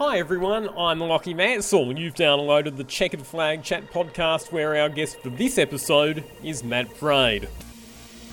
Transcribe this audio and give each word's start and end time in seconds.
Hi 0.00 0.18
everyone, 0.18 0.70
I'm 0.78 0.98
Lockie 0.98 1.34
Mansell. 1.34 1.90
And 1.90 1.98
you've 1.98 2.14
downloaded 2.14 2.78
the 2.78 2.84
Checkered 2.84 3.20
Flag 3.20 3.62
Chat 3.62 3.92
podcast 3.92 4.50
where 4.50 4.74
our 4.76 4.88
guest 4.88 5.20
for 5.20 5.28
this 5.28 5.58
episode 5.58 6.24
is 6.42 6.64
Matt 6.64 6.98
Braid. 6.98 7.50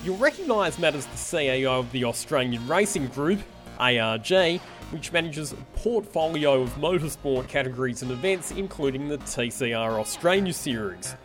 You'll 0.02 0.16
recognise 0.16 0.80
Matt 0.80 0.96
as 0.96 1.06
the 1.08 1.18
CEO 1.18 1.78
of 1.78 1.92
the 1.92 2.06
Australian 2.06 2.66
Racing 2.70 3.08
Group, 3.08 3.42
ARG, 3.80 4.62
which 4.92 5.12
manages 5.12 5.52
a 5.52 5.58
portfolio 5.76 6.62
of 6.62 6.70
motorsport 6.76 7.50
categories 7.50 8.02
and 8.02 8.12
events, 8.12 8.52
including 8.52 9.10
the 9.10 9.18
TCR 9.18 10.00
Australia 10.00 10.54
Series. 10.54 11.16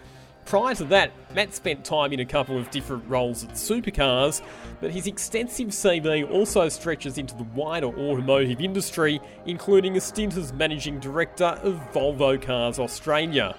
Prior 0.44 0.74
to 0.74 0.84
that, 0.84 1.12
Matt 1.34 1.54
spent 1.54 1.84
time 1.84 2.12
in 2.12 2.20
a 2.20 2.24
couple 2.24 2.58
of 2.58 2.70
different 2.70 3.08
roles 3.08 3.44
at 3.44 3.50
supercars, 3.50 4.42
but 4.80 4.90
his 4.90 5.06
extensive 5.06 5.68
CV 5.68 6.28
also 6.30 6.68
stretches 6.68 7.16
into 7.16 7.34
the 7.36 7.44
wider 7.54 7.86
automotive 7.86 8.60
industry, 8.60 9.20
including 9.46 9.96
a 9.96 10.00
stint 10.00 10.36
as 10.36 10.52
managing 10.52 10.98
director 11.00 11.58
of 11.62 11.80
Volvo 11.92 12.40
Cars 12.40 12.78
Australia. 12.78 13.56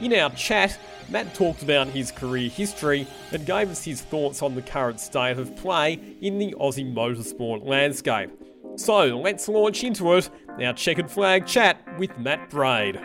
In 0.00 0.12
our 0.12 0.30
chat, 0.30 0.78
Matt 1.08 1.34
talked 1.34 1.62
about 1.62 1.88
his 1.88 2.12
career 2.12 2.50
history 2.50 3.06
and 3.32 3.46
gave 3.46 3.70
us 3.70 3.84
his 3.84 4.02
thoughts 4.02 4.42
on 4.42 4.54
the 4.54 4.62
current 4.62 5.00
state 5.00 5.38
of 5.38 5.56
play 5.56 5.98
in 6.20 6.38
the 6.38 6.54
Aussie 6.60 6.92
motorsport 6.92 7.66
landscape. 7.66 8.30
So 8.76 9.18
let's 9.18 9.48
launch 9.48 9.82
into 9.82 10.14
it, 10.14 10.30
our 10.62 10.72
checkered 10.72 11.10
flag 11.10 11.46
chat 11.46 11.78
with 11.98 12.16
Matt 12.18 12.50
Braid. 12.50 13.00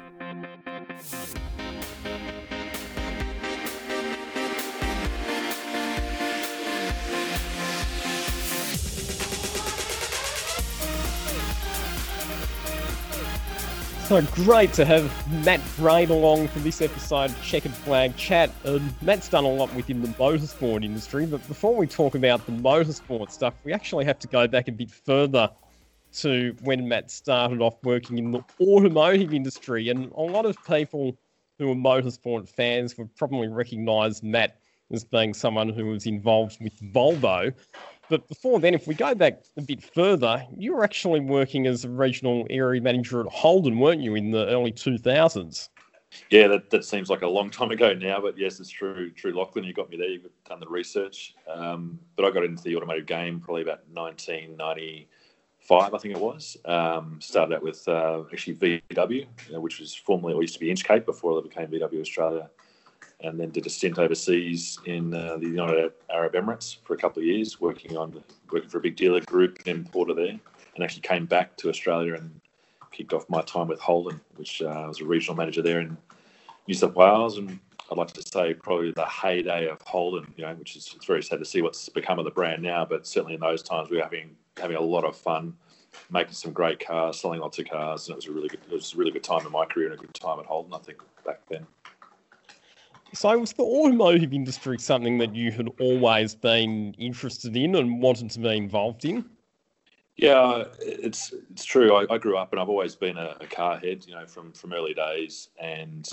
So 14.13 14.21
great 14.43 14.71
to 14.73 14.85
have 14.85 15.11
Matt 15.43 15.59
Braid 15.75 16.11
along 16.11 16.47
for 16.49 16.59
this 16.59 16.83
episode 16.83 17.33
Checkered 17.41 17.71
Flag 17.71 18.15
Chat. 18.15 18.51
Um, 18.63 18.95
Matt's 19.01 19.27
done 19.27 19.43
a 19.43 19.49
lot 19.49 19.73
within 19.73 20.03
the 20.03 20.07
motorsport 20.09 20.85
industry, 20.85 21.25
but 21.25 21.47
before 21.47 21.75
we 21.75 21.87
talk 21.87 22.13
about 22.13 22.45
the 22.45 22.51
motorsport 22.51 23.31
stuff, 23.31 23.55
we 23.63 23.73
actually 23.73 24.05
have 24.05 24.19
to 24.19 24.27
go 24.27 24.47
back 24.47 24.67
a 24.67 24.71
bit 24.71 24.91
further 24.91 25.49
to 26.17 26.55
when 26.61 26.87
Matt 26.87 27.09
started 27.09 27.59
off 27.59 27.73
working 27.81 28.19
in 28.19 28.29
the 28.29 28.43
automotive 28.61 29.33
industry. 29.33 29.89
And 29.89 30.11
a 30.11 30.21
lot 30.21 30.45
of 30.45 30.63
people 30.63 31.17
who 31.57 31.71
are 31.71 31.75
motorsport 31.75 32.47
fans 32.47 32.95
would 32.99 33.15
probably 33.15 33.47
recognise 33.47 34.21
Matt 34.21 34.59
as 34.91 35.03
being 35.03 35.33
someone 35.33 35.69
who 35.69 35.87
was 35.87 36.05
involved 36.05 36.57
with 36.61 36.79
Volvo. 36.93 37.51
But 38.13 38.27
before 38.27 38.59
then, 38.59 38.75
if 38.75 38.85
we 38.85 38.93
go 38.93 39.15
back 39.15 39.41
a 39.57 39.61
bit 39.63 39.81
further, 39.81 40.45
you 40.55 40.75
were 40.75 40.83
actually 40.83 41.19
working 41.19 41.65
as 41.65 41.83
a 41.83 41.89
regional 41.89 42.45
area 42.51 42.79
manager 42.79 43.21
at 43.21 43.25
Holden, 43.25 43.79
weren't 43.79 44.01
you, 44.01 44.13
in 44.13 44.29
the 44.29 44.45
early 44.49 44.71
2000s? 44.71 45.69
Yeah, 46.29 46.47
that, 46.49 46.69
that 46.69 46.85
seems 46.85 47.09
like 47.09 47.23
a 47.23 47.27
long 47.27 47.49
time 47.49 47.71
ago 47.71 47.95
now, 47.95 48.21
but 48.21 48.37
yes, 48.37 48.59
it's 48.59 48.69
true. 48.69 49.09
True, 49.09 49.35
Lachlan, 49.35 49.65
you 49.65 49.73
got 49.73 49.89
me 49.89 49.97
there. 49.97 50.09
You've 50.09 50.27
done 50.47 50.59
the 50.59 50.67
research. 50.67 51.33
Um, 51.51 51.97
but 52.15 52.23
I 52.23 52.29
got 52.29 52.43
into 52.43 52.61
the 52.61 52.75
automotive 52.75 53.07
game 53.07 53.39
probably 53.39 53.63
about 53.63 53.79
1995, 53.91 55.93
I 55.95 55.97
think 55.97 56.15
it 56.15 56.21
was. 56.21 56.55
Um, 56.65 57.17
started 57.19 57.55
out 57.55 57.63
with 57.63 57.87
uh, 57.87 58.25
actually 58.31 58.81
VW, 58.91 59.25
which 59.53 59.79
was 59.79 59.95
formerly, 59.95 60.35
or 60.35 60.43
used 60.43 60.53
to 60.53 60.59
be 60.59 60.71
Inchcape 60.71 61.05
before 61.05 61.39
it 61.39 61.49
became 61.49 61.69
VW 61.69 61.99
Australia 61.99 62.47
and 63.21 63.39
then 63.39 63.49
did 63.49 63.65
a 63.65 63.69
stint 63.69 63.97
overseas 63.97 64.79
in 64.85 65.13
uh, 65.13 65.37
the 65.37 65.47
United 65.47 65.93
Arab 66.11 66.33
Emirates 66.33 66.77
for 66.83 66.93
a 66.93 66.97
couple 66.97 67.21
of 67.21 67.25
years, 67.25 67.61
working 67.61 67.97
on 67.97 68.23
working 68.51 68.69
for 68.69 68.79
a 68.79 68.81
big 68.81 68.95
dealer 68.95 69.21
group 69.21 69.59
importer 69.65 70.13
there, 70.13 70.39
and 70.75 70.83
actually 70.83 71.01
came 71.01 71.25
back 71.25 71.55
to 71.57 71.69
Australia 71.69 72.15
and 72.15 72.39
kicked 72.91 73.13
off 73.13 73.29
my 73.29 73.41
time 73.41 73.67
with 73.67 73.79
Holden, 73.79 74.19
which 74.35 74.61
uh, 74.61 74.85
was 74.87 75.01
a 75.01 75.05
regional 75.05 75.35
manager 75.35 75.61
there 75.61 75.79
in 75.79 75.97
New 76.67 76.73
South 76.73 76.95
Wales, 76.95 77.37
and 77.37 77.59
I'd 77.91 77.97
like 77.97 78.11
to 78.13 78.21
say 78.21 78.53
probably 78.53 78.91
the 78.91 79.05
heyday 79.05 79.67
of 79.67 79.81
Holden, 79.81 80.33
you 80.37 80.45
know, 80.45 80.53
which 80.55 80.75
is 80.75 80.93
it's 80.95 81.05
very 81.05 81.21
sad 81.21 81.39
to 81.39 81.45
see 81.45 81.61
what's 81.61 81.89
become 81.89 82.19
of 82.19 82.25
the 82.25 82.31
brand 82.31 82.61
now, 82.61 82.85
but 82.85 83.05
certainly 83.05 83.33
in 83.35 83.41
those 83.41 83.61
times 83.61 83.89
we 83.89 83.97
were 83.97 84.03
having 84.03 84.35
having 84.57 84.77
a 84.77 84.81
lot 84.81 85.03
of 85.03 85.15
fun, 85.15 85.55
making 86.09 86.33
some 86.33 86.53
great 86.53 86.85
cars, 86.85 87.19
selling 87.19 87.41
lots 87.41 87.59
of 87.59 87.69
cars, 87.69 88.07
and 88.07 88.13
it 88.13 88.15
was 88.15 88.27
a 88.27 88.31
really 88.31 88.47
good 88.47 88.61
it 88.69 88.73
was 88.73 88.93
a 88.93 88.97
really 88.97 89.11
good 89.11 89.23
time 89.23 89.45
in 89.45 89.51
my 89.51 89.65
career 89.65 89.91
and 89.91 89.95
a 89.95 90.01
good 90.01 90.13
time 90.13 90.39
at 90.39 90.45
Holden, 90.45 90.73
I 90.73 90.79
think 90.79 90.99
back 91.25 91.41
then. 91.49 91.65
So 93.13 93.37
was 93.37 93.53
the 93.53 93.63
automotive 93.63 94.33
industry 94.33 94.79
something 94.79 95.19
that 95.19 95.35
you 95.35 95.51
had 95.51 95.69
always 95.79 96.33
been 96.33 96.95
interested 96.97 97.55
in 97.55 97.75
and 97.75 98.01
wanted 98.01 98.31
to 98.31 98.39
be 98.39 98.57
involved 98.57 99.05
in? 99.05 99.25
Yeah, 100.15 100.65
it's 100.79 101.33
it's 101.51 101.63
true. 101.63 101.95
I, 101.95 102.13
I 102.13 102.17
grew 102.17 102.37
up 102.37 102.51
and 102.51 102.59
I've 102.61 102.69
always 102.69 102.95
been 102.95 103.17
a, 103.17 103.35
a, 103.39 103.47
car 103.47 103.77
head, 103.77 104.05
you 104.07 104.13
know, 104.15 104.25
from 104.25 104.51
from 104.53 104.73
early 104.73 104.93
days, 104.93 105.49
and 105.59 106.07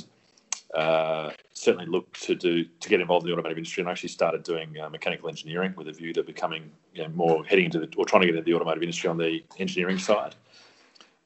uh, 0.75 1.31
certainly 1.53 1.87
looked 1.87 2.23
to 2.23 2.35
do 2.35 2.65
to 2.65 2.89
get 2.89 3.01
involved 3.01 3.25
in 3.25 3.29
the 3.29 3.33
automotive 3.35 3.59
industry. 3.59 3.83
And 3.83 3.89
I 3.89 3.93
actually 3.93 4.11
started 4.11 4.43
doing 4.43 4.79
uh, 4.79 4.89
mechanical 4.89 5.29
engineering 5.29 5.75
with 5.77 5.89
a 5.89 5.93
view 5.93 6.13
to 6.15 6.23
becoming 6.23 6.71
you 6.95 7.03
know, 7.03 7.09
more 7.11 7.45
heading 7.45 7.67
into 7.67 7.79
the 7.79 7.89
or 7.97 8.07
trying 8.07 8.23
to 8.23 8.27
get 8.27 8.37
into 8.37 8.45
the 8.45 8.55
automotive 8.55 8.83
industry 8.83 9.09
on 9.09 9.19
the 9.19 9.43
engineering 9.59 9.99
side. 9.99 10.35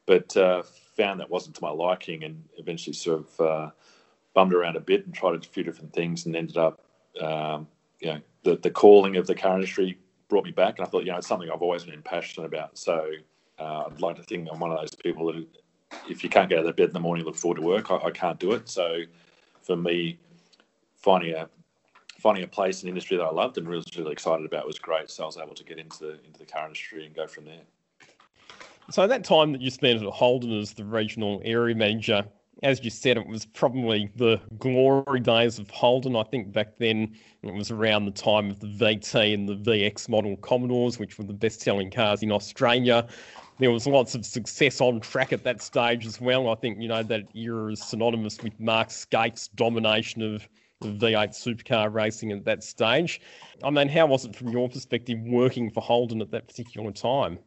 But 0.06 0.36
uh, 0.36 0.62
found 0.96 1.20
that 1.20 1.30
wasn't 1.30 1.56
to 1.56 1.62
my 1.62 1.70
liking, 1.70 2.24
and 2.24 2.42
eventually 2.58 2.94
sort 2.94 3.20
of 3.20 3.41
uh, 3.41 3.70
bummed 4.34 4.53
around 4.53 4.77
a 4.77 4.81
bit 4.81 5.06
and 5.06 5.15
tried 5.15 5.34
a 5.34 5.41
few 5.41 5.62
different 5.62 5.93
things 5.93 6.27
and 6.27 6.37
ended 6.37 6.56
up, 6.56 6.84
um, 7.21 7.67
you 8.00 8.09
know, 8.09 8.21
the, 8.43 8.56
the 8.56 8.71
calling 8.71 9.17
of 9.17 9.27
the 9.27 9.34
car 9.34 9.55
industry 9.55 9.99
brought 10.28 10.45
me 10.45 10.50
back. 10.50 10.78
And 10.78 10.87
I 10.87 10.91
thought, 10.91 11.05
you 11.05 11.12
know, 11.12 11.19
it's 11.19 11.27
something 11.27 11.50
I've 11.50 11.62
always 11.62 11.84
been 11.84 12.03
passionate 12.03 12.47
about. 12.47 12.77
So 12.77 13.11
uh, 13.59 13.84
I'd 13.87 14.00
like 14.00 14.17
to 14.17 14.22
think 14.22 14.49
I'm 14.53 14.59
one 14.59 14.72
of 14.72 14.78
those 14.78 14.95
people 14.95 15.33
that 15.33 15.47
if 16.09 16.25
you 16.25 16.31
can't 16.31 16.49
get 16.49 16.59
out 16.59 16.67
of 16.67 16.77
bed 16.77 16.89
in 16.89 16.93
the 16.93 17.00
morning, 17.00 17.25
look 17.25 17.37
forward 17.37 17.56
to 17.56 17.62
work. 17.62 17.91
I, 17.91 17.97
I 17.97 18.11
can't 18.11 18.39
do 18.39 18.53
it. 18.53 18.69
So 18.69 19.03
for 19.62 19.77
me, 19.77 20.19
finding 20.97 21.34
a 21.34 21.49
finding 22.19 22.45
a 22.45 22.49
place 22.49 22.83
in 22.83 22.89
industry 22.89 23.19
that 23.19 23.22
I 23.22 23.31
loved 23.31 23.59
and 23.59 23.69
really, 23.69 23.84
really 23.99 24.12
excited 24.12 24.47
about 24.47 24.66
was 24.66 24.78
great. 24.78 25.11
So 25.11 25.25
I 25.25 25.27
was 25.27 25.37
able 25.37 25.55
to 25.55 25.65
get 25.65 25.78
into 25.78 26.12
into 26.25 26.39
the 26.39 26.47
car 26.47 26.65
industry 26.65 27.06
and 27.06 27.15
go 27.15 27.27
from 27.27 27.45
there. 27.45 27.61
So 28.91 29.06
that 29.06 29.25
time 29.25 29.53
that 29.53 29.61
you 29.61 29.71
spent 29.71 30.03
at 30.03 30.09
Holden 30.09 30.59
as 30.59 30.72
the 30.75 30.84
regional 30.84 31.41
area 31.45 31.75
manager, 31.75 32.25
as 32.64 32.82
you 32.82 32.91
said, 32.91 33.19
it 33.19 33.26
was 33.26 33.44
probably 33.44 34.10
the 34.16 34.41
glory 34.58 35.20
days 35.20 35.58
of 35.58 35.69
Holden. 35.69 36.16
I 36.16 36.22
think 36.22 36.50
back 36.50 36.78
then 36.78 37.14
it 37.42 37.52
was 37.52 37.70
around 37.70 38.06
the 38.06 38.10
time 38.10 38.50
of 38.50 38.58
the 38.58 38.66
VT 38.66 39.34
and 39.34 39.47
the 39.47 39.54
VX 39.54 40.08
model 40.08 40.34
Commodores, 40.38 40.98
which 40.98 41.19
were 41.19 41.24
the 41.24 41.34
best 41.34 41.60
selling 41.60 41.91
cars 41.91 42.22
in 42.22 42.32
Australia. 42.32 43.06
There 43.58 43.70
was 43.70 43.86
lots 43.86 44.14
of 44.14 44.24
success 44.24 44.80
on 44.80 45.00
track 45.00 45.32
at 45.32 45.44
that 45.44 45.60
stage 45.60 46.06
as 46.06 46.20
well. 46.22 46.48
I 46.48 46.54
think, 46.54 46.80
you 46.80 46.88
know, 46.88 47.03
that 47.03 47.28
era 47.36 47.70
is 47.70 47.84
synonymous 47.84 48.42
with 48.42 48.58
Mark 48.58 48.88
Skaife's 48.88 49.48
domination 49.48 50.22
of 50.22 50.48
the 50.80 50.88
V8 50.88 51.30
supercar 51.30 51.92
racing 51.92 52.32
at 52.32 52.47
that 52.47 52.64
stage. 52.64 53.20
I 53.62 53.69
mean, 53.69 53.88
how 53.88 54.06
was 54.06 54.24
it 54.24 54.34
from 54.34 54.48
your 54.48 54.70
perspective 54.70 55.19
working 55.20 55.70
for 55.70 55.82
Holden 55.82 56.22
at 56.22 56.30
that 56.30 56.48
particular 56.48 56.91
time? 56.92 57.38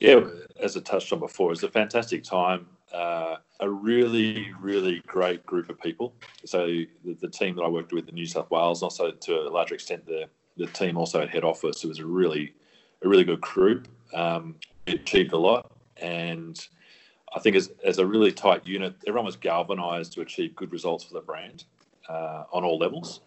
Yeah, 0.00 0.20
as 0.62 0.76
I 0.76 0.80
touched 0.80 1.12
on 1.12 1.18
before, 1.18 1.48
it 1.48 1.50
was 1.50 1.62
a 1.62 1.70
fantastic 1.70 2.24
time 2.24 2.66
uh, 2.92 3.36
a 3.60 3.68
really, 3.68 4.50
really 4.60 5.02
great 5.06 5.44
group 5.46 5.68
of 5.68 5.80
people. 5.80 6.14
So 6.44 6.66
the, 6.66 7.14
the, 7.20 7.28
team 7.28 7.56
that 7.56 7.62
I 7.62 7.68
worked 7.68 7.92
with 7.92 8.08
in 8.08 8.14
New 8.14 8.26
South 8.26 8.50
Wales, 8.50 8.82
also 8.82 9.10
to 9.10 9.40
a 9.42 9.50
larger 9.50 9.74
extent 9.74 10.06
the 10.06 10.28
the 10.56 10.66
team 10.66 10.98
also 10.98 11.22
at 11.22 11.30
head 11.30 11.44
office, 11.44 11.84
it 11.84 11.88
was 11.88 12.00
a 12.00 12.06
really 12.06 12.54
a 13.02 13.08
really 13.08 13.24
good 13.24 13.40
group. 13.40 13.88
Um, 14.12 14.56
achieved 14.86 15.32
a 15.32 15.38
lot, 15.38 15.70
and 15.98 16.58
I 17.34 17.38
think 17.38 17.54
as, 17.54 17.70
as 17.84 17.98
a 17.98 18.06
really 18.06 18.32
tight 18.32 18.66
unit, 18.66 18.94
everyone 19.06 19.26
was 19.26 19.36
galvanised 19.36 20.12
to 20.14 20.20
achieve 20.20 20.56
good 20.56 20.72
results 20.72 21.04
for 21.04 21.14
the 21.14 21.20
brand 21.20 21.64
uh, 22.08 22.44
on 22.52 22.64
all 22.64 22.78
levels, 22.78 23.20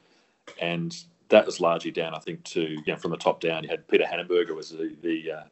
and 0.60 0.96
that 1.30 1.46
was 1.46 1.60
largely 1.60 1.92
down, 1.92 2.14
I 2.14 2.20
think, 2.20 2.44
to 2.46 2.62
you 2.62 2.84
know, 2.88 2.98
from 2.98 3.12
the 3.12 3.18
top 3.18 3.40
down. 3.40 3.64
You 3.64 3.70
had 3.70 3.88
Peter 3.88 4.04
Hanenberger 4.04 4.56
was 4.56 4.72
the, 4.72 4.96
the 5.02 5.32
uh, 5.32 5.44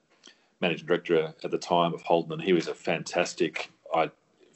managing 0.59 0.85
director 0.85 1.33
at 1.43 1.49
the 1.51 1.57
time 1.57 1.93
of 1.93 2.01
Holden, 2.01 2.33
and 2.33 2.41
he 2.41 2.53
was 2.53 2.67
a 2.67 2.75
fantastic 2.75 3.71
I, 3.93 4.09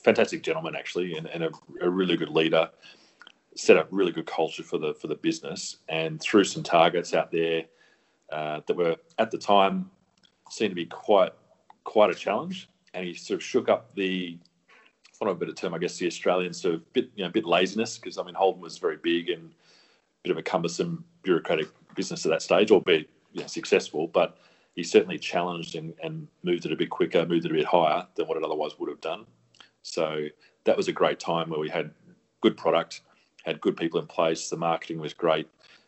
fantastic 0.05 0.43
gentleman 0.43 0.75
actually, 0.75 1.17
and, 1.17 1.27
and 1.27 1.43
a, 1.43 1.49
a, 1.81 1.89
really 1.89 2.15
good 2.15 2.29
leader. 2.29 2.69
Set 3.55 3.75
up 3.75 3.87
really 3.89 4.11
good 4.11 4.27
culture 4.27 4.63
for 4.63 4.77
the 4.77 4.93
for 4.93 5.07
the 5.07 5.15
business, 5.15 5.77
and 5.89 6.21
threw 6.21 6.43
some 6.43 6.61
targets 6.61 7.13
out 7.13 7.31
there 7.31 7.63
uh, 8.31 8.61
that 8.67 8.77
were 8.77 8.95
at 9.17 9.31
the 9.31 9.37
time 9.37 9.89
seemed 10.51 10.71
to 10.71 10.75
be 10.75 10.85
quite 10.85 11.33
quite 11.83 12.09
a 12.09 12.15
challenge. 12.15 12.69
And 12.93 13.05
he 13.05 13.13
sort 13.13 13.39
of 13.39 13.43
shook 13.43 13.67
up 13.67 13.93
the, 13.95 14.39
for 15.11 15.27
a 15.27 15.35
better 15.35 15.51
term, 15.51 15.73
I 15.73 15.79
guess 15.79 15.97
the 15.97 16.07
Australian 16.07 16.53
sort 16.53 16.75
of 16.75 16.93
bit 16.93 17.09
you 17.15 17.23
know 17.23 17.31
bit 17.31 17.45
laziness 17.45 17.97
because 17.97 18.17
I 18.17 18.23
mean 18.23 18.35
Holden 18.35 18.61
was 18.61 18.77
very 18.77 18.97
big 18.97 19.29
and 19.29 19.51
a 19.51 20.21
bit 20.23 20.31
of 20.31 20.37
a 20.37 20.43
cumbersome 20.43 21.03
bureaucratic 21.23 21.67
business 21.95 22.25
at 22.25 22.29
that 22.29 22.41
stage, 22.41 22.71
albeit 22.71 23.09
you 23.33 23.41
know, 23.41 23.47
successful, 23.47 24.07
but 24.07 24.37
he 24.75 24.83
certainly 24.83 25.17
challenged 25.17 25.75
and, 25.75 25.93
and 26.03 26.27
moved 26.43 26.65
it 26.65 26.73
a 26.73 26.75
bit 26.75 26.89
quicker, 26.89 27.25
moved 27.25 27.45
it 27.45 27.51
a 27.51 27.55
bit 27.55 27.65
higher 27.65 28.05
than 28.15 28.27
what 28.27 28.37
it 28.37 28.43
otherwise 28.43 28.77
would 28.77 28.89
have 28.89 29.01
done. 29.01 29.25
So 29.85 30.27
that 30.63 30.75
was 30.75 30.87
a 30.87 30.91
great 30.91 31.19
time 31.19 31.49
where 31.49 31.59
we 31.59 31.69
had 31.69 31.91
good 32.41 32.57
product, 32.57 33.01
had 33.43 33.61
good 33.61 33.77
people 33.77 33.99
in 33.99 34.07
place. 34.07 34.49
The 34.49 34.57
marketing 34.57 34.99
was 34.99 35.13
great. 35.13 35.47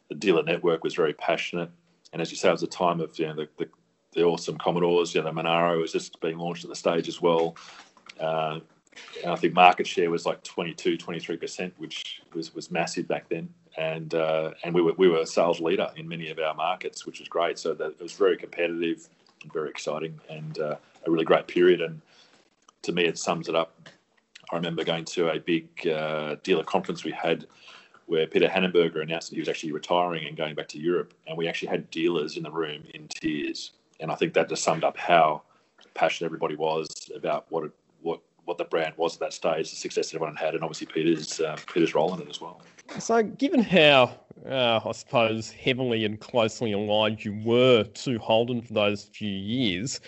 The 0.10 0.16
dealer 0.16 0.44
network 0.44 0.84
was 0.84 0.94
very 0.94 1.14
passionate. 1.14 1.72
And 2.14 2.22
as 2.22 2.30
you 2.30 2.38
say, 2.38 2.50
it 2.50 2.54
was 2.54 2.64
a 2.64 2.68
time 2.68 3.02
of 3.02 3.18
you 3.18 3.26
know 3.26 3.34
the, 3.34 3.50
the, 3.58 3.68
the 4.14 4.24
awesome 4.24 4.58
Commodores. 4.58 5.16
You 5.16 5.22
know, 5.22 5.28
the 5.28 5.34
Monaro 5.34 5.82
was 5.82 5.92
just 5.92 6.22
being 6.22 6.38
launched 6.38 6.64
at 6.64 6.70
the 6.70 6.76
stage 6.76 7.08
as 7.08 7.22
well. 7.22 7.56
Uh, 8.20 8.60
and 9.24 9.32
I 9.32 9.36
think 9.36 9.54
market 9.54 9.88
share 9.88 10.10
was 10.10 10.26
like 10.26 10.44
22, 10.44 10.98
23%, 10.98 11.72
which 11.78 12.22
was, 12.34 12.54
was 12.56 12.72
massive 12.72 13.08
back 13.08 13.30
then. 13.30 13.50
And 13.78 14.14
uh, 14.14 14.52
and 14.64 14.74
we 14.74 14.82
were, 14.82 14.94
we 14.94 15.08
were 15.08 15.20
a 15.20 15.26
sales 15.26 15.60
leader 15.60 15.92
in 15.96 16.08
many 16.08 16.30
of 16.30 16.40
our 16.40 16.54
markets, 16.54 17.06
which 17.06 17.20
was 17.20 17.28
great. 17.28 17.58
So 17.58 17.74
that 17.74 17.92
it 17.92 18.02
was 18.02 18.14
very 18.14 18.38
competitive, 18.38 19.10
very 19.52 19.70
exciting, 19.70 20.20
and 20.30 20.60
uh, 20.60 20.76
a 21.06 21.12
really 21.12 21.26
great 21.26 21.48
period. 21.48 21.82
And 21.82 22.02
to 22.88 22.94
me, 22.94 23.06
it 23.06 23.18
sums 23.18 23.48
it 23.48 23.56
up. 23.56 23.90
I 24.52 24.56
remember 24.56 24.84
going 24.84 25.06
to 25.06 25.30
a 25.30 25.40
big 25.40 25.88
uh, 25.88 26.38
dealer 26.42 26.64
conference 26.64 27.04
we 27.04 27.12
had 27.12 27.46
where 28.08 28.26
Peter 28.26 28.48
Hanenberger 28.48 29.02
announced 29.02 29.30
that 29.30 29.36
he 29.36 29.42
was 29.42 29.50
actually 29.50 29.74
retiring 29.74 30.26
and 30.26 30.38
going 30.38 30.56
back 30.56 30.70
to 30.70 30.80
Europe. 30.80 31.14
And 31.28 31.38
we 31.38 31.48
actually 31.48 31.68
had 31.68 31.92
dealers 31.92 32.38
in 32.38 32.44
the 32.44 32.52
room 32.52 32.84
in 32.94 33.10
tears. 33.10 33.72
And 34.00 34.10
I 34.10 34.16
think 34.16 34.34
that 34.34 34.48
just 34.48 34.64
summed 34.64 34.86
up 34.86 34.98
how 34.98 35.44
passionate 35.94 36.28
everybody 36.28 36.56
was 36.56 37.12
about 37.14 37.46
what 37.50 37.66
it, 37.66 37.72
what 38.02 38.22
what 38.46 38.58
the 38.58 38.64
brand 38.64 38.94
was 38.96 39.16
at 39.16 39.20
that 39.20 39.34
stage, 39.34 39.70
the 39.70 39.76
success 39.76 40.14
everyone 40.14 40.38
had, 40.38 40.54
and 40.56 40.64
obviously 40.64 40.88
Peter's 40.88 41.42
uh, 41.42 41.58
Peter's 41.74 41.94
role 41.94 42.14
in 42.14 42.22
it 42.22 42.30
as 42.30 42.40
well. 42.40 42.62
So, 43.00 43.22
given 43.22 43.62
how 43.62 44.18
uh, 44.50 44.80
I 44.86 44.92
suppose 44.94 45.52
heavily 45.52 46.06
and 46.06 46.18
closely 46.18 46.72
aligned 46.72 47.26
you 47.26 47.38
were 47.44 47.84
to 47.84 48.18
Holden 48.20 48.62
for 48.62 48.72
those 48.72 49.04
few 49.04 49.30
years, 49.30 50.00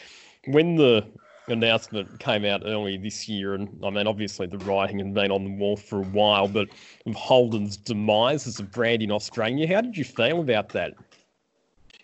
when 0.46 0.78
the 0.78 1.06
announcement 1.50 2.20
came 2.20 2.46
out 2.46 2.64
early 2.66 2.98
this 2.98 3.28
year, 3.28 3.54
and 3.54 3.70
I 3.84 3.90
mean, 3.90 4.08
obviously 4.08 4.48
the 4.48 4.58
writing 4.60 5.00
had 5.00 5.14
been 5.14 5.32
on 5.32 5.44
the 5.44 5.52
wall 5.52 5.78
for 5.78 6.00
a 6.00 6.06
while, 6.06 6.48
but 6.48 6.70
of 7.06 7.16
Holden's 7.16 7.78
demise 7.78 8.48
as 8.48 8.60
a 8.60 8.64
brand 8.64 9.02
in 9.02 9.12
Australia, 9.12 9.68
how 9.68 9.82
did 9.82 9.98
you 9.98 10.04
feel 10.04 10.40
about 10.40 10.70
that? 10.70 10.94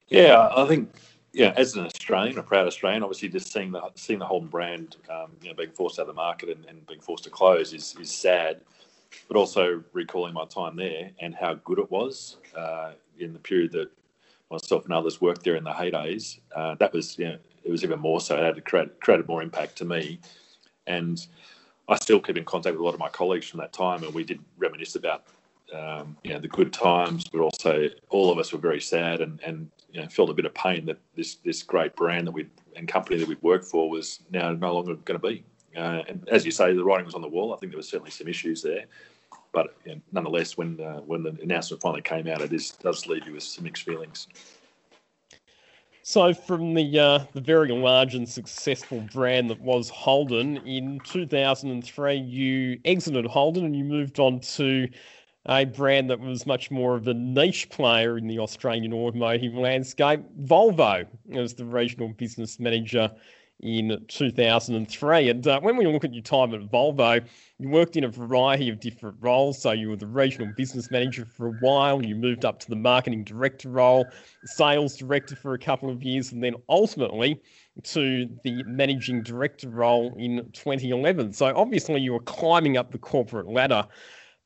Yeah, 0.08 0.50
I 0.56 0.68
think 0.68 0.90
yeah, 1.36 1.54
as 1.58 1.76
an 1.76 1.86
Australian, 1.86 2.38
a 2.38 2.44
proud 2.44 2.66
Australian, 2.66 3.04
obviously 3.04 3.28
just 3.28 3.52
seeing 3.52 3.72
the 3.72 3.82
seeing 3.96 4.20
the 4.20 4.26
Holden 4.26 4.48
brand, 4.48 4.96
um, 5.10 5.32
you 5.42 5.50
know, 5.50 5.56
being 5.56 5.72
forced 5.72 6.00
out 6.00 6.04
of 6.04 6.08
the 6.08 6.14
market 6.14 6.50
and, 6.50 6.66
and, 6.66 6.86
being 6.88 7.02
forced 7.02 7.26
to 7.26 7.30
close 7.30 7.74
is 7.74 7.96
is 8.00 8.10
sad. 8.10 8.62
But 9.28 9.38
also 9.38 9.84
recalling 9.94 10.34
my 10.34 10.46
time 10.46 10.76
there 10.76 11.12
and 11.20 11.36
how 11.36 11.56
good 11.56 11.80
it 11.80 11.90
was 11.90 12.38
uh, 12.56 12.94
in 13.20 13.34
the 13.34 13.40
period 13.40 13.72
that 13.74 13.90
myself 14.50 14.86
and 14.86 14.94
others 14.94 15.22
worked 15.22 15.44
there 15.44 15.56
in 15.56 15.64
the 15.64 15.72
heydays. 15.72 16.40
Uh, 16.56 16.76
that 16.76 16.94
was, 16.94 17.18
you 17.18 17.26
know, 17.26 17.38
it 17.66 17.72
was 17.72 17.84
even 17.84 18.00
more 18.00 18.22
so. 18.22 18.38
It 18.38 18.44
had 18.44 18.66
create, 18.66 19.00
created 19.02 19.28
more 19.28 19.42
impact 19.42 19.76
to 19.78 19.86
me, 19.86 20.20
and 20.88 21.26
I 21.90 21.96
still 21.96 22.20
keep 22.20 22.38
in 22.38 22.46
contact 22.46 22.74
with 22.74 22.82
a 22.82 22.86
lot 22.86 22.94
of 22.94 23.00
my 23.00 23.10
colleagues 23.10 23.48
from 23.48 23.60
that 23.60 23.74
time, 23.74 24.04
and 24.04 24.14
we 24.14 24.24
did 24.24 24.40
reminisce 24.58 24.96
about 24.96 25.24
um, 25.74 26.16
you 26.24 26.32
know 26.32 26.40
the 26.40 26.48
good 26.48 26.72
times, 26.72 27.26
but 27.28 27.42
also 27.42 27.90
all 28.10 28.32
of 28.32 28.38
us 28.38 28.54
were 28.54 28.60
very 28.60 28.82
sad 28.82 29.22
and 29.22 29.40
and 29.42 29.70
you 29.92 30.02
know, 30.02 30.08
felt 30.08 30.30
a 30.30 30.34
bit 30.34 30.46
of 30.46 30.54
pain 30.54 30.86
that 30.86 31.00
this 31.16 31.36
this 31.36 31.64
great 31.64 31.96
brand 31.96 32.28
that 32.28 32.32
we 32.32 32.48
and 32.76 32.88
company 32.88 33.18
that 33.18 33.28
we'd 33.28 33.42
worked 33.42 33.66
for 33.66 33.90
was 33.90 34.20
now 34.30 34.52
no 34.52 34.74
longer 34.74 34.96
going 34.96 35.20
to 35.20 35.28
be. 35.28 35.44
Uh, 35.76 36.04
and 36.08 36.28
as 36.30 36.46
you 36.46 36.52
say, 36.52 36.74
the 36.74 36.84
writing 36.84 37.06
was 37.06 37.16
on 37.16 37.22
the 37.22 37.28
wall. 37.28 37.54
I 37.54 37.58
think 37.58 37.72
there 37.72 37.78
was 37.78 37.90
certainly 37.90 38.12
some 38.12 38.28
issues 38.28 38.62
there, 38.62 38.86
but 39.52 39.76
you 39.86 39.96
know, 39.96 40.02
nonetheless, 40.12 40.58
when 40.58 40.80
uh, 40.80 41.00
when 41.00 41.24
the 41.24 41.38
announcement 41.42 41.82
finally 41.82 42.02
came 42.02 42.28
out, 42.28 42.42
it 42.42 42.54
is, 42.54 42.72
does 42.72 43.08
leave 43.08 43.26
you 43.26 43.34
with 43.34 43.44
some 43.44 43.64
mixed 43.64 43.84
feelings. 43.84 44.28
So, 46.08 46.36
from 46.36 46.76
the 46.76 47.00
uh, 47.00 47.26
the 47.34 47.42
very 47.42 47.70
large 47.70 48.14
and 48.14 48.30
successful 48.30 49.02
brand 49.12 49.50
that 49.50 49.60
was 49.60 49.90
Holden, 49.90 50.58
in 50.58 51.00
2003, 51.04 52.14
you 52.14 52.80
exited 52.86 53.26
Holden 53.26 53.66
and 53.66 53.76
you 53.76 53.84
moved 53.84 54.20
on 54.20 54.40
to 54.40 54.88
a 55.48 55.66
brand 55.66 56.12
that 56.12 56.20
was 56.20 56.46
much 56.46 56.70
more 56.70 56.96
of 56.96 57.08
a 57.08 57.16
niche 57.16 57.72
player 57.72 58.20
in 58.20 58.28
the 58.28 58.38
Australian 58.38 58.94
automotive 58.94 59.56
landscape, 59.56 60.20
Volvo, 60.44 61.08
as 61.34 61.56
the 61.56 61.66
regional 61.66 62.10
business 62.10 62.60
manager 62.60 63.10
in 63.62 64.06
2003. 64.08 65.30
And 65.30 65.48
uh, 65.48 65.60
when 65.62 65.78
we 65.78 65.88
look 65.88 66.04
at 66.04 66.14
your 66.14 66.22
time 66.24 66.54
at 66.54 66.62
Volvo, 66.62 67.26
you 67.58 67.70
worked 67.70 67.96
in 67.96 68.04
a 68.04 68.10
variety 68.10 68.70
of 68.70 68.80
different 68.80 69.16
roles. 69.22 69.62
So 69.62 69.72
you 69.72 69.90
were 69.90 69.96
the 69.96 70.08
regional 70.08 70.52
business 70.56 70.92
manager 70.92 71.26
for 71.26 71.48
a 71.48 71.54
while, 71.62 72.04
you 72.04 72.16
moved 72.16 72.44
up 72.44 72.60
to 72.60 72.70
the 72.70 72.76
marketing 72.76 73.24
director 73.24 73.70
role, 73.70 74.06
sales 74.44 74.98
director 74.98 75.36
for 75.36 75.54
a 75.54 75.60
couple 75.60 75.90
of 75.90 76.04
years, 76.04 76.32
and 76.32 76.44
then 76.44 76.56
ultimately 76.68 77.42
to 77.84 78.30
the 78.44 78.64
managing 78.64 79.24
director 79.24 79.70
role 79.70 80.14
in 80.18 80.50
2011. 80.54 81.34
So 81.34 81.56
obviously 81.56 82.02
you 82.02 82.14
were 82.14 82.22
climbing 82.22 82.78
up 82.78 82.92
the 82.92 82.98
corporate 82.98 83.48
ladder. 83.48 83.88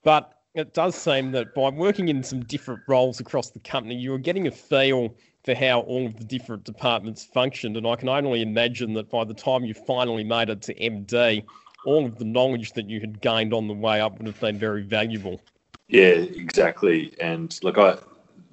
But 0.03 0.33
it 0.55 0.73
does 0.73 0.95
seem 0.95 1.31
that 1.31 1.53
by 1.53 1.69
working 1.69 2.07
in 2.09 2.23
some 2.23 2.41
different 2.41 2.81
roles 2.87 3.19
across 3.19 3.51
the 3.51 3.59
company, 3.59 3.95
you 3.95 4.11
were 4.11 4.17
getting 4.17 4.47
a 4.47 4.51
feel 4.51 5.15
for 5.49 5.55
how 5.55 5.79
all 5.81 6.05
of 6.05 6.15
the 6.15 6.23
different 6.23 6.63
departments 6.63 7.23
functioned. 7.23 7.75
And 7.75 7.87
I 7.87 7.95
can 7.95 8.07
only 8.07 8.43
imagine 8.43 8.93
that 8.93 9.09
by 9.09 9.23
the 9.23 9.33
time 9.33 9.63
you 9.63 9.73
finally 9.73 10.23
made 10.23 10.49
it 10.49 10.61
to 10.63 10.75
MD, 10.75 11.43
all 11.85 12.05
of 12.05 12.19
the 12.19 12.25
knowledge 12.25 12.73
that 12.73 12.87
you 12.87 12.99
had 12.99 13.19
gained 13.19 13.51
on 13.51 13.67
the 13.67 13.73
way 13.73 13.99
up 13.99 14.19
would 14.19 14.27
have 14.27 14.39
been 14.39 14.59
very 14.59 14.83
valuable. 14.83 15.41
Yeah, 15.87 16.09
exactly. 16.09 17.15
And 17.19 17.57
look, 17.63 17.79
I, 17.79 17.97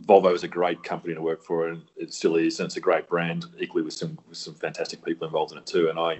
Volvo 0.06 0.32
is 0.32 0.43
a 0.43 0.48
great 0.48 0.82
company 0.84 1.14
to 1.14 1.20
work 1.20 1.43
for, 1.43 1.69
and 1.69 1.82
it 1.98 2.14
still 2.14 2.37
is, 2.37 2.60
and 2.60 2.66
it's 2.66 2.78
a 2.78 2.81
great 2.81 3.08
brand, 3.08 3.44
equally 3.58 3.82
with 3.82 3.92
some 3.92 4.19
with 4.26 4.38
some 4.38 4.54
fantastic 4.54 5.04
people 5.04 5.26
involved 5.26 5.52
in 5.52 5.58
it 5.58 5.66
too. 5.66 5.90
And 5.90 5.99
I, 5.99 6.19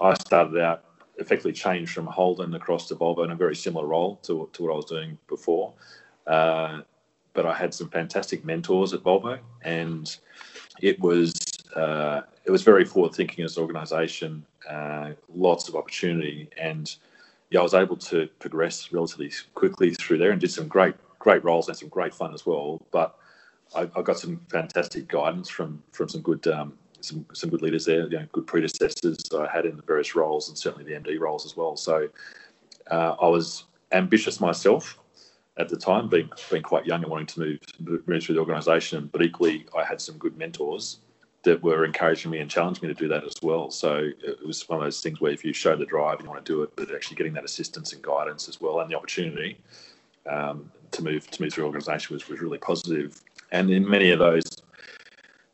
I 0.00 0.14
started 0.14 0.60
out 0.60 0.84
effectively 1.18 1.52
changed 1.52 1.92
from 1.92 2.06
Holden 2.06 2.54
across 2.54 2.88
to 2.88 2.96
Volvo 2.96 3.24
in 3.24 3.30
a 3.30 3.36
very 3.36 3.54
similar 3.54 3.86
role 3.86 4.16
to, 4.24 4.48
to 4.52 4.62
what 4.64 4.72
I 4.72 4.76
was 4.76 4.86
doing 4.86 5.16
before. 5.28 5.74
Uh, 6.26 6.80
but 7.34 7.46
I 7.46 7.54
had 7.54 7.72
some 7.72 7.88
fantastic 7.88 8.44
mentors 8.44 8.92
at 8.92 9.02
Volvo, 9.02 9.38
and 9.62 10.16
it 10.80 10.98
was 11.00 11.32
uh, 11.74 12.22
it 12.44 12.50
was 12.50 12.62
very 12.62 12.84
forward 12.84 13.14
thinking 13.14 13.44
as 13.44 13.56
an 13.56 13.62
organisation, 13.62 14.44
uh, 14.68 15.10
lots 15.34 15.68
of 15.68 15.76
opportunity, 15.76 16.48
and 16.58 16.94
yeah, 17.50 17.60
I 17.60 17.62
was 17.62 17.74
able 17.74 17.96
to 17.96 18.28
progress 18.38 18.92
relatively 18.92 19.30
quickly 19.54 19.94
through 19.94 20.18
there 20.18 20.30
and 20.30 20.40
did 20.40 20.50
some 20.50 20.68
great 20.68 20.94
great 21.18 21.44
roles 21.44 21.68
and 21.68 21.76
some 21.76 21.88
great 21.88 22.14
fun 22.14 22.34
as 22.34 22.44
well. 22.44 22.84
But 22.90 23.16
I, 23.74 23.88
I 23.96 24.02
got 24.02 24.18
some 24.18 24.40
fantastic 24.48 25.08
guidance 25.08 25.48
from 25.48 25.82
from 25.92 26.08
some 26.08 26.22
good 26.22 26.46
um, 26.48 26.74
some 27.00 27.24
some 27.32 27.50
good 27.50 27.62
leaders 27.62 27.84
there, 27.84 28.02
you 28.08 28.18
know, 28.18 28.26
good 28.32 28.46
predecessors 28.46 29.18
I 29.36 29.48
had 29.52 29.66
in 29.66 29.76
the 29.76 29.82
various 29.82 30.14
roles, 30.14 30.48
and 30.48 30.58
certainly 30.58 30.84
the 30.84 30.98
MD 30.98 31.18
roles 31.18 31.46
as 31.46 31.56
well. 31.56 31.76
So 31.76 32.08
uh, 32.90 33.16
I 33.20 33.28
was 33.28 33.64
ambitious 33.92 34.40
myself 34.40 34.98
at 35.58 35.68
the 35.68 35.76
time, 35.76 36.08
being 36.08 36.30
being 36.50 36.62
quite 36.62 36.86
young 36.86 37.02
and 37.02 37.10
wanting 37.10 37.26
to 37.26 37.40
move 37.40 37.58
move 38.06 38.22
through 38.22 38.34
the 38.34 38.40
organisation. 38.40 39.08
But 39.12 39.22
equally, 39.22 39.66
I 39.76 39.84
had 39.84 40.00
some 40.00 40.16
good 40.18 40.36
mentors 40.36 40.98
that 41.44 41.62
were 41.62 41.84
encouraging 41.84 42.30
me 42.30 42.38
and 42.38 42.48
challenging 42.48 42.88
me 42.88 42.94
to 42.94 42.98
do 42.98 43.08
that 43.08 43.24
as 43.24 43.34
well. 43.42 43.70
So 43.70 44.08
it 44.24 44.46
was 44.46 44.68
one 44.68 44.78
of 44.78 44.84
those 44.84 45.00
things 45.00 45.20
where 45.20 45.32
if 45.32 45.44
you 45.44 45.52
show 45.52 45.76
the 45.76 45.84
drive 45.84 46.18
and 46.18 46.24
you 46.24 46.30
want 46.30 46.44
to 46.44 46.52
do 46.52 46.62
it, 46.62 46.70
but 46.76 46.94
actually 46.94 47.16
getting 47.16 47.32
that 47.32 47.44
assistance 47.44 47.92
and 47.92 48.00
guidance 48.00 48.48
as 48.48 48.60
well, 48.60 48.80
and 48.80 48.90
the 48.90 48.96
opportunity 48.96 49.58
um, 50.30 50.70
to 50.92 51.02
move 51.02 51.30
to 51.30 51.42
move 51.42 51.52
through 51.52 51.66
organisation 51.66 52.14
was 52.14 52.28
was 52.28 52.40
really 52.40 52.58
positive. 52.58 53.20
And 53.50 53.70
in 53.70 53.88
many 53.88 54.10
of 54.10 54.18
those 54.18 54.44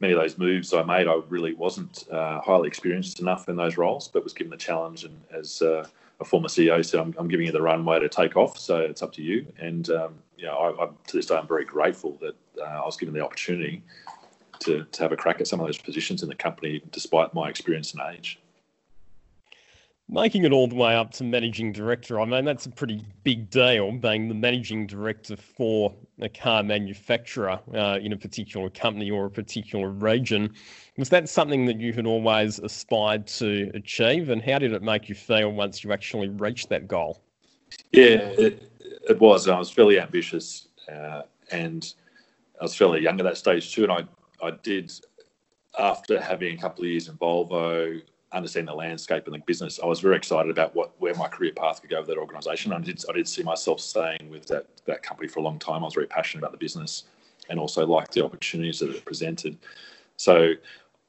many 0.00 0.12
of 0.12 0.20
those 0.20 0.38
moves 0.38 0.72
I 0.72 0.82
made, 0.82 1.08
I 1.08 1.20
really 1.28 1.54
wasn't 1.54 2.04
uh, 2.10 2.40
highly 2.40 2.68
experienced 2.68 3.20
enough 3.20 3.48
in 3.48 3.56
those 3.56 3.76
roles, 3.76 4.08
but 4.08 4.22
was 4.22 4.32
given 4.32 4.50
the 4.50 4.56
challenge. 4.56 5.04
And 5.04 5.20
as 5.32 5.60
uh, 5.62 5.86
a 6.20 6.24
former 6.24 6.48
CEO 6.48 6.84
said, 6.84 7.00
I'm, 7.00 7.14
I'm, 7.18 7.28
giving 7.28 7.46
you 7.46 7.52
the 7.52 7.62
runway 7.62 8.00
to 8.00 8.08
take 8.08 8.36
off, 8.36 8.58
so 8.58 8.78
it's 8.78 9.02
up 9.02 9.12
to 9.14 9.22
you. 9.22 9.46
And 9.58 9.88
um, 9.90 10.14
you 10.36 10.46
know, 10.46 10.56
I, 10.56 10.84
I, 10.84 10.88
to 10.88 11.16
this 11.16 11.26
day, 11.26 11.36
I'm 11.36 11.46
very 11.46 11.64
grateful 11.64 12.18
that 12.20 12.34
uh, 12.60 12.64
I 12.64 12.84
was 12.84 12.96
given 12.96 13.14
the 13.14 13.24
opportunity 13.24 13.82
to, 14.60 14.84
to 14.84 15.02
have 15.02 15.12
a 15.12 15.16
crack 15.16 15.40
at 15.40 15.46
some 15.46 15.60
of 15.60 15.66
those 15.66 15.78
positions 15.78 16.22
in 16.22 16.28
the 16.28 16.34
company, 16.34 16.82
despite 16.90 17.32
my 17.34 17.48
experience 17.48 17.94
and 17.94 18.02
age 18.12 18.40
making 20.08 20.44
it 20.44 20.52
all 20.52 20.66
the 20.66 20.74
way 20.74 20.94
up 20.94 21.10
to 21.12 21.24
managing 21.24 21.72
director, 21.72 22.20
I 22.20 22.24
mean, 22.24 22.44
that's 22.44 22.66
a 22.66 22.70
pretty 22.70 23.04
big 23.24 23.50
deal, 23.50 23.92
being 23.92 24.28
the 24.28 24.34
managing 24.34 24.86
director 24.86 25.36
for 25.36 25.94
a 26.20 26.28
car 26.28 26.62
manufacturer 26.62 27.60
uh, 27.74 27.98
in 28.00 28.12
a 28.12 28.16
particular 28.16 28.70
company 28.70 29.10
or 29.10 29.26
a 29.26 29.30
particular 29.30 29.90
region. 29.90 30.54
Was 30.96 31.10
that 31.10 31.28
something 31.28 31.66
that 31.66 31.78
you 31.78 31.92
had 31.92 32.06
always 32.06 32.58
aspired 32.58 33.26
to 33.28 33.70
achieve, 33.74 34.30
and 34.30 34.42
how 34.42 34.58
did 34.58 34.72
it 34.72 34.82
make 34.82 35.08
you 35.08 35.14
feel 35.14 35.52
once 35.52 35.84
you 35.84 35.92
actually 35.92 36.28
reached 36.28 36.70
that 36.70 36.88
goal? 36.88 37.22
Yeah, 37.92 38.32
it, 38.38 38.72
it 39.08 39.20
was. 39.20 39.46
I 39.46 39.58
was 39.58 39.70
fairly 39.70 40.00
ambitious, 40.00 40.68
uh, 40.90 41.22
and 41.52 41.92
I 42.60 42.64
was 42.64 42.74
fairly 42.74 43.02
young 43.02 43.20
at 43.20 43.24
that 43.24 43.36
stage 43.36 43.74
too. 43.74 43.84
And 43.84 43.92
I, 43.92 44.04
I 44.42 44.52
did, 44.62 44.90
after 45.78 46.20
having 46.20 46.56
a 46.56 46.60
couple 46.60 46.84
of 46.84 46.90
years 46.90 47.08
in 47.08 47.16
Volvo, 47.16 48.00
understand 48.32 48.68
the 48.68 48.74
landscape 48.74 49.24
and 49.26 49.34
the 49.34 49.38
business, 49.46 49.80
I 49.82 49.86
was 49.86 50.00
very 50.00 50.16
excited 50.16 50.50
about 50.50 50.74
what 50.74 50.92
where 51.00 51.14
my 51.14 51.28
career 51.28 51.52
path 51.52 51.80
could 51.80 51.90
go 51.90 51.98
with 51.98 52.08
that 52.08 52.18
organisation. 52.18 52.72
I 52.72 52.78
did 52.80 53.02
I 53.08 53.12
did 53.12 53.28
see 53.28 53.42
myself 53.42 53.80
staying 53.80 54.28
with 54.30 54.46
that 54.46 54.66
that 54.86 55.02
company 55.02 55.28
for 55.28 55.40
a 55.40 55.42
long 55.42 55.58
time. 55.58 55.82
I 55.82 55.86
was 55.86 55.94
very 55.94 56.06
passionate 56.06 56.42
about 56.42 56.52
the 56.52 56.58
business 56.58 57.04
and 57.48 57.58
also 57.58 57.86
liked 57.86 58.12
the 58.12 58.24
opportunities 58.24 58.80
that 58.80 58.90
it 58.90 59.04
presented. 59.04 59.56
So, 60.16 60.52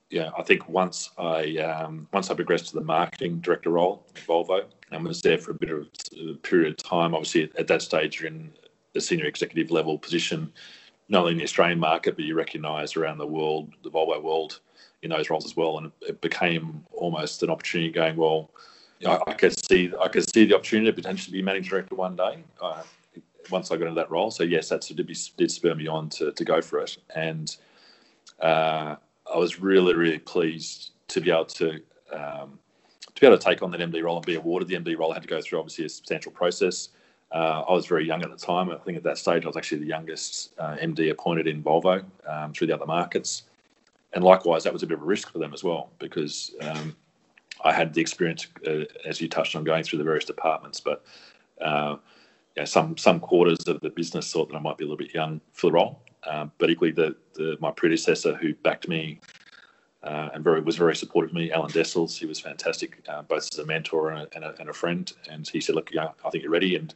yeah, 0.09 0.29
I 0.37 0.43
think 0.43 0.69
once 0.69 1.09
I 1.17 1.57
um, 1.57 2.07
once 2.13 2.29
I 2.31 2.35
progressed 2.35 2.67
to 2.67 2.75
the 2.75 2.83
marketing 2.83 3.39
director 3.39 3.71
role 3.71 4.05
at 4.15 4.21
Volvo 4.25 4.65
and 4.91 5.05
was 5.05 5.21
there 5.21 5.37
for 5.37 5.51
a 5.51 5.55
bit 5.55 5.71
of 5.71 5.87
a 6.17 6.33
period 6.35 6.71
of 6.71 6.77
time. 6.77 7.13
Obviously, 7.13 7.51
at 7.57 7.67
that 7.67 7.81
stage, 7.81 8.19
you're 8.19 8.29
in 8.29 8.51
the 8.93 9.01
senior 9.01 9.25
executive 9.25 9.71
level 9.71 9.97
position, 9.97 10.51
not 11.09 11.19
only 11.19 11.33
in 11.33 11.37
the 11.37 11.43
Australian 11.43 11.79
market, 11.79 12.15
but 12.15 12.25
you 12.25 12.35
recognise 12.35 12.95
around 12.95 13.17
the 13.17 13.27
world, 13.27 13.73
the 13.83 13.91
Volvo 13.91 14.21
world 14.21 14.61
in 15.01 15.09
those 15.09 15.29
roles 15.29 15.45
as 15.45 15.55
well. 15.55 15.77
And 15.77 15.91
it 16.01 16.21
became 16.21 16.85
almost 16.91 17.43
an 17.43 17.49
opportunity 17.49 17.91
going, 17.91 18.15
well, 18.15 18.51
I, 19.05 19.19
I, 19.27 19.33
could 19.33 19.57
see 19.57 19.91
I 20.01 20.07
could 20.07 20.29
see 20.29 20.45
the 20.45 20.55
opportunity 20.55 20.91
to 20.91 20.95
potentially 20.95 21.37
be 21.37 21.41
managing 21.41 21.69
director 21.69 21.95
one 21.95 22.15
day. 22.15 22.43
Uh, 22.61 22.83
once 23.49 23.71
I 23.71 23.77
got 23.77 23.87
into 23.87 23.99
that 23.99 24.11
role, 24.11 24.29
so 24.31 24.43
yes, 24.43 24.69
that 24.69 24.81
did 25.37 25.51
spur 25.51 25.73
me 25.73 25.87
on 25.87 26.09
to, 26.09 26.31
to 26.31 26.45
go 26.45 26.61
for 26.61 26.79
it, 26.79 26.97
and 27.15 27.55
uh, 28.41 28.95
I 29.33 29.37
was 29.37 29.59
really 29.59 29.95
really 29.95 30.19
pleased 30.19 30.91
to 31.07 31.21
be 31.21 31.31
able 31.31 31.45
to 31.45 31.81
um, 32.11 32.59
to 33.19 33.21
be 33.21 33.27
able 33.27 33.37
to 33.37 33.43
take 33.43 33.61
on 33.61 33.71
that 33.71 33.79
MD 33.79 34.03
role 34.03 34.17
and 34.17 34.25
be 34.25 34.35
awarded 34.35 34.67
the 34.67 34.75
MD 34.75 34.97
role. 34.97 35.11
I 35.11 35.15
had 35.15 35.23
to 35.23 35.29
go 35.29 35.41
through 35.41 35.59
obviously 35.59 35.85
a 35.85 35.89
substantial 35.89 36.31
process. 36.31 36.89
Uh, 37.31 37.63
I 37.67 37.73
was 37.73 37.85
very 37.85 38.07
young 38.07 38.23
at 38.23 38.31
the 38.31 38.37
time. 38.37 38.71
I 38.71 38.75
think 38.77 38.97
at 38.97 39.03
that 39.03 39.17
stage 39.17 39.43
I 39.43 39.47
was 39.47 39.57
actually 39.57 39.79
the 39.79 39.87
youngest 39.87 40.53
uh, 40.57 40.75
MD 40.81 41.11
appointed 41.11 41.47
in 41.47 41.61
Volvo 41.61 42.03
um, 42.27 42.53
through 42.53 42.67
the 42.67 42.73
other 42.73 42.87
markets, 42.87 43.43
and 44.13 44.23
likewise 44.23 44.63
that 44.63 44.73
was 44.73 44.83
a 44.83 44.87
bit 44.87 44.97
of 44.97 45.03
a 45.03 45.05
risk 45.05 45.31
for 45.31 45.39
them 45.39 45.53
as 45.53 45.63
well 45.63 45.91
because 45.99 46.51
um, 46.61 46.95
I 47.63 47.73
had 47.73 47.93
the 47.93 48.01
experience, 48.01 48.47
uh, 48.67 48.85
as 49.05 49.21
you 49.21 49.27
touched 49.27 49.55
on, 49.55 49.63
going 49.63 49.83
through 49.83 49.99
the 49.99 50.05
various 50.05 50.25
departments, 50.25 50.79
but 50.79 51.05
uh, 51.61 51.97
some 52.65 52.97
some 52.97 53.19
quarters 53.19 53.59
of 53.67 53.79
the 53.81 53.89
business 53.89 54.31
thought 54.31 54.49
that 54.49 54.55
I 54.55 54.59
might 54.59 54.77
be 54.77 54.83
a 54.83 54.87
little 54.87 54.97
bit 54.97 55.13
young 55.13 55.41
for 55.53 55.67
the 55.67 55.73
role. 55.73 56.01
Um, 56.27 56.51
but 56.57 56.69
equally, 56.69 56.91
the, 56.91 57.15
the, 57.35 57.57
my 57.61 57.71
predecessor 57.71 58.35
who 58.35 58.53
backed 58.53 58.89
me 58.89 59.21
uh, 60.03 60.29
and 60.33 60.43
very 60.43 60.61
was 60.61 60.75
very 60.75 60.95
supportive 60.95 61.31
of 61.31 61.35
me, 61.35 61.51
Alan 61.51 61.71
Dessels, 61.71 62.17
he 62.17 62.25
was 62.25 62.39
fantastic, 62.39 63.01
uh, 63.07 63.21
both 63.21 63.47
as 63.51 63.59
a 63.59 63.65
mentor 63.65 64.11
and 64.11 64.21
a, 64.21 64.35
and 64.35 64.43
a, 64.43 64.55
and 64.59 64.69
a, 64.69 64.73
friend. 64.73 65.11
And 65.29 65.47
he 65.47 65.61
said, 65.61 65.75
"Look, 65.75 65.91
I 65.97 66.29
think 66.29 66.43
you're 66.43 66.51
ready." 66.51 66.75
And 66.75 66.93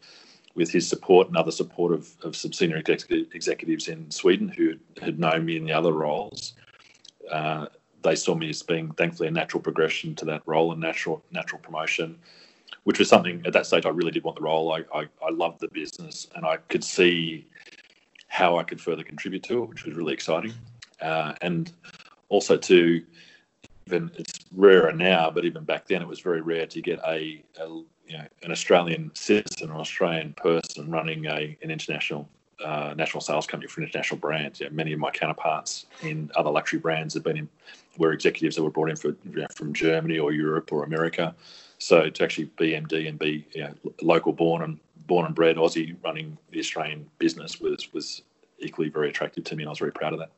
with 0.56 0.72
his 0.72 0.88
support 0.88 1.28
and 1.28 1.38
other 1.38 1.52
support 1.52 1.94
of, 1.94 2.10
of 2.24 2.36
some 2.36 2.54
senior 2.54 2.78
executives 2.78 3.88
in 3.88 4.12
Sweden 4.12 4.48
who 4.48 4.76
had 5.02 5.20
known 5.20 5.46
me 5.46 5.58
in 5.58 5.66
the 5.66 5.72
other 5.72 5.94
roles, 5.94 6.54
uh, 7.32 7.68
they 8.04 8.16
saw 8.16 8.36
me 8.36 8.50
as 8.50 8.62
being 8.62 8.92
thankfully 8.92 9.30
a 9.30 9.32
natural 9.32 9.62
progression 9.62 10.14
to 10.16 10.26
that 10.26 10.44
role 10.46 10.72
and 10.72 10.82
natural 10.82 11.24
natural 11.32 11.60
promotion, 11.60 12.18
which 12.84 13.00
was 13.00 13.10
something 13.10 13.42
at 13.46 13.54
that 13.54 13.66
stage 13.66 13.86
I 13.86 13.90
really 13.90 14.12
did 14.12 14.24
want 14.24 14.38
the 14.38 14.44
role. 14.44 14.74
I, 14.74 14.84
I, 14.94 15.08
I 15.26 15.32
loved 15.32 15.60
the 15.62 15.70
business 15.70 16.28
and 16.36 16.46
I 16.46 16.58
could 16.70 16.84
see 16.84 17.48
how 18.28 18.58
I 18.58 18.64
could 18.64 18.82
further 18.82 19.04
contribute 19.04 19.44
to 19.44 19.64
it, 19.64 19.70
which 19.70 19.86
was 19.86 19.96
really 19.96 20.14
exciting. 20.14 20.54
Uh, 21.02 21.34
and 21.42 21.72
also 22.30 22.58
to 22.58 23.04
even 23.88 24.12
it's 24.18 24.40
rarer 24.56 24.92
now, 24.92 25.30
but 25.30 25.46
even 25.46 25.64
back 25.64 25.88
then 25.88 26.02
it 26.02 26.08
was 26.08 26.20
very 26.20 26.42
rare 26.42 26.66
to 26.66 26.82
get 26.82 27.00
a, 27.08 27.44
a 27.60 27.68
you 28.08 28.18
know 28.18 28.26
an 28.44 28.52
Australian 28.52 29.12
citizen 29.14 29.70
or 29.70 29.80
Australian 29.80 30.34
person 30.34 30.90
running 30.90 31.26
a 31.26 31.58
an 31.62 31.72
international 31.72 32.28
uh, 32.64 32.94
national 32.96 33.22
sales 33.22 33.48
company 33.48 33.68
for 33.68 33.82
international 33.82 34.20
brands. 34.20 34.62
Know, 34.62 34.70
many 34.72 34.94
of 34.94 35.00
my 35.00 35.12
counterparts 35.12 35.86
in 36.02 36.32
other 36.36 36.50
luxury 36.50 36.80
brands 36.80 37.14
have 37.14 37.24
been 37.24 37.38
in, 37.38 37.50
were 37.98 38.12
executives 38.12 38.56
that 38.56 38.64
were 38.64 38.72
brought 38.72 38.90
in 38.90 38.96
for, 38.96 39.10
you 39.10 39.42
know, 39.42 39.48
from 39.56 39.74
Germany 39.74 40.20
or 40.20 40.32
Europe 40.32 40.72
or 40.72 40.84
America. 40.84 41.36
So 41.78 42.10
to 42.10 42.24
actually 42.24 42.46
be 42.58 42.72
MD 42.72 43.08
and 43.08 43.20
be 43.20 43.46
you 43.54 43.64
know, 43.64 43.74
local 44.02 44.34
born 44.34 44.62
and 44.62 44.80
born 45.08 45.26
and 45.26 45.36
bred 45.36 45.58
Aussie 45.58 45.96
running 46.04 46.38
the 46.52 46.60
Australian 46.60 47.10
business 47.20 47.60
was 47.60 47.92
was 47.94 48.22
equally 48.60 48.90
very 48.90 49.10
attractive 49.10 49.44
to 49.46 49.56
me, 49.56 49.64
and 49.64 49.70
I 49.70 49.72
was 49.72 49.80
very 49.80 49.92
proud 49.92 50.14
of 50.14 50.20
that. 50.20 50.32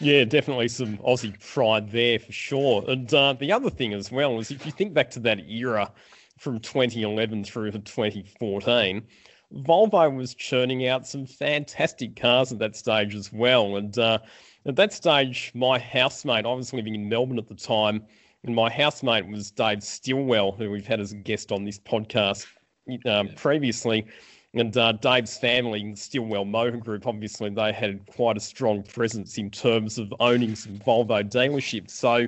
Yeah, 0.00 0.24
definitely 0.24 0.68
some 0.68 0.98
Aussie 0.98 1.38
pride 1.52 1.90
there 1.90 2.18
for 2.18 2.32
sure. 2.32 2.84
And 2.88 3.12
uh, 3.12 3.34
the 3.34 3.52
other 3.52 3.70
thing 3.70 3.92
as 3.92 4.10
well 4.10 4.38
is 4.38 4.50
if 4.50 4.64
you 4.64 4.72
think 4.72 4.94
back 4.94 5.10
to 5.10 5.20
that 5.20 5.48
era 5.48 5.90
from 6.38 6.60
2011 6.60 7.44
through 7.44 7.72
to 7.72 7.78
2014, 7.80 9.02
Volvo 9.52 10.14
was 10.14 10.34
churning 10.34 10.86
out 10.86 11.06
some 11.06 11.26
fantastic 11.26 12.16
cars 12.16 12.52
at 12.52 12.58
that 12.58 12.76
stage 12.76 13.14
as 13.14 13.32
well. 13.32 13.76
And 13.76 13.96
uh, 13.98 14.18
at 14.66 14.76
that 14.76 14.92
stage, 14.92 15.50
my 15.54 15.78
housemate, 15.78 16.44
I 16.44 16.52
was 16.52 16.72
living 16.72 16.94
in 16.94 17.08
Melbourne 17.08 17.38
at 17.38 17.48
the 17.48 17.54
time, 17.54 18.02
and 18.44 18.54
my 18.54 18.70
housemate 18.70 19.26
was 19.26 19.50
Dave 19.50 19.82
Stillwell, 19.82 20.52
who 20.52 20.70
we've 20.70 20.86
had 20.86 21.00
as 21.00 21.12
a 21.12 21.16
guest 21.16 21.50
on 21.50 21.64
this 21.64 21.78
podcast 21.78 22.46
um, 23.06 23.30
previously. 23.36 24.06
And 24.54 24.74
uh, 24.76 24.92
Dave's 24.92 25.36
family, 25.36 25.94
Stillwell 25.94 26.44
Motor 26.44 26.78
Group, 26.78 27.06
obviously 27.06 27.50
they 27.50 27.72
had 27.72 28.06
quite 28.06 28.36
a 28.36 28.40
strong 28.40 28.82
presence 28.82 29.36
in 29.36 29.50
terms 29.50 29.98
of 29.98 30.12
owning 30.20 30.56
some 30.56 30.78
Volvo 30.78 31.22
dealerships. 31.22 31.90
So 31.90 32.26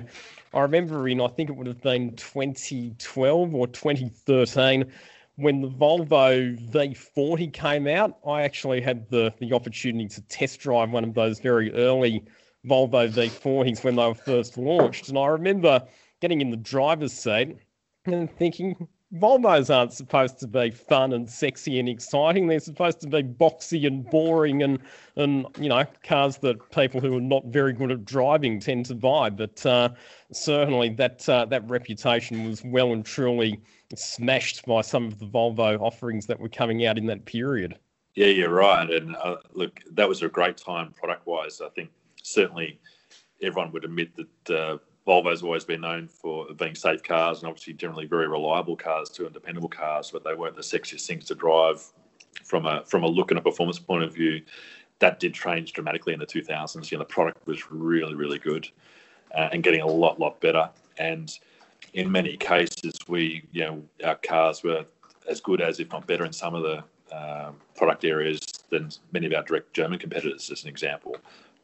I 0.53 0.59
remember 0.59 1.07
in, 1.07 1.19
I 1.19 1.27
think 1.27 1.49
it 1.49 1.55
would 1.55 1.67
have 1.67 1.81
been 1.81 2.15
2012 2.15 3.55
or 3.55 3.67
2013, 3.67 4.91
when 5.41 5.61
the 5.61 5.69
Volvo 5.69 6.57
V40 6.71 7.51
came 7.51 7.87
out, 7.87 8.17
I 8.25 8.43
actually 8.43 8.79
had 8.79 9.09
the, 9.09 9.33
the 9.39 9.53
opportunity 9.53 10.07
to 10.07 10.21
test 10.23 10.59
drive 10.59 10.91
one 10.91 11.03
of 11.03 11.13
those 11.13 11.39
very 11.39 11.73
early 11.73 12.23
Volvo 12.65 13.11
V40s 13.11 13.83
when 13.83 13.95
they 13.95 14.05
were 14.05 14.13
first 14.13 14.57
launched. 14.57 15.09
And 15.09 15.17
I 15.17 15.27
remember 15.27 15.83
getting 16.21 16.41
in 16.41 16.51
the 16.51 16.57
driver's 16.57 17.13
seat 17.13 17.57
and 18.05 18.31
thinking, 18.37 18.87
Volvos 19.13 19.73
aren't 19.75 19.91
supposed 19.91 20.39
to 20.39 20.47
be 20.47 20.71
fun 20.71 21.11
and 21.11 21.29
sexy 21.29 21.79
and 21.79 21.89
exciting. 21.89 22.47
They're 22.47 22.61
supposed 22.61 23.01
to 23.01 23.07
be 23.07 23.21
boxy 23.21 23.85
and 23.85 24.09
boring 24.09 24.63
and, 24.63 24.79
and 25.17 25.45
you 25.59 25.67
know, 25.67 25.85
cars 26.03 26.37
that 26.37 26.71
people 26.71 27.01
who 27.01 27.17
are 27.17 27.21
not 27.21 27.45
very 27.47 27.73
good 27.73 27.91
at 27.91 28.05
driving 28.05 28.59
tend 28.59 28.85
to 28.85 28.95
buy. 28.95 29.29
But 29.29 29.65
uh, 29.65 29.89
certainly 30.31 30.89
that, 30.91 31.27
uh, 31.27 31.45
that 31.45 31.69
reputation 31.69 32.47
was 32.47 32.63
well 32.63 32.93
and 32.93 33.05
truly 33.05 33.59
smashed 33.95 34.65
by 34.65 34.79
some 34.79 35.07
of 35.07 35.19
the 35.19 35.27
Volvo 35.27 35.79
offerings 35.81 36.25
that 36.27 36.39
were 36.39 36.49
coming 36.49 36.85
out 36.85 36.97
in 36.97 37.05
that 37.07 37.25
period. 37.25 37.77
Yeah, 38.15 38.27
you're 38.27 38.49
right. 38.49 38.89
And 38.89 39.15
uh, 39.17 39.37
look, 39.53 39.81
that 39.91 40.07
was 40.07 40.21
a 40.21 40.29
great 40.29 40.55
time 40.55 40.93
product 40.93 41.27
wise. 41.27 41.59
I 41.59 41.69
think 41.69 41.89
certainly 42.23 42.79
everyone 43.41 43.71
would 43.73 43.83
admit 43.83 44.11
that 44.15 44.55
uh, 44.57 44.77
Volvo's 45.07 45.41
always 45.41 45.65
been 45.65 45.81
known 45.81 46.07
for 46.07 46.47
being 46.53 46.75
safe 46.75 47.01
cars 47.01 47.39
and 47.39 47.47
obviously 47.47 47.73
generally 47.73 48.05
very 48.05 48.27
reliable 48.27 48.75
cars 48.75 49.09
too 49.09 49.25
and 49.25 49.33
dependable 49.33 49.69
cars, 49.69 50.11
but 50.11 50.23
they 50.23 50.35
weren't 50.35 50.55
the 50.55 50.61
sexiest 50.61 51.05
things 51.07 51.25
to 51.25 51.35
drive 51.35 51.83
from 52.43 52.65
a 52.65 52.83
from 52.85 53.03
a 53.03 53.07
look 53.07 53.31
and 53.31 53.39
a 53.39 53.41
performance 53.41 53.79
point 53.79 54.03
of 54.03 54.13
view. 54.13 54.41
That 54.99 55.19
did 55.19 55.33
change 55.33 55.73
dramatically 55.73 56.13
in 56.13 56.19
the 56.19 56.25
2000s. 56.27 56.91
You 56.91 56.97
know, 56.97 57.03
the 57.03 57.05
product 57.05 57.47
was 57.47 57.71
really 57.71 58.13
really 58.13 58.37
good 58.37 58.69
uh, 59.35 59.49
and 59.51 59.63
getting 59.63 59.81
a 59.81 59.87
lot 59.87 60.19
lot 60.19 60.39
better. 60.39 60.69
And 60.97 61.35
in 61.93 62.11
many 62.11 62.37
cases, 62.37 62.93
we 63.07 63.43
you 63.51 63.61
know 63.61 63.83
our 64.05 64.15
cars 64.15 64.63
were 64.63 64.85
as 65.27 65.41
good 65.41 65.61
as, 65.61 65.79
if 65.79 65.91
not 65.91 66.07
better, 66.07 66.25
in 66.25 66.33
some 66.33 66.55
of 66.55 66.63
the 66.63 66.83
um, 67.15 67.55
product 67.75 68.05
areas 68.05 68.39
than 68.69 68.89
many 69.11 69.25
of 69.25 69.33
our 69.33 69.43
direct 69.43 69.73
German 69.73 69.99
competitors, 69.99 70.49
as 70.49 70.63
an 70.63 70.69
example. 70.69 71.17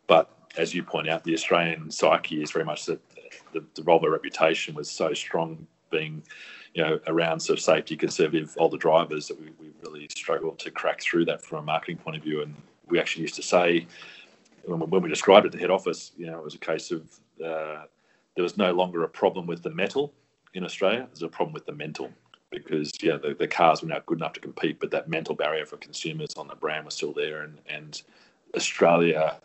But 0.07 0.29
as 0.57 0.73
you 0.73 0.83
point 0.83 1.09
out, 1.09 1.23
the 1.23 1.33
Australian 1.33 1.91
psyche 1.91 2.41
is 2.41 2.51
very 2.51 2.65
much 2.65 2.85
that 2.85 2.99
the, 3.59 3.81
the 3.81 3.81
Volvo 3.81 4.11
reputation 4.11 4.75
was 4.75 4.89
so 4.89 5.13
strong, 5.13 5.67
being 5.89 6.21
you 6.73 6.83
know 6.83 6.99
around 7.07 7.39
sort 7.39 7.57
of 7.59 7.63
safety, 7.63 7.95
conservative 7.95 8.55
older 8.57 8.77
drivers 8.77 9.27
that 9.27 9.39
we, 9.39 9.47
we 9.59 9.71
really 9.83 10.07
struggled 10.09 10.59
to 10.59 10.71
crack 10.71 11.01
through 11.01 11.25
that 11.25 11.41
from 11.41 11.59
a 11.59 11.61
marketing 11.61 11.97
point 11.97 12.17
of 12.17 12.23
view. 12.23 12.41
And 12.41 12.53
we 12.87 12.99
actually 12.99 13.23
used 13.23 13.35
to 13.35 13.43
say 13.43 13.87
when, 14.65 15.01
we 15.01 15.09
described 15.09 15.45
it 15.45 15.51
to 15.53 15.57
head 15.57 15.71
office, 15.71 16.11
you 16.17 16.25
know, 16.25 16.37
it 16.37 16.43
was 16.43 16.55
a 16.55 16.59
case 16.59 16.91
of 16.91 17.01
uh, 17.43 17.83
there 18.35 18.43
was 18.43 18.57
no 18.57 18.71
longer 18.73 19.03
a 19.03 19.09
problem 19.09 19.47
with 19.47 19.63
the 19.63 19.69
metal 19.69 20.13
in 20.53 20.63
Australia. 20.63 21.07
There's 21.07 21.23
a 21.23 21.27
problem 21.27 21.53
with 21.53 21.65
the 21.65 21.73
mental 21.73 22.11
because 22.49 22.91
yeah, 23.01 23.17
the, 23.17 23.35
the 23.37 23.47
cars 23.47 23.81
were 23.81 23.89
now 23.89 24.01
good 24.05 24.19
enough 24.19 24.33
to 24.33 24.39
compete, 24.39 24.79
but 24.79 24.91
that 24.91 25.09
mental 25.09 25.35
barrier 25.35 25.65
for 25.65 25.77
consumers 25.77 26.33
on 26.37 26.47
the 26.47 26.55
brand 26.55 26.85
was 26.85 26.95
still 26.95 27.13
there, 27.13 27.41
and 27.41 27.59
and 27.69 28.01
Australia 28.55 29.37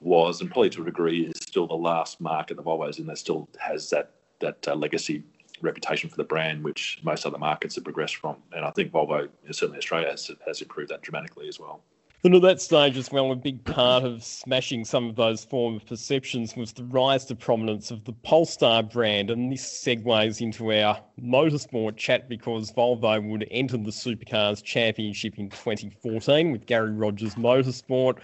was, 0.00 0.40
and 0.40 0.50
probably 0.50 0.70
to 0.70 0.82
a 0.82 0.84
degree, 0.84 1.26
is 1.26 1.45
still 1.56 1.66
the 1.66 1.74
last 1.74 2.20
market 2.20 2.54
the 2.58 2.62
Volvo's 2.62 2.98
in 2.98 3.06
that 3.06 3.16
still 3.16 3.48
has 3.58 3.88
that 3.88 4.10
that 4.40 4.68
uh, 4.68 4.74
legacy 4.74 5.22
reputation 5.62 6.10
for 6.10 6.16
the 6.16 6.24
brand, 6.24 6.62
which 6.62 7.00
most 7.02 7.24
other 7.24 7.38
markets 7.38 7.76
have 7.76 7.84
progressed 7.84 8.16
from. 8.16 8.36
And 8.52 8.62
I 8.62 8.70
think 8.72 8.92
Volvo, 8.92 9.30
certainly 9.52 9.78
Australia, 9.78 10.10
has, 10.10 10.30
has 10.46 10.60
improved 10.60 10.90
that 10.90 11.00
dramatically 11.00 11.48
as 11.48 11.58
well. 11.58 11.80
And 12.24 12.34
at 12.34 12.42
that 12.42 12.60
stage 12.60 12.98
as 12.98 13.10
well, 13.10 13.32
a 13.32 13.36
big 13.36 13.64
part 13.64 14.04
of 14.04 14.22
smashing 14.22 14.84
some 14.84 15.08
of 15.08 15.16
those 15.16 15.46
former 15.46 15.80
perceptions 15.80 16.54
was 16.56 16.74
the 16.74 16.84
rise 16.84 17.24
to 17.26 17.34
prominence 17.34 17.90
of 17.90 18.04
the 18.04 18.12
Polestar 18.12 18.82
brand. 18.82 19.30
And 19.30 19.50
this 19.50 19.64
segues 19.64 20.42
into 20.42 20.74
our 20.74 21.00
motorsport 21.18 21.96
chat 21.96 22.28
because 22.28 22.70
Volvo 22.70 23.30
would 23.30 23.46
enter 23.50 23.78
the 23.78 23.90
Supercars 23.90 24.62
Championship 24.62 25.38
in 25.38 25.48
2014 25.48 26.52
with 26.52 26.66
Garry 26.66 26.90
Rogers 26.90 27.36
Motorsport. 27.36 28.18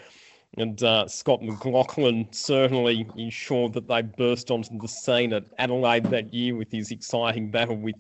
And 0.59 0.83
uh, 0.83 1.09
Scott 1.09 1.43
McLaughlin 1.43 2.29
certainly 2.31 3.09
ensured 3.17 3.73
that 3.73 3.89
they 3.89 4.03
burst 4.03 4.51
onto 4.51 4.79
the 4.79 4.87
scene 4.87 5.33
at 5.33 5.45
Adelaide 5.59 6.05
that 6.07 6.35
year 6.35 6.55
with 6.55 6.71
his 6.71 6.91
exciting 6.91 7.51
battle 7.51 7.77
with, 7.77 7.95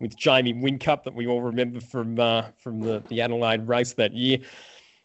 with 0.00 0.16
Jamie 0.16 0.54
Whincup 0.54 1.04
that 1.04 1.14
we 1.14 1.26
all 1.26 1.42
remember 1.42 1.80
from 1.80 2.18
uh, 2.18 2.44
from 2.56 2.80
the, 2.80 3.02
the 3.08 3.20
Adelaide 3.20 3.68
race 3.68 3.92
that 3.94 4.14
year. 4.14 4.38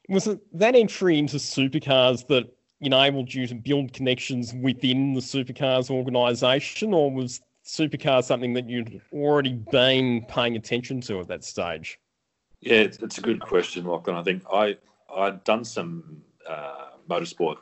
Was 0.08 0.28
it 0.28 0.40
that 0.58 0.76
entry 0.76 1.20
into 1.20 1.38
supercars 1.38 2.26
that 2.28 2.56
enabled 2.80 3.34
you 3.34 3.48
to 3.48 3.56
build 3.56 3.94
connections 3.94 4.54
within 4.54 5.14
the 5.14 5.22
supercars 5.22 5.90
organisation, 5.90 6.94
or 6.94 7.12
was 7.12 7.42
supercars 7.66 8.24
something 8.24 8.54
that 8.54 8.70
you'd 8.70 9.02
already 9.12 9.54
been 9.54 10.24
paying 10.30 10.56
attention 10.56 11.02
to 11.02 11.20
at 11.20 11.28
that 11.28 11.44
stage? 11.44 12.00
Yeah, 12.62 12.78
it's, 12.78 12.98
it's 13.00 13.18
a 13.18 13.22
good 13.22 13.42
question, 13.42 13.86
Lachlan. 13.86 14.16
I 14.16 14.24
think 14.24 14.44
I 14.52 14.78
I'd 15.14 15.44
done 15.44 15.66
some 15.66 16.22
uh, 16.48 16.92
motorsport 17.10 17.58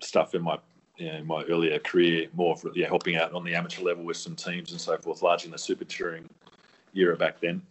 stuff 0.00 0.34
in 0.34 0.42
my 0.42 0.58
you 0.96 1.12
know, 1.12 1.24
my 1.24 1.42
earlier 1.44 1.78
career, 1.80 2.28
more 2.34 2.56
for 2.56 2.70
yeah, 2.74 2.86
helping 2.86 3.16
out 3.16 3.32
on 3.32 3.44
the 3.44 3.54
amateur 3.54 3.82
level 3.82 4.04
with 4.04 4.16
some 4.16 4.36
teams 4.36 4.70
and 4.70 4.80
so 4.80 4.96
forth, 4.98 5.22
largely 5.22 5.48
in 5.48 5.52
the 5.52 5.58
super 5.58 5.84
touring 5.84 6.28
era 6.94 7.16
back 7.16 7.40
then. 7.40 7.62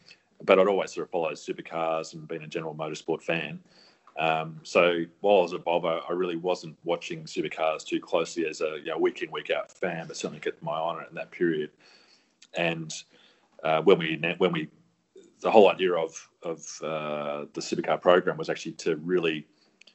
But 0.44 0.60
I'd 0.60 0.68
always 0.68 0.94
sort 0.94 1.08
of 1.08 1.12
followed 1.12 1.36
supercars 1.36 2.13
and 2.13 2.27
been 2.27 2.44
a 2.44 2.48
general 2.48 2.75
motorsport 2.75 3.22
fan. 3.22 3.60
Um, 4.20 4.60
so 4.63 5.06
while 5.22 5.39
I 5.39 5.42
was 5.42 5.53
at 5.53 5.63
Volvo, 5.63 6.01
I 6.08 6.13
really 6.13 6.36
wasn't 6.36 6.77
watching 6.84 7.24
supercars 7.24 7.86
too 7.86 8.00
closely 8.00 8.46
as 8.46 8.62
a 8.62 8.77
you 8.80 8.88
know, 8.88 8.98
week 8.98 9.22
in 9.22 9.32
week 9.32 9.50
out 9.50 9.72
fan, 9.72 10.06
but 10.08 10.18
certainly 10.18 10.39
kept 10.39 10.62
my 10.62 10.74
eye 10.74 10.80
on 10.80 11.01
it 11.01 11.08
in 11.10 11.15
that 11.15 11.32
period. 11.32 11.72
And 12.56 12.94
uh, 13.63 13.82
when 13.82 13.98
we 13.98 14.22
when 14.38 14.51
we 14.51 14.70
the 15.39 15.50
whole 15.50 15.72
idea 15.72 15.94
of 15.94 16.30
of 16.44 16.60
uh, 16.84 17.46
the 17.53 17.62
supercar 17.62 18.01
program 18.01 18.38
was 18.38 18.50
actually 18.50 18.74
to 18.74 18.98
really, 18.98 19.48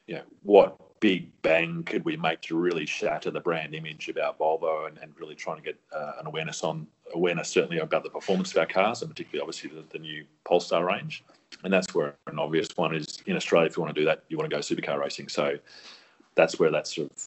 you 0.06 0.16
know, 0.16 0.22
what 0.42 0.80
big 1.00 1.30
bang 1.42 1.82
could 1.84 2.04
we 2.04 2.16
make 2.16 2.40
to 2.40 2.56
really 2.56 2.86
shatter 2.86 3.30
the 3.30 3.40
brand 3.40 3.74
image 3.74 4.08
about 4.08 4.38
Volvo 4.38 4.88
and, 4.88 4.98
and 4.98 5.12
really 5.18 5.34
trying 5.34 5.56
to 5.56 5.62
get 5.62 5.78
uh, 5.94 6.12
an 6.20 6.26
awareness 6.26 6.64
on 6.64 6.86
awareness 7.14 7.48
certainly 7.48 7.78
about 7.78 8.02
the 8.02 8.10
performance 8.10 8.50
of 8.52 8.58
our 8.58 8.66
cars 8.66 9.02
and 9.02 9.10
particularly 9.10 9.40
obviously 9.40 9.70
the, 9.70 9.84
the 9.90 9.98
new 9.98 10.24
Polestar 10.44 10.84
range 10.84 11.24
and 11.64 11.72
that's 11.72 11.94
where 11.94 12.14
an 12.26 12.38
obvious 12.38 12.68
one 12.76 12.94
is 12.94 13.22
in 13.26 13.36
Australia. 13.36 13.66
If 13.66 13.76
you 13.76 13.82
want 13.82 13.94
to 13.94 14.00
do 14.00 14.04
that, 14.06 14.24
you 14.28 14.36
want 14.36 14.50
to 14.50 14.56
go 14.56 14.60
supercar 14.60 15.00
racing. 15.00 15.28
So 15.28 15.58
that's 16.34 16.58
where 16.58 16.70
that 16.70 16.86
sort 16.86 17.10
of 17.10 17.26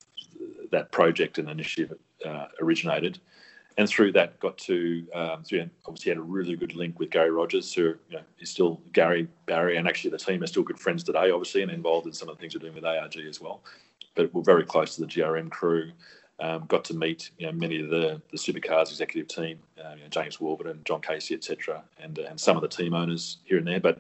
that 0.72 0.92
project 0.92 1.38
and 1.38 1.50
initiative 1.50 1.98
uh, 2.26 2.48
originated, 2.62 3.20
and 3.78 3.88
through 3.88 4.12
that 4.14 4.40
got 4.40 4.58
to 4.60 5.08
um, 5.14 5.44
obviously 5.86 6.10
had 6.10 6.18
a 6.18 6.22
really 6.22 6.56
good 6.56 6.76
link 6.76 7.00
with 7.00 7.10
Garry 7.10 7.32
Rogers, 7.32 7.74
who 7.74 7.96
you 8.10 8.18
know, 8.18 8.22
is 8.40 8.50
still 8.50 8.82
Gary 8.94 9.28
Barry, 9.46 9.78
and 9.78 9.88
actually 9.88 10.12
the 10.12 10.18
team 10.18 10.44
are 10.44 10.48
still 10.48 10.64
good 10.64 10.80
friends 10.80 11.04
today, 11.04 11.32
obviously, 11.32 11.62
and 11.62 11.72
involved 11.72 12.08
in 12.08 12.14
some 12.14 12.30
of 12.30 12.36
the 12.36 12.42
things 12.42 12.54
we're 12.54 12.60
doing 12.60 12.76
with 12.76 12.86
ARG 12.86 13.18
as 13.18 13.40
well. 13.40 13.64
But 14.16 14.34
we're 14.34 14.44
very 14.44 14.66
close 14.66 14.96
to 14.96 15.02
the 15.02 15.08
GRM 15.08 15.50
crew. 15.50 15.92
Um, 16.40 16.66
got 16.68 16.84
to 16.86 16.96
meet 16.96 17.30
you 17.38 17.46
know, 17.46 17.52
many 17.52 17.82
of 17.82 17.90
the, 17.90 18.20
the 18.32 18.38
supercars 18.38 18.90
executive 18.90 19.28
team, 19.28 19.60
uh, 19.78 19.94
you 19.96 20.02
know, 20.02 20.10
James 20.10 20.42
Warburton, 20.42 20.82
John 20.86 21.00
Casey, 21.02 21.36
etc., 21.36 21.84
and 22.00 22.18
and 22.18 22.40
some 22.40 22.58
of 22.58 22.62
the 22.62 22.68
team 22.68 22.94
owners 22.94 23.38
here 23.46 23.60
and 23.60 23.68
there. 23.68 23.80
But 23.80 24.00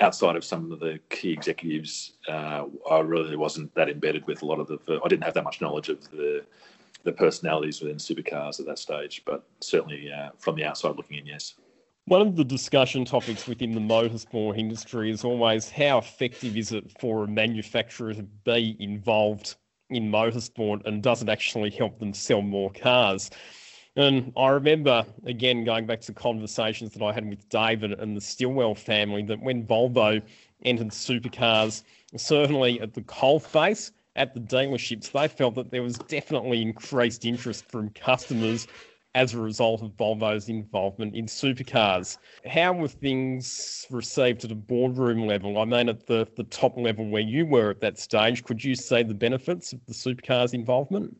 outside 0.00 0.36
of 0.36 0.44
some 0.44 0.70
of 0.70 0.80
the 0.80 1.00
key 1.08 1.32
executives, 1.32 2.12
uh, 2.28 2.66
I 2.90 3.00
really 3.00 3.36
wasn't 3.36 3.74
that 3.74 3.88
embedded 3.88 4.26
with 4.26 4.42
a 4.42 4.46
lot 4.46 4.60
of 4.60 4.68
the. 4.68 5.00
I 5.02 5.08
didn't 5.08 5.24
have 5.24 5.34
that 5.34 5.44
much 5.44 5.60
knowledge 5.60 5.88
of 5.88 6.08
the 6.10 6.44
the 7.06 7.12
personalities 7.12 7.80
within 7.80 7.96
supercars 7.96 8.60
at 8.60 8.66
that 8.66 8.78
stage, 8.78 9.22
but 9.24 9.46
certainly 9.60 10.10
uh, 10.12 10.30
from 10.38 10.56
the 10.56 10.64
outside 10.64 10.96
looking 10.96 11.16
in, 11.18 11.24
yes. 11.24 11.54
One 12.06 12.20
of 12.20 12.36
the 12.36 12.44
discussion 12.44 13.04
topics 13.04 13.46
within 13.46 13.72
the 13.72 13.80
motorsport 13.80 14.58
industry 14.58 15.10
is 15.10 15.24
always 15.24 15.70
how 15.70 15.98
effective 15.98 16.56
is 16.56 16.72
it 16.72 16.92
for 17.00 17.24
a 17.24 17.28
manufacturer 17.28 18.12
to 18.12 18.22
be 18.22 18.76
involved 18.80 19.54
in 19.88 20.10
motorsport 20.10 20.84
and 20.84 21.02
does 21.02 21.22
it 21.22 21.28
actually 21.28 21.70
help 21.70 21.98
them 21.98 22.12
sell 22.12 22.42
more 22.42 22.70
cars? 22.72 23.30
And 23.94 24.32
I 24.36 24.48
remember, 24.48 25.06
again, 25.24 25.64
going 25.64 25.86
back 25.86 26.00
to 26.02 26.12
conversations 26.12 26.92
that 26.92 27.02
I 27.02 27.12
had 27.12 27.28
with 27.28 27.48
David 27.48 27.92
and 27.92 28.16
the 28.16 28.20
Stillwell 28.20 28.74
family, 28.74 29.22
that 29.22 29.40
when 29.40 29.64
Volvo 29.64 30.20
entered 30.64 30.88
supercars, 30.88 31.82
certainly 32.16 32.80
at 32.80 32.94
the 32.94 33.02
coalface, 33.02 33.92
at 34.16 34.34
the 34.34 34.40
dealerships, 34.40 35.12
they 35.12 35.28
felt 35.28 35.54
that 35.54 35.70
there 35.70 35.82
was 35.82 35.98
definitely 35.98 36.62
increased 36.62 37.24
interest 37.24 37.70
from 37.70 37.90
customers 37.90 38.66
as 39.14 39.32
a 39.32 39.38
result 39.38 39.82
of 39.82 39.92
Volvo's 39.92 40.48
involvement 40.48 41.14
in 41.14 41.24
supercars. 41.24 42.18
How 42.46 42.72
were 42.74 42.88
things 42.88 43.86
received 43.90 44.44
at 44.44 44.50
a 44.50 44.54
boardroom 44.54 45.26
level? 45.26 45.58
I 45.58 45.64
mean, 45.64 45.88
at 45.88 46.06
the, 46.06 46.28
the 46.36 46.44
top 46.44 46.76
level 46.76 47.08
where 47.08 47.22
you 47.22 47.46
were 47.46 47.70
at 47.70 47.80
that 47.80 47.98
stage, 47.98 48.44
could 48.44 48.62
you 48.62 48.74
see 48.74 49.02
the 49.02 49.14
benefits 49.14 49.72
of 49.72 49.80
the 49.86 49.94
supercars 49.94 50.52
involvement? 50.52 51.16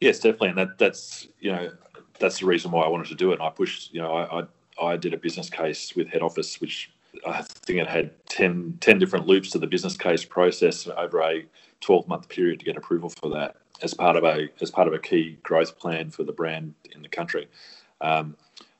Yes, 0.00 0.18
definitely, 0.18 0.50
and 0.50 0.58
that, 0.58 0.78
that's 0.78 1.28
you 1.40 1.52
know 1.52 1.70
that's 2.18 2.40
the 2.40 2.46
reason 2.46 2.70
why 2.70 2.82
I 2.82 2.88
wanted 2.88 3.08
to 3.08 3.14
do 3.14 3.30
it. 3.30 3.34
And 3.34 3.42
I 3.42 3.50
pushed, 3.50 3.92
you 3.92 4.00
know, 4.00 4.12
I, 4.12 4.40
I, 4.40 4.84
I 4.84 4.96
did 4.96 5.14
a 5.14 5.16
business 5.16 5.50
case 5.50 5.94
with 5.94 6.08
head 6.08 6.22
office, 6.22 6.60
which 6.60 6.92
I 7.26 7.42
think 7.42 7.80
it 7.80 7.86
had 7.86 8.12
10, 8.28 8.78
10 8.80 8.98
different 8.98 9.26
loops 9.26 9.50
to 9.50 9.58
the 9.58 9.66
business 9.66 9.96
case 9.96 10.24
process 10.24 10.88
over 10.96 11.20
a 11.22 11.44
12 11.82 12.08
month 12.08 12.28
period 12.28 12.58
to 12.60 12.64
get 12.64 12.76
approval 12.76 13.10
for 13.10 13.28
that 13.30 13.56
as 13.82 13.92
part 13.92 14.16
of 14.16 14.24
a 14.24 14.48
as 14.60 14.70
part 14.70 14.88
of 14.88 14.94
a 14.94 14.98
key 14.98 15.38
growth 15.42 15.78
plan 15.78 16.10
for 16.10 16.24
the 16.24 16.32
brand 16.32 16.74
in 16.94 17.02
the 17.02 17.08
country. 17.08 17.48
Um, 18.00 18.36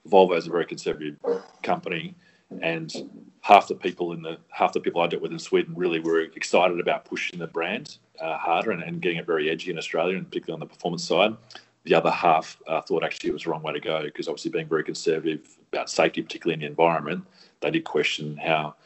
Volvo 0.09 0.37
is 0.37 0.47
a 0.47 0.51
very 0.51 0.65
conservative 0.65 1.17
company, 1.63 2.15
and 2.61 2.93
half 3.41 3.69
the 3.69 3.75
people 3.75 4.13
in 4.13 4.23
the 4.23 4.39
half 4.51 4.73
the 4.73 4.81
people 4.81 5.03
I 5.03 5.07
dealt 5.07 5.23
with 5.23 5.33
in 5.33 5.39
Sweden 5.39 5.75
really 5.77 6.01
were 6.01 6.21
excited 6.21 6.81
about 6.81 7.05
pushing 7.05 7.39
the 7.39 7.47
brand 7.47 7.99
uh, 8.21 8.39
harder 8.39 8.71
and, 8.71 8.83
and, 8.83 9.01
getting 9.01 9.19
it 9.19 9.27
very 9.27 9.51
edgy 9.51 9.71
in 9.71 9.79
Australia, 9.79 10.17
and 10.17 10.27
particularly 10.27 10.61
on 10.63 10.69
the 10.69 10.73
performance 10.73 11.05
side. 11.05 11.37
The 11.85 11.95
other 11.95 12.11
half 12.11 12.59
uh, 12.69 12.81
thought 12.81 13.03
actually 13.03 13.31
it 13.31 13.33
was 13.33 13.43
the 13.43 13.51
wrong 13.51 13.63
way 13.63 13.73
to 13.73 13.81
go 13.81 14.05
because 14.05 14.29
obviously 14.29 14.53
being 14.53 14.69
very 14.69 14.85
conservative 14.85 15.57
about 15.73 15.91
safety, 15.91 16.23
particularly 16.23 16.55
in 16.55 16.61
the 16.61 16.67
environment, 16.67 17.25
they 17.61 17.73
did 17.73 17.83
question 17.83 18.37
how 18.37 18.77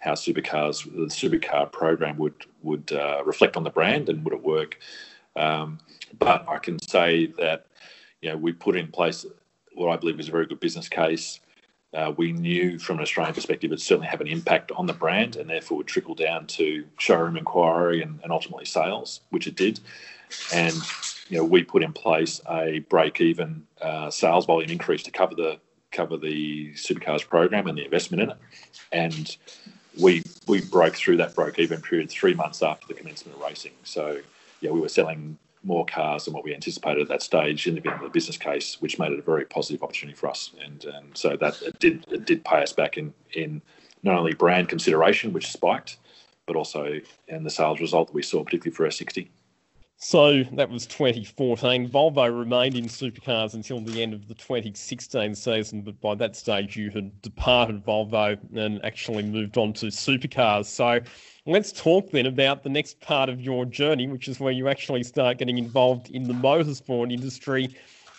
how 0.00 0.12
supercars 0.12 0.84
the 0.84 1.06
supercar 1.06 1.70
program 1.70 2.16
would 2.18 2.34
would 2.62 2.92
uh, 2.92 3.22
reflect 3.24 3.56
on 3.56 3.62
the 3.62 3.70
brand 3.70 4.08
and 4.08 4.24
would 4.24 4.34
it 4.34 4.42
work. 4.42 4.78
Um, 5.36 5.78
but 6.18 6.44
I 6.48 6.58
can 6.58 6.78
say 6.80 7.26
that 7.38 7.66
you 8.20 8.30
know 8.30 8.36
we 8.36 8.52
put 8.52 8.76
in 8.76 8.88
place 8.88 9.24
what 9.74 9.90
I 9.90 9.96
believe 9.96 10.18
is 10.18 10.28
a 10.28 10.32
very 10.32 10.46
good 10.46 10.60
business 10.60 10.88
case. 10.88 11.40
Uh, 11.92 12.12
we 12.16 12.32
knew 12.32 12.78
from 12.78 12.98
an 12.98 13.02
Australian 13.02 13.34
perspective 13.34 13.72
it 13.72 13.80
certainly 13.80 14.06
have 14.06 14.20
an 14.20 14.28
impact 14.28 14.70
on 14.72 14.86
the 14.86 14.92
brand 14.92 15.34
and 15.36 15.50
therefore 15.50 15.78
would 15.78 15.88
trickle 15.88 16.14
down 16.14 16.46
to 16.46 16.84
showroom 16.98 17.36
inquiry 17.36 18.00
and, 18.00 18.20
and 18.22 18.30
ultimately 18.30 18.64
sales, 18.64 19.22
which 19.30 19.48
it 19.48 19.56
did. 19.56 19.80
And 20.54 20.74
you 21.28 21.38
know, 21.38 21.44
we 21.44 21.64
put 21.64 21.82
in 21.82 21.92
place 21.92 22.40
a 22.48 22.80
break-even 22.88 23.66
uh, 23.80 24.10
sales 24.10 24.46
volume 24.46 24.70
increase 24.70 25.02
to 25.04 25.10
cover 25.10 25.34
the 25.34 25.58
cover 25.90 26.16
the 26.16 26.72
supercars 26.74 27.26
program 27.26 27.66
and 27.66 27.76
the 27.76 27.84
investment 27.84 28.22
in 28.22 28.30
it, 28.30 28.36
and 28.92 29.36
we 29.98 30.22
we 30.46 30.60
broke 30.60 30.94
through 30.94 31.16
that 31.18 31.34
broke 31.34 31.58
even 31.58 31.80
period 31.80 32.10
three 32.10 32.34
months 32.34 32.62
after 32.62 32.86
the 32.86 32.94
commencement 32.94 33.36
of 33.36 33.42
racing. 33.42 33.72
So, 33.84 34.20
yeah, 34.60 34.70
we 34.70 34.80
were 34.80 34.88
selling 34.88 35.38
more 35.62 35.84
cars 35.84 36.24
than 36.24 36.34
what 36.34 36.44
we 36.44 36.54
anticipated 36.54 37.02
at 37.02 37.08
that 37.08 37.22
stage 37.22 37.66
in 37.66 37.74
the, 37.74 37.82
in 37.82 38.02
the 38.02 38.08
business 38.08 38.36
case, 38.36 38.80
which 38.80 38.98
made 38.98 39.12
it 39.12 39.18
a 39.18 39.22
very 39.22 39.44
positive 39.44 39.82
opportunity 39.82 40.16
for 40.16 40.28
us. 40.28 40.52
And, 40.64 40.84
and 40.84 41.16
so 41.16 41.36
that 41.36 41.60
it 41.62 41.78
did 41.78 42.06
it 42.10 42.24
did 42.24 42.44
pay 42.44 42.62
us 42.62 42.72
back 42.72 42.98
in 42.98 43.12
in 43.32 43.62
not 44.02 44.16
only 44.16 44.34
brand 44.34 44.68
consideration, 44.68 45.32
which 45.32 45.50
spiked, 45.50 45.98
but 46.46 46.56
also 46.56 47.00
in 47.28 47.44
the 47.44 47.50
sales 47.50 47.80
result 47.80 48.08
that 48.08 48.14
we 48.14 48.22
saw, 48.22 48.42
particularly 48.42 48.74
for 48.74 48.86
S60. 48.86 49.28
So 50.02 50.44
that 50.54 50.70
was 50.70 50.86
2014. 50.86 51.90
Volvo 51.90 52.38
remained 52.38 52.74
in 52.74 52.86
supercars 52.86 53.52
until 53.52 53.82
the 53.82 54.02
end 54.02 54.14
of 54.14 54.28
the 54.28 54.34
2016 54.34 55.34
season, 55.34 55.82
but 55.82 56.00
by 56.00 56.14
that 56.14 56.34
stage 56.34 56.74
you 56.74 56.88
had 56.88 57.20
departed 57.20 57.84
Volvo 57.84 58.38
and 58.56 58.82
actually 58.82 59.22
moved 59.24 59.58
on 59.58 59.74
to 59.74 59.86
supercars. 59.88 60.64
So 60.64 61.00
let's 61.44 61.70
talk 61.70 62.10
then 62.12 62.24
about 62.24 62.62
the 62.62 62.70
next 62.70 62.98
part 63.00 63.28
of 63.28 63.42
your 63.42 63.66
journey, 63.66 64.08
which 64.08 64.26
is 64.26 64.40
where 64.40 64.54
you 64.54 64.68
actually 64.68 65.02
start 65.02 65.36
getting 65.36 65.58
involved 65.58 66.08
in 66.08 66.22
the 66.22 66.32
motorsport 66.32 67.12
industry 67.12 67.68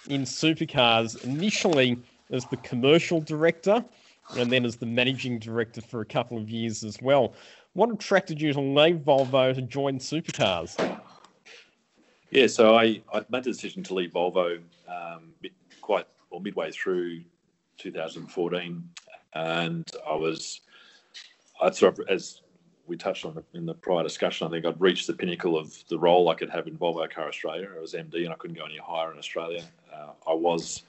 in 0.07 0.21
supercars, 0.21 1.21
initially 1.23 1.97
as 2.29 2.45
the 2.45 2.57
commercial 2.57 3.21
director 3.21 3.83
and 4.37 4.51
then 4.51 4.65
as 4.65 4.77
the 4.77 4.85
managing 4.85 5.39
director 5.39 5.81
for 5.81 6.01
a 6.01 6.05
couple 6.05 6.37
of 6.37 6.47
years 6.47 6.83
as 6.83 7.01
well. 7.01 7.33
What 7.73 7.89
attracted 7.89 8.39
you 8.39 8.53
to 8.53 8.61
leave 8.61 8.97
Volvo 8.97 9.55
to 9.55 9.61
join 9.63 9.97
supercars? 9.97 10.77
Yeah, 12.31 12.47
so 12.47 12.77
I, 12.77 13.01
I 13.13 13.25
made 13.29 13.43
the 13.43 13.51
decision 13.51 13.83
to 13.83 13.93
leave 13.93 14.11
Volvo 14.11 14.61
um, 14.87 15.33
quite 15.81 16.07
or 16.29 16.39
midway 16.39 16.71
through 16.71 17.23
2014, 17.77 18.89
and 19.33 19.91
I 20.07 20.15
was 20.15 20.61
I 21.61 21.69
sort 21.71 21.99
of 21.99 22.07
as 22.07 22.41
we 22.87 22.95
touched 22.95 23.25
on 23.25 23.43
in 23.53 23.65
the 23.65 23.73
prior 23.73 24.03
discussion, 24.03 24.47
I 24.47 24.49
think 24.49 24.65
I'd 24.65 24.79
reached 24.79 25.07
the 25.07 25.13
pinnacle 25.13 25.57
of 25.57 25.75
the 25.89 25.99
role 25.99 26.29
I 26.29 26.33
could 26.33 26.49
have 26.49 26.67
in 26.67 26.77
Volvo 26.77 27.09
Car 27.09 27.27
Australia. 27.27 27.67
I 27.75 27.79
was 27.79 27.93
MD, 27.93 28.23
and 28.23 28.29
I 28.29 28.35
couldn't 28.35 28.57
go 28.57 28.65
any 28.65 28.77
higher 28.77 29.11
in 29.11 29.17
Australia. 29.17 29.63
Uh, 29.93 30.11
I 30.25 30.33
was 30.33 30.83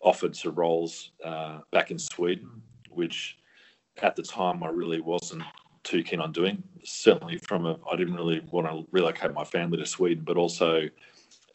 offered 0.00 0.36
some 0.36 0.54
roles 0.54 1.10
uh, 1.24 1.58
back 1.72 1.90
in 1.90 1.98
Sweden, 1.98 2.48
which 2.88 3.36
at 4.00 4.14
the 4.14 4.22
time 4.22 4.62
I 4.62 4.68
really 4.68 5.00
wasn't 5.00 5.42
too 5.84 6.02
keen 6.02 6.20
on 6.20 6.32
doing. 6.32 6.62
Certainly, 6.84 7.38
from 7.38 7.66
a, 7.66 7.78
I 7.90 7.96
didn't 7.96 8.14
really 8.14 8.40
want 8.50 8.66
to 8.66 8.86
relocate 8.90 9.32
my 9.32 9.44
family 9.44 9.78
to 9.78 9.86
Sweden, 9.86 10.24
but 10.24 10.36
also 10.36 10.88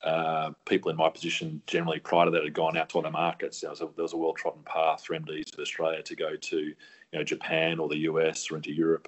uh, 0.03 0.51
people 0.65 0.91
in 0.91 0.97
my 0.97 1.09
position 1.09 1.61
generally 1.67 1.99
prior 1.99 2.25
to 2.25 2.31
that 2.31 2.43
had 2.43 2.53
gone 2.53 2.77
out 2.77 2.89
to 2.89 2.99
other 2.99 3.11
markets. 3.11 3.61
There 3.61 3.69
was 3.69 3.81
a, 4.13 4.17
well 4.17 4.33
trodden 4.33 4.63
path 4.63 5.05
for 5.05 5.15
MDs 5.15 5.53
of 5.53 5.59
Australia 5.59 6.03
to 6.03 6.15
go 6.15 6.35
to 6.35 6.57
you 6.57 6.75
know 7.13 7.23
Japan 7.23 7.79
or 7.79 7.89
the 7.89 7.99
US 7.99 8.51
or 8.51 8.57
into 8.57 8.71
Europe. 8.71 9.07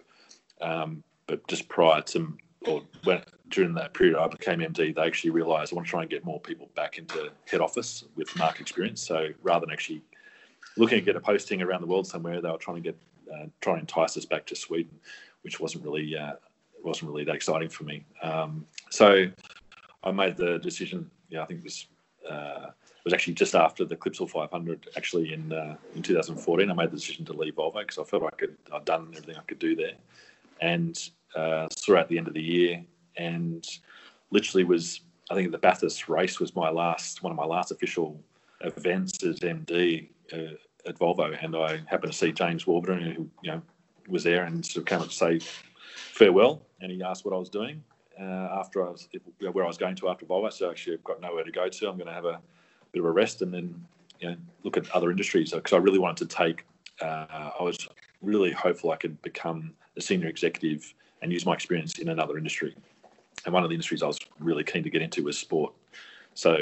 Um, 0.62 1.04
but 1.28 1.48
just 1.48 1.70
prior 1.70 2.02
to 2.02 2.36
or 2.68 2.84
when 3.04 3.22
during 3.50 3.74
that 3.76 3.94
period 3.94 4.18
I 4.18 4.28
became 4.28 4.60
MD, 4.60 4.94
they 4.96 5.02
actually 5.02 5.30
realised 5.30 5.72
I 5.72 5.76
want 5.76 5.88
to 5.88 5.92
try 5.92 6.02
and 6.02 6.10
get 6.10 6.26
more 6.26 6.40
people 6.40 6.70
back 6.76 6.98
into 6.98 7.32
head 7.50 7.62
office 7.62 8.04
with 8.16 8.36
market 8.38 8.62
experience. 8.62 9.02
So 9.02 9.30
rather 9.42 9.66
than 9.66 9.74
actually 9.74 10.02
looking 10.78 11.00
to 11.00 11.06
get 11.06 11.16
a 11.16 11.22
posting 11.22 11.62
around 11.62 11.82
the 11.82 11.88
world 11.88 12.08
somewhere, 12.08 12.42
they 12.42 12.50
were 12.50 12.58
trying 12.58 12.78
to 12.78 12.82
get 12.82 12.98
uh, 13.34 13.46
try 13.62 13.74
and 13.74 13.82
entice 13.82 14.18
us 14.18 14.26
back 14.26 14.46
to 14.48 14.56
Sweden, 14.56 15.00
which 15.44 15.60
wasn't 15.60 15.84
really 15.84 16.16
uh, 16.18 16.34
wasn't 16.84 17.12
really 17.12 17.24
that 17.26 17.36
exciting 17.36 17.70
for 17.70 17.84
me. 17.84 18.04
Um, 18.22 18.66
so 18.90 19.26
I 20.04 20.12
made 20.12 20.38
the 20.38 20.60
decision. 20.60 21.10
Yeah, 21.30 21.44
I 21.44 21.46
think 21.46 21.60
it 21.60 21.64
was 21.64 21.88
uh, 22.30 22.72
it 22.88 23.06
was 23.06 23.14
actually 23.14 23.34
just 23.34 23.56
after 23.56 23.86
the 23.86 23.96
Clipsal 23.96 24.30
500, 24.30 24.90
actually 24.98 25.34
in 25.34 25.52
uh, 25.52 25.76
in 25.96 26.02
2014. 26.02 26.70
I 26.70 26.74
made 26.74 26.92
the 26.92 26.98
decision 26.98 27.26
to 27.26 27.34
leave 27.34 27.56
Volvo 27.56 27.80
because 27.80 27.98
I 27.98 28.04
felt 28.04 28.24
I 28.24 28.76
I'd 28.76 28.86
done 28.86 29.08
everything 29.16 29.36
I 29.38 29.44
could 29.44 29.60
do 29.60 29.76
there, 29.76 29.94
and 30.62 30.98
uh, 31.36 31.68
at 31.98 32.08
the 32.08 32.18
end 32.18 32.28
of 32.28 32.34
the 32.34 32.42
year, 32.42 32.84
and 33.18 33.66
literally 34.32 34.64
was 34.64 35.02
I 35.30 35.36
think 35.36 35.52
the 35.52 35.58
Bathurst 35.58 36.10
race 36.10 36.40
was 36.40 36.56
my 36.56 36.70
last 36.70 37.24
one 37.24 37.32
of 37.32 37.38
my 37.38 37.46
last 37.46 37.72
official 37.72 38.20
events 38.62 39.24
as 39.24 39.40
MD 39.40 40.10
uh, 40.34 40.56
at 40.90 41.00
Volvo, 41.00 41.38
and 41.44 41.56
I 41.56 41.82
happened 41.86 42.12
to 42.12 42.18
see 42.18 42.32
James 42.32 42.68
Warburton, 42.68 43.00
who 43.12 43.30
you 43.42 43.52
know 43.52 43.62
was 44.08 44.24
there, 44.24 44.44
and 44.44 44.66
sort 44.66 44.84
of 44.84 44.86
came 44.86 45.00
up 45.00 45.10
to 45.10 45.14
say 45.14 45.40
farewell, 45.94 46.62
and 46.82 46.92
he 46.92 47.02
asked 47.04 47.26
what 47.26 47.34
I 47.34 47.38
was 47.38 47.50
doing 47.50 47.84
uh, 48.20 48.60
after 48.60 48.86
I 48.86 48.90
was 48.90 49.08
where 49.40 49.64
I 49.64 49.68
was 49.68 49.78
going 49.78 49.96
to 49.96 50.10
after 50.10 50.26
Volvo. 50.26 50.52
So 50.52 50.70
actually, 50.70 50.96
I've 50.96 51.04
got 51.04 51.22
nowhere 51.22 51.44
to 51.44 51.52
go 51.52 51.70
to. 51.70 51.90
I'm 51.90 51.98
going 51.98 52.08
to 52.08 52.14
have 52.14 52.26
a 52.26 52.40
bit 52.92 53.00
of 53.00 53.06
a 53.06 53.12
rest 53.12 53.42
and 53.42 53.54
then 53.54 53.86
you 54.20 54.30
know, 54.30 54.36
look 54.64 54.78
at 54.78 54.90
other 54.92 55.12
industries 55.12 55.52
because 55.52 55.74
I 55.74 55.78
really 55.78 56.00
wanted 56.00 56.30
to 56.30 56.36
take. 56.36 56.66
Uh, 57.02 57.52
I 57.60 57.64
was 57.64 57.88
really 58.22 58.52
hopeful 58.52 58.92
I 58.92 58.98
could 58.98 59.22
become 59.22 59.74
a 59.96 60.02
senior 60.02 60.28
executive 60.28 60.94
and 61.22 61.32
use 61.32 61.46
my 61.46 61.54
experience 61.54 62.00
in 62.00 62.10
another 62.10 62.38
industry. 62.38 62.76
And 63.46 63.54
one 63.54 63.64
of 63.64 63.70
the 63.70 63.74
industries 63.74 64.04
I 64.04 64.08
was 64.08 64.20
really 64.40 64.64
keen 64.64 64.84
to 64.84 64.90
get 64.90 65.02
into 65.02 65.24
was 65.24 65.38
sport. 65.38 65.74
So 66.34 66.58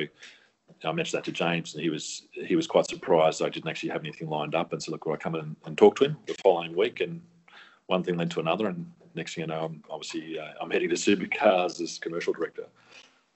I 0.84 0.92
mentioned 0.92 1.18
that 1.18 1.26
to 1.26 1.32
James, 1.32 1.74
and 1.74 1.84
he 1.84 1.90
was 1.90 2.28
he 2.32 2.56
was 2.56 2.68
quite 2.68 2.88
surprised 2.88 3.42
I 3.42 3.50
didn't 3.50 3.70
actually 3.70 3.90
have 3.90 4.04
anything 4.04 4.30
lined 4.30 4.56
up. 4.56 4.74
And 4.74 4.82
so, 4.82 4.92
look, 4.92 5.08
I 5.12 5.16
come 5.16 5.36
in 5.36 5.56
and 5.66 5.78
talk 5.78 5.96
to 5.98 6.06
him 6.06 6.18
the 6.28 6.36
following 6.36 6.76
week, 6.76 7.02
and 7.02 7.22
one 7.88 8.04
thing 8.04 8.18
led 8.18 8.32
to 8.32 8.40
another, 8.40 8.68
and 8.68 8.92
next 9.16 9.36
thing 9.36 9.44
you 9.44 9.48
know, 9.48 9.66
I'm 9.66 9.84
obviously 9.90 10.40
uh, 10.40 10.54
I'm 10.62 10.70
heading 10.70 10.90
to 10.90 10.96
supercars 10.96 11.82
as 11.82 11.98
commercial 11.98 12.34
director, 12.34 12.66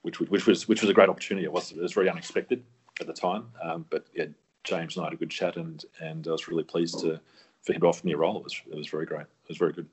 which 0.02 0.20
which 0.20 0.46
was 0.46 0.68
which 0.68 0.82
was 0.82 0.90
a 0.90 0.94
great 0.94 1.08
opportunity. 1.08 1.44
It 1.44 1.52
was 1.52 1.72
it 1.72 1.78
was 1.78 1.92
very 1.92 2.08
unexpected 2.08 2.62
at 3.00 3.06
the 3.06 3.12
time, 3.12 3.46
um, 3.62 3.86
but 3.90 4.06
yeah, 4.14 4.26
James 4.64 4.96
and 4.96 5.04
I 5.04 5.06
had 5.06 5.14
a 5.14 5.16
good 5.16 5.30
chat, 5.30 5.56
and 5.56 5.84
and 6.00 6.26
I 6.28 6.30
was 6.30 6.48
really 6.48 6.64
pleased 6.64 7.00
to 7.00 7.20
for 7.62 7.72
him 7.72 7.80
to 7.80 7.86
offer 7.88 8.06
me 8.06 8.12
a 8.12 8.16
role. 8.16 8.38
It 8.38 8.44
was 8.44 8.60
it 8.70 8.76
was 8.76 8.88
very 8.88 9.06
great. 9.06 9.22
It 9.22 9.48
was 9.48 9.58
very 9.58 9.72
good. 9.72 9.88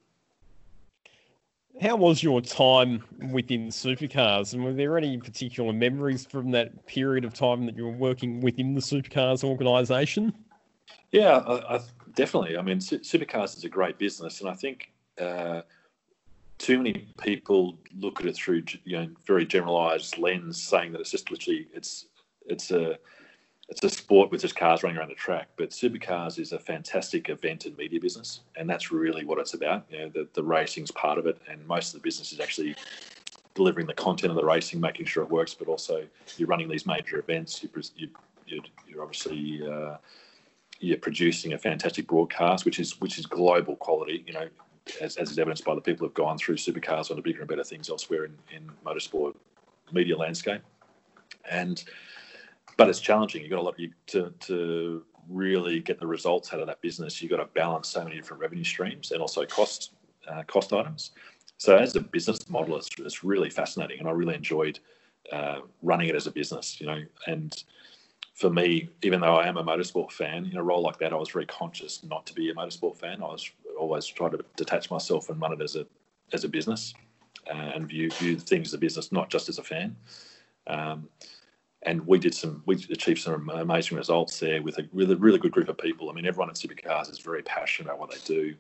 How 1.81 1.95
was 1.95 2.21
your 2.21 2.41
time 2.41 3.03
within 3.31 3.67
supercars, 3.67 4.53
and 4.53 4.63
were 4.63 4.73
there 4.73 4.97
any 4.97 5.17
particular 5.17 5.71
memories 5.71 6.25
from 6.25 6.51
that 6.51 6.85
period 6.85 7.23
of 7.23 7.33
time 7.33 7.65
that 7.67 7.77
you 7.77 7.85
were 7.85 7.91
working 7.91 8.41
within 8.41 8.73
the 8.73 8.81
supercars 8.81 9.43
organisation? 9.45 10.33
Yeah, 11.11 11.37
I, 11.37 11.75
I, 11.75 11.79
definitely. 12.15 12.57
I 12.57 12.61
mean, 12.61 12.79
supercars 12.79 13.55
is 13.55 13.63
a 13.63 13.69
great 13.69 13.97
business, 13.97 14.41
and 14.41 14.49
I 14.49 14.55
think 14.55 14.91
uh, 15.21 15.61
too 16.57 16.77
many 16.77 17.07
people 17.21 17.77
look 17.97 18.19
at 18.19 18.27
it 18.27 18.35
through 18.35 18.63
you 18.83 18.97
know 18.97 19.09
very 19.25 19.45
generalised 19.45 20.17
lens, 20.17 20.61
saying 20.61 20.91
that 20.91 21.01
it's 21.01 21.11
just 21.11 21.31
literally 21.31 21.67
it's 21.73 22.07
it's 22.45 22.71
a 22.71 22.99
it's 23.69 23.83
a 23.83 23.89
sport 23.89 24.31
with 24.31 24.41
just 24.41 24.55
cars 24.55 24.83
running 24.83 24.97
around 24.97 25.09
the 25.09 25.15
track. 25.15 25.47
But 25.55 25.69
supercars 25.69 26.39
is 26.39 26.51
a 26.51 26.59
fantastic 26.59 27.29
event 27.29 27.65
and 27.65 27.77
media 27.77 27.99
business, 27.99 28.41
and 28.55 28.69
that's 28.69 28.91
really 28.91 29.25
what 29.25 29.39
it's 29.39 29.53
about. 29.53 29.85
You 29.89 29.99
know, 29.99 30.09
the 30.09 30.27
the 30.33 30.43
racing's 30.43 30.91
part 30.91 31.17
of 31.17 31.27
it, 31.27 31.39
and 31.49 31.65
most 31.67 31.93
of 31.93 32.01
the 32.01 32.03
business 32.03 32.31
is 32.31 32.39
actually 32.39 32.75
delivering 33.53 33.87
the 33.87 33.93
content 33.93 34.31
of 34.31 34.37
the 34.37 34.45
racing, 34.45 34.79
making 34.79 35.05
sure 35.05 35.23
it 35.23 35.29
works, 35.29 35.53
but 35.53 35.67
also 35.67 36.05
you're 36.37 36.47
running 36.47 36.69
these 36.69 36.85
major 36.85 37.19
events. 37.19 37.63
You, 37.63 37.69
you, 38.47 38.61
you're 38.87 39.03
obviously 39.03 39.61
uh, 39.67 39.97
you're 40.79 40.97
producing 40.97 41.53
a 41.53 41.57
fantastic 41.57 42.07
broadcast, 42.07 42.65
which 42.65 42.79
is 42.79 42.99
which 42.99 43.19
is 43.19 43.25
global 43.25 43.75
quality. 43.75 44.23
You 44.25 44.33
know, 44.33 44.47
as, 44.99 45.17
as 45.17 45.29
is 45.31 45.37
evidenced 45.37 45.65
by 45.65 45.75
the 45.75 45.81
people 45.81 46.07
who've 46.07 46.13
gone 46.13 46.37
through 46.37 46.55
supercars 46.55 47.11
on 47.11 47.17
the 47.17 47.21
bigger 47.21 47.39
and 47.39 47.47
better 47.47 47.63
things 47.63 47.89
elsewhere 47.89 48.25
in, 48.25 48.35
in 48.55 48.69
motorsport 48.85 49.35
media 49.91 50.17
landscape. 50.17 50.61
And 51.49 51.83
but 52.79 52.87
it's 52.87 53.01
challenging. 53.01 53.41
You've 53.41 53.51
got 53.51 53.59
a 53.59 53.61
lot 53.61 53.75
to 54.07 54.33
to 54.39 55.03
really 55.27 55.81
get 55.81 55.99
the 55.99 56.07
results 56.07 56.53
out 56.53 56.61
of 56.61 56.67
that 56.67 56.81
business. 56.81 57.21
You've 57.21 57.29
got 57.29 57.37
to 57.37 57.45
balance 57.47 57.89
so 57.89 58.01
many 58.05 58.15
different 58.15 58.41
revenue 58.41 58.63
streams 58.63 59.11
and 59.11 59.21
also 59.21 59.45
cost 59.45 59.91
uh, 60.29 60.43
cost 60.43 60.71
items. 60.71 61.11
So 61.57 61.75
as 61.75 61.93
a 61.97 61.99
business 61.99 62.49
model, 62.49 62.77
it's, 62.77 62.87
it's 62.97 63.21
really 63.21 63.49
fascinating, 63.49 63.99
and 63.99 64.07
I 64.07 64.11
really 64.11 64.33
enjoyed 64.33 64.79
uh, 65.33 65.57
running 65.81 66.07
it 66.07 66.15
as 66.15 66.25
a 66.25 66.31
business. 66.31 66.79
You 66.79 66.87
know, 66.87 67.01
and 67.27 67.53
for 68.33 68.49
me, 68.49 68.87
even 69.03 69.19
though 69.19 69.35
I 69.35 69.45
am 69.45 69.57
a 69.57 69.63
motorsport 69.63 70.13
fan, 70.13 70.45
in 70.45 70.55
a 70.55 70.63
role 70.63 70.81
like 70.81 70.99
that, 70.99 71.11
I 71.11 71.17
was 71.17 71.29
very 71.29 71.47
conscious 71.47 72.01
not 72.05 72.25
to 72.27 72.33
be 72.33 72.49
a 72.49 72.53
motorsport 72.53 72.95
fan. 72.95 73.21
I 73.21 73.25
was 73.25 73.51
always 73.77 74.05
trying 74.05 74.31
to 74.31 74.45
detach 74.55 74.89
myself 74.89 75.29
and 75.29 75.41
run 75.41 75.51
it 75.51 75.61
as 75.61 75.75
a 75.75 75.85
as 76.31 76.45
a 76.45 76.47
business 76.47 76.93
uh, 77.53 77.71
and 77.75 77.89
view 77.89 78.09
view 78.11 78.37
things 78.37 78.69
as 78.69 78.73
a 78.73 78.77
business, 78.77 79.11
not 79.11 79.29
just 79.29 79.49
as 79.49 79.57
a 79.57 79.63
fan. 79.63 79.97
Um, 80.67 81.09
and 81.83 82.05
we 82.05 82.19
did 82.19 82.33
some, 82.33 82.61
we 82.65 82.75
achieved 82.75 83.21
some 83.21 83.49
amazing 83.49 83.97
results 83.97 84.39
there 84.39 84.61
with 84.61 84.77
a 84.79 84.87
really, 84.91 85.15
really 85.15 85.39
good 85.39 85.51
group 85.51 85.69
of 85.69 85.77
people. 85.77 86.09
I 86.09 86.13
mean, 86.13 86.25
everyone 86.25 86.49
at 86.49 86.55
Supercars 86.55 87.09
is 87.09 87.19
very 87.19 87.41
passionate 87.41 87.89
about 87.89 87.99
what 87.99 88.11
they 88.11 88.17
do. 88.25 88.55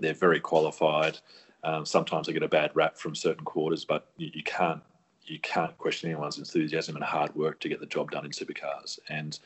They're 0.00 0.12
very 0.14 0.40
qualified. 0.40 1.18
Um, 1.64 1.86
sometimes 1.86 2.26
they 2.26 2.34
get 2.34 2.42
a 2.42 2.48
bad 2.48 2.70
rap 2.74 2.98
from 2.98 3.14
certain 3.14 3.44
quarters, 3.44 3.84
but 3.84 4.10
you, 4.18 4.30
you 4.34 4.42
can't 4.42 4.82
you 5.28 5.40
can't 5.40 5.76
question 5.76 6.08
anyone's 6.08 6.38
enthusiasm 6.38 6.94
and 6.94 7.04
hard 7.04 7.34
work 7.34 7.58
to 7.60 7.68
get 7.68 7.80
the 7.80 7.86
job 7.86 8.12
done 8.12 8.24
in 8.24 8.30
supercars. 8.30 8.98
And 9.08 9.36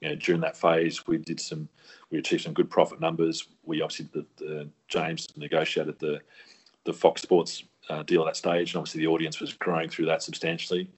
you 0.00 0.08
know, 0.08 0.14
during 0.14 0.40
that 0.42 0.56
phase, 0.56 1.06
we 1.06 1.18
did 1.18 1.40
some, 1.40 1.68
we 2.10 2.18
achieved 2.18 2.44
some 2.44 2.52
good 2.52 2.70
profit 2.70 3.00
numbers. 3.00 3.48
We 3.64 3.82
obviously, 3.82 4.08
the, 4.12 4.26
the 4.36 4.68
James 4.88 5.28
negotiated 5.36 5.98
the 5.98 6.20
the 6.84 6.92
Fox 6.92 7.22
Sports 7.22 7.64
uh, 7.88 8.02
deal 8.02 8.20
at 8.22 8.26
that 8.26 8.36
stage, 8.36 8.72
and 8.72 8.78
obviously 8.78 9.00
the 9.00 9.06
audience 9.06 9.40
was 9.40 9.54
growing 9.54 9.88
through 9.88 10.06
that 10.06 10.22
substantially. 10.22 10.90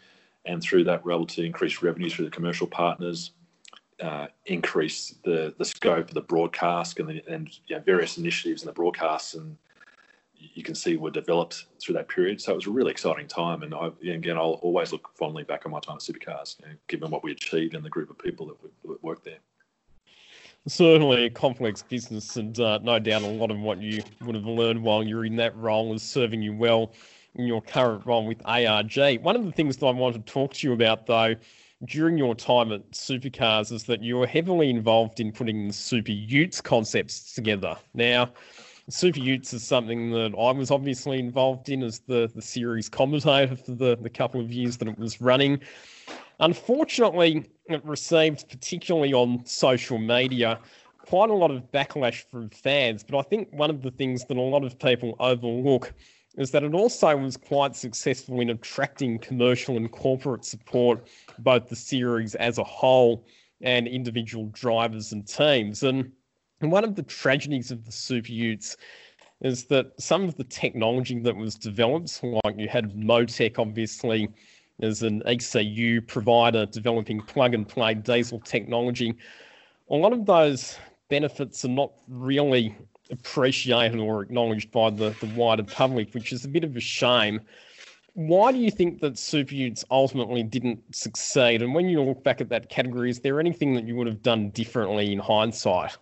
And 0.46 0.62
through 0.62 0.84
that, 0.84 1.04
we're 1.04 1.12
able 1.12 1.26
to 1.26 1.44
increase 1.44 1.82
revenue 1.82 2.08
through 2.08 2.26
the 2.26 2.30
commercial 2.30 2.66
partners, 2.66 3.32
uh, 4.00 4.26
increase 4.46 5.14
the 5.24 5.54
the 5.58 5.64
scope 5.64 6.08
of 6.08 6.14
the 6.14 6.20
broadcast 6.20 6.98
and 6.98 7.08
the, 7.08 7.22
and 7.28 7.50
you 7.66 7.76
know, 7.76 7.82
various 7.82 8.18
initiatives 8.18 8.62
in 8.62 8.66
the 8.66 8.72
broadcasts 8.72 9.34
and 9.34 9.56
you 10.38 10.62
can 10.62 10.74
see 10.74 10.96
were 10.96 11.10
developed 11.10 11.66
through 11.80 11.94
that 11.94 12.08
period. 12.08 12.40
So 12.40 12.52
it 12.52 12.56
was 12.56 12.66
a 12.66 12.70
really 12.70 12.90
exciting 12.90 13.26
time. 13.26 13.62
And 13.62 13.74
I, 13.74 13.90
again, 14.08 14.36
I'll 14.36 14.60
always 14.62 14.92
look 14.92 15.10
fondly 15.16 15.44
back 15.44 15.64
on 15.66 15.72
my 15.72 15.80
time 15.80 15.96
at 15.96 16.02
Supercars, 16.02 16.60
you 16.60 16.66
know, 16.66 16.74
given 16.88 17.10
what 17.10 17.24
we 17.24 17.32
achieved 17.32 17.74
and 17.74 17.84
the 17.84 17.90
group 17.90 18.10
of 18.10 18.18
people 18.18 18.46
that, 18.46 18.56
that 18.62 19.02
worked 19.02 19.24
there. 19.24 19.38
Certainly 20.68 21.26
a 21.26 21.30
complex 21.30 21.82
business, 21.82 22.36
and 22.36 22.58
uh, 22.58 22.80
no 22.82 22.98
doubt 22.98 23.22
a 23.22 23.26
lot 23.26 23.52
of 23.52 23.58
what 23.60 23.80
you 23.80 24.02
would 24.22 24.34
have 24.34 24.46
learned 24.46 24.82
while 24.82 25.02
you're 25.02 25.24
in 25.24 25.36
that 25.36 25.56
role 25.56 25.94
is 25.94 26.02
serving 26.02 26.42
you 26.42 26.52
well 26.52 26.92
in 27.36 27.46
your 27.46 27.62
current 27.62 28.04
role 28.06 28.26
with 28.26 28.40
ARG. 28.44 29.20
One 29.22 29.36
of 29.36 29.44
the 29.44 29.52
things 29.52 29.76
that 29.78 29.86
I 29.86 29.90
wanted 29.92 30.26
to 30.26 30.32
talk 30.32 30.54
to 30.54 30.66
you 30.66 30.72
about, 30.72 31.06
though, 31.06 31.34
during 31.84 32.16
your 32.16 32.34
time 32.34 32.72
at 32.72 32.90
Supercars, 32.92 33.70
is 33.70 33.84
that 33.84 34.02
you 34.02 34.16
were 34.16 34.26
heavily 34.26 34.70
involved 34.70 35.20
in 35.20 35.32
putting 35.32 35.68
the 35.68 35.72
Super 35.72 36.12
Utes 36.12 36.60
concepts 36.60 37.34
together. 37.34 37.76
Now, 37.94 38.30
Super 38.88 39.18
Utes 39.18 39.52
is 39.52 39.62
something 39.62 40.10
that 40.12 40.32
I 40.38 40.52
was 40.52 40.70
obviously 40.70 41.18
involved 41.18 41.68
in 41.68 41.82
as 41.82 42.00
the, 42.00 42.30
the 42.34 42.42
series 42.42 42.88
commentator 42.88 43.56
for 43.56 43.72
the, 43.72 43.96
the 43.96 44.10
couple 44.10 44.40
of 44.40 44.52
years 44.52 44.76
that 44.78 44.88
it 44.88 44.98
was 44.98 45.20
running. 45.20 45.60
Unfortunately, 46.40 47.44
it 47.66 47.84
received, 47.84 48.48
particularly 48.48 49.12
on 49.12 49.44
social 49.44 49.98
media, 49.98 50.58
quite 51.06 51.30
a 51.30 51.34
lot 51.34 51.50
of 51.50 51.70
backlash 51.72 52.24
from 52.30 52.48
fans. 52.50 53.04
But 53.04 53.18
I 53.18 53.22
think 53.22 53.48
one 53.52 53.70
of 53.70 53.82
the 53.82 53.90
things 53.90 54.24
that 54.26 54.36
a 54.36 54.40
lot 54.40 54.64
of 54.64 54.78
people 54.78 55.16
overlook 55.18 55.92
is 56.36 56.50
that 56.50 56.62
it 56.62 56.74
also 56.74 57.16
was 57.16 57.36
quite 57.36 57.74
successful 57.74 58.40
in 58.40 58.50
attracting 58.50 59.18
commercial 59.18 59.76
and 59.76 59.90
corporate 59.90 60.44
support, 60.44 61.06
both 61.38 61.68
the 61.68 61.76
series 61.76 62.34
as 62.34 62.58
a 62.58 62.64
whole 62.64 63.24
and 63.62 63.88
individual 63.88 64.46
drivers 64.52 65.12
and 65.12 65.26
teams. 65.26 65.82
And 65.82 66.12
one 66.60 66.84
of 66.84 66.94
the 66.94 67.02
tragedies 67.02 67.70
of 67.70 67.84
the 67.84 67.92
super 67.92 68.32
utes 68.32 68.76
is 69.40 69.64
that 69.64 69.92
some 70.00 70.24
of 70.24 70.36
the 70.36 70.44
technology 70.44 71.18
that 71.20 71.36
was 71.36 71.54
developed, 71.54 72.22
like 72.22 72.58
you 72.58 72.68
had 72.68 72.94
Motec, 72.94 73.58
obviously, 73.58 74.28
as 74.82 75.02
an 75.02 75.22
ECU 75.26 76.02
provider 76.02 76.66
developing 76.66 77.20
plug 77.22 77.54
and 77.54 77.66
play 77.66 77.94
diesel 77.94 78.40
technology, 78.40 79.14
a 79.90 79.94
lot 79.94 80.12
of 80.12 80.26
those 80.26 80.76
benefits 81.08 81.64
are 81.64 81.68
not 81.68 81.92
really 82.08 82.74
appreciated 83.10 83.98
or 83.98 84.22
acknowledged 84.22 84.70
by 84.70 84.90
the, 84.90 85.14
the 85.20 85.32
wider 85.34 85.62
public, 85.62 86.12
which 86.14 86.32
is 86.32 86.44
a 86.44 86.48
bit 86.48 86.64
of 86.64 86.76
a 86.76 86.80
shame. 86.80 87.40
Why 88.14 88.50
do 88.50 88.58
you 88.58 88.70
think 88.70 89.00
that 89.00 89.18
Super 89.18 89.54
Utes 89.54 89.84
ultimately 89.90 90.42
didn't 90.42 90.82
succeed? 90.94 91.62
And 91.62 91.74
when 91.74 91.88
you 91.88 92.02
look 92.02 92.24
back 92.24 92.40
at 92.40 92.48
that 92.48 92.70
category, 92.70 93.10
is 93.10 93.20
there 93.20 93.38
anything 93.40 93.74
that 93.74 93.86
you 93.86 93.94
would 93.96 94.06
have 94.06 94.22
done 94.22 94.50
differently 94.50 95.12
in 95.12 95.18
hindsight? 95.18 95.96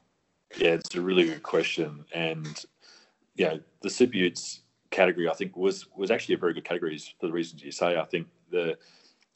Yeah, 0.56 0.70
it's 0.70 0.94
a 0.94 1.00
really 1.00 1.24
good 1.24 1.42
question, 1.42 2.04
and 2.14 2.64
yeah, 3.34 3.56
the 3.82 3.90
Super 3.90 4.16
Utes 4.16 4.60
category 4.90 5.28
I 5.28 5.34
think 5.34 5.56
was 5.56 5.88
was 5.96 6.12
actually 6.12 6.36
a 6.36 6.38
very 6.38 6.54
good 6.54 6.64
category 6.64 6.96
for 7.18 7.26
the 7.26 7.32
reasons 7.32 7.64
you 7.64 7.72
say. 7.72 7.96
I 7.96 8.04
think 8.04 8.28
the 8.50 8.78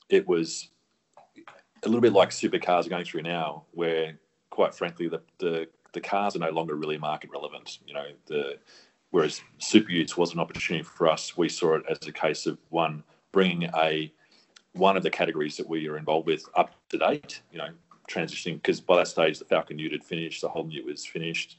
it 0.08 0.26
was 0.28 0.70
a 1.82 1.88
little 1.88 2.00
bit 2.00 2.12
like 2.12 2.30
supercars 2.30 2.86
are 2.86 2.90
going 2.90 3.04
through 3.04 3.22
now, 3.22 3.64
where 3.72 4.18
quite 4.50 4.74
frankly 4.74 5.08
the 5.08 5.20
the, 5.38 5.66
the 5.92 6.00
cars 6.00 6.36
are 6.36 6.40
no 6.40 6.50
longer 6.50 6.74
really 6.74 6.98
market 6.98 7.30
relevant. 7.30 7.78
You 7.86 7.94
know, 7.94 8.06
the 8.26 8.58
whereas 9.10 9.40
Super 9.58 9.90
Utes 9.90 10.16
was 10.16 10.32
an 10.32 10.40
opportunity 10.40 10.84
for 10.84 11.08
us. 11.08 11.36
We 11.36 11.48
saw 11.48 11.76
it 11.76 11.84
as 11.88 12.06
a 12.06 12.12
case 12.12 12.46
of 12.46 12.58
one 12.68 13.02
bringing 13.32 13.70
a 13.74 14.12
one 14.72 14.96
of 14.96 15.02
the 15.02 15.10
categories 15.10 15.56
that 15.56 15.68
we 15.68 15.88
are 15.88 15.96
involved 15.96 16.26
with 16.26 16.44
up 16.54 16.74
to 16.90 16.98
date. 16.98 17.42
You 17.52 17.58
know, 17.58 17.70
transitioning 18.08 18.54
because 18.54 18.80
by 18.80 18.96
that 18.96 19.08
stage 19.08 19.38
the 19.38 19.44
Falcon 19.44 19.78
Ute 19.78 19.92
had 19.92 20.04
finished, 20.04 20.40
the 20.40 20.48
whole 20.48 20.68
Ute 20.70 20.84
was 20.84 21.06
finished. 21.06 21.58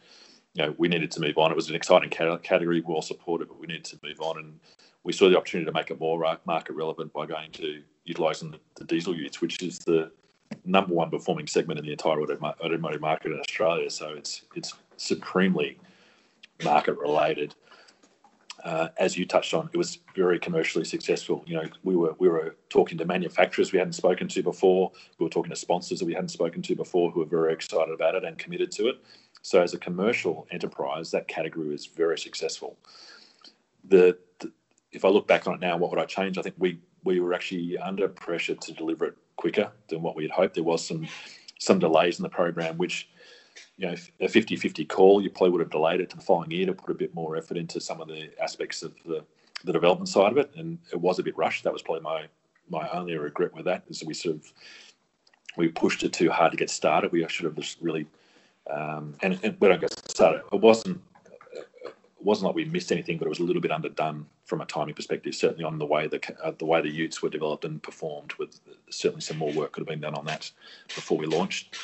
You 0.56 0.66
know, 0.66 0.76
we 0.78 0.88
needed 0.88 1.12
to 1.12 1.22
move 1.22 1.38
on. 1.38 1.52
It 1.52 1.56
was 1.56 1.70
an 1.70 1.76
exciting 1.76 2.10
category, 2.10 2.82
well 2.82 3.04
supported, 3.04 3.48
but 3.50 3.60
we 3.60 3.68
needed 3.68 3.86
to 3.86 4.00
move 4.04 4.20
on, 4.20 4.40
and 4.40 4.60
we 5.04 5.14
saw 5.14 5.30
the 5.30 5.38
opportunity 5.38 5.66
to 5.66 5.72
make 5.72 5.92
it 5.92 6.00
more 6.00 6.26
uh, 6.26 6.38
market 6.46 6.74
relevant 6.74 7.14
by 7.14 7.26
going 7.26 7.52
to 7.54 7.82
utilising 8.04 8.52
the, 8.52 8.60
the 8.76 8.86
diesel 8.86 9.16
utes, 9.16 9.42
which 9.42 9.62
is 9.62 9.80
the 9.80 10.12
number 10.66 10.94
one 10.94 11.10
performing 11.10 11.48
segment 11.48 11.80
in 11.80 11.86
the 11.86 11.92
entire 11.92 12.22
automotive 12.22 13.02
market 13.02 13.32
in 13.32 13.40
Australia. 13.40 13.90
So 13.90 14.10
it's 14.10 14.44
it's 14.56 14.74
supremely 14.98 15.80
market 16.64 16.98
related. 16.98 17.56
Uh, 18.64 18.90
as 18.98 19.18
you 19.18 19.26
touched 19.26 19.54
on, 19.54 19.70
it 19.72 19.78
was 19.78 20.00
very 20.16 20.38
commercially 20.38 20.84
successful. 20.84 21.44
You 21.48 21.56
know, 21.58 21.66
we 21.84 21.96
were 21.96 22.16
we 22.20 22.28
were 22.28 22.58
talking 22.70 22.98
to 22.98 23.06
manufacturers 23.06 23.72
we 23.72 23.80
hadn't 23.80 23.94
spoken 23.94 24.28
to 24.28 24.44
before. 24.44 24.92
We 25.18 25.24
were 25.24 25.30
talking 25.30 25.50
to 25.50 25.56
sponsors 25.56 26.00
that 26.00 26.06
we 26.06 26.14
hadn't 26.14 26.30
spoken 26.30 26.62
to 26.64 26.76
before, 26.76 27.10
who 27.12 27.22
were 27.22 27.26
very 27.26 27.54
excited 27.54 27.94
about 27.94 28.16
it 28.16 28.26
and 28.26 28.38
committed 28.38 28.72
to 28.74 28.90
it. 28.90 28.96
So, 29.42 29.62
as 29.62 29.74
a 29.74 29.80
commercial 29.80 30.46
enterprise, 30.52 31.12
that 31.12 31.28
category 31.30 31.70
was 31.70 31.86
very 31.86 32.20
successful. 32.20 32.78
The, 33.86 34.18
the 34.40 34.52
if 34.92 35.06
I 35.06 35.08
look 35.08 35.28
back 35.28 35.48
on 35.48 35.54
it 35.54 35.62
now, 35.62 35.78
what 35.78 35.90
would 35.92 36.00
I 36.00 36.06
change? 36.06 36.38
I 36.38 36.42
think 36.42 36.56
we 36.58 36.80
we 37.10 37.20
were 37.20 37.34
actually 37.34 37.78
under 37.78 38.08
pressure 38.08 38.56
to 38.56 38.74
deliver 38.74 39.06
it 39.06 39.16
quicker 39.36 39.72
than 39.88 40.02
what 40.02 40.16
we 40.16 40.24
had 40.24 40.32
hoped. 40.32 40.56
There 40.56 40.64
was 40.64 40.86
some 40.86 41.08
some 41.60 41.80
delays 41.80 42.20
in 42.20 42.24
the 42.24 42.30
program, 42.30 42.78
which 42.78 43.10
you 43.78 43.88
know, 43.88 43.96
a 44.22 44.28
50-50 44.28 44.88
call, 44.88 45.22
you 45.22 45.30
probably 45.30 45.50
would 45.50 45.62
have 45.62 45.70
delayed 45.70 46.00
it 46.00 46.10
to 46.10 46.16
the 46.16 46.22
following 46.22 46.52
year 46.52 46.66
to 46.66 46.74
put 46.74 46.92
a 46.92 46.94
bit 46.94 47.14
more 47.14 47.36
effort 47.36 47.58
into 47.58 47.82
some 47.82 48.00
of 48.00 48.08
the 48.08 48.30
aspects 48.42 48.82
of 48.82 48.94
the, 49.06 49.26
the 49.66 49.74
development 49.74 50.08
side 50.08 50.32
of 50.32 50.38
it. 50.38 50.52
And 50.56 50.80
it 50.94 51.00
was 51.00 51.20
a 51.20 51.24
bit 51.24 51.38
rushed. 51.38 51.66
That 51.66 51.74
was 51.74 51.82
probably 51.82 52.02
my 52.02 52.28
my 52.70 52.88
only 52.90 53.18
regret 53.18 53.54
with 53.56 53.66
that 53.66 53.84
is 53.90 54.04
we 54.04 54.14
sort 54.14 54.36
of 54.36 54.54
we 55.58 55.68
pushed 55.70 56.04
it 56.04 56.14
too 56.14 56.30
hard 56.30 56.52
to 56.52 56.58
get 56.58 56.70
started. 56.70 57.12
We 57.12 57.26
should 57.28 57.46
have 57.46 57.56
just 57.56 57.82
really 57.82 58.06
um, 58.70 59.16
and, 59.24 59.40
and 59.44 59.56
when 59.60 59.72
I 59.72 59.78
got 59.78 59.94
started, 60.10 60.44
it 60.54 60.62
wasn't 60.62 61.02
it 62.20 62.26
wasn't 62.26 62.48
like 62.48 62.56
we 62.56 62.66
missed 62.66 62.92
anything, 62.92 63.18
but 63.18 63.26
it 63.26 63.30
was 63.30 63.40
a 63.40 63.44
little 63.44 63.62
bit 63.62 63.72
underdone 63.72 64.26
from 64.46 64.62
a 64.62 64.66
timing 64.66 64.96
perspective. 64.96 65.34
Certainly 65.34 65.64
on 65.64 65.80
the 65.80 65.86
way 65.86 66.08
the 66.08 66.22
uh, 66.44 66.52
the 66.58 66.66
way 66.66 66.82
the 66.82 66.90
Utes 66.90 67.22
were 67.22 67.30
developed 67.30 67.66
and 67.66 67.82
performed, 67.82 68.34
with 68.34 68.60
certainly 68.90 69.22
some 69.22 69.38
more 69.38 69.52
work 69.54 69.72
could 69.72 69.82
have 69.82 69.88
been 69.88 70.02
done 70.02 70.16
on 70.16 70.26
that 70.26 70.52
before 70.88 71.18
we 71.18 71.26
launched. 71.26 71.78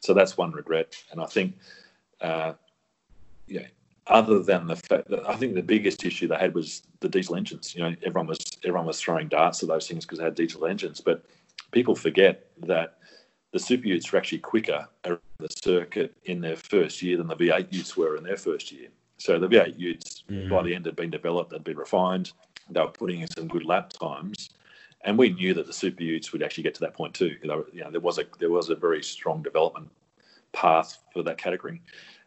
So 0.00 0.14
that's 0.14 0.36
one 0.36 0.52
regret. 0.52 0.96
And 1.10 1.20
I 1.20 1.26
think, 1.26 1.56
uh, 2.20 2.54
yeah, 3.46 3.66
other 4.06 4.40
than 4.40 4.66
the 4.66 4.76
fact 4.76 5.08
that 5.08 5.28
I 5.28 5.34
think 5.34 5.54
the 5.54 5.62
biggest 5.62 6.04
issue 6.04 6.28
they 6.28 6.36
had 6.36 6.54
was 6.54 6.82
the 7.00 7.08
diesel 7.08 7.36
engines. 7.36 7.74
You 7.74 7.82
know, 7.82 7.94
everyone 8.04 8.28
was 8.28 8.38
everyone 8.64 8.86
was 8.86 9.00
throwing 9.00 9.28
darts 9.28 9.62
at 9.62 9.68
those 9.68 9.88
things 9.88 10.04
because 10.04 10.18
they 10.18 10.24
had 10.24 10.36
diesel 10.36 10.66
engines, 10.66 11.00
but 11.00 11.24
people 11.72 11.96
forget 11.96 12.46
that 12.66 12.98
the 13.52 13.58
super 13.58 13.88
utes 13.88 14.12
were 14.12 14.18
actually 14.18 14.38
quicker 14.38 14.86
around 15.04 15.20
the 15.38 15.48
circuit 15.64 16.14
in 16.24 16.40
their 16.40 16.56
first 16.56 17.02
year 17.02 17.16
than 17.16 17.26
the 17.26 17.36
V8 17.36 17.72
utes 17.72 17.96
were 17.96 18.16
in 18.16 18.22
their 18.22 18.36
first 18.36 18.70
year. 18.70 18.88
So 19.20 19.38
the 19.38 19.48
V8 19.48 19.78
utes 19.78 20.24
mm-hmm. 20.30 20.48
by 20.48 20.62
the 20.62 20.74
end 20.74 20.86
had 20.86 20.96
been 20.96 21.10
developed, 21.10 21.50
they'd 21.50 21.62
been 21.62 21.76
refined, 21.76 22.32
they 22.70 22.80
were 22.80 22.88
putting 22.88 23.20
in 23.20 23.30
some 23.30 23.48
good 23.48 23.66
lap 23.66 23.92
times, 23.92 24.50
and 25.02 25.18
we 25.18 25.30
knew 25.30 25.52
that 25.54 25.66
the 25.66 25.72
super 25.74 26.02
utes 26.02 26.32
would 26.32 26.42
actually 26.42 26.62
get 26.62 26.74
to 26.74 26.80
that 26.80 26.94
point 26.94 27.14
too. 27.14 27.36
You 27.42 27.48
know, 27.48 27.64
you 27.70 27.82
know 27.82 27.90
there 27.90 28.00
was 28.00 28.18
a 28.18 28.24
there 28.38 28.50
was 28.50 28.70
a 28.70 28.74
very 28.74 29.02
strong 29.02 29.42
development 29.42 29.90
path 30.52 30.98
for 31.12 31.22
that 31.22 31.36
category 31.36 31.82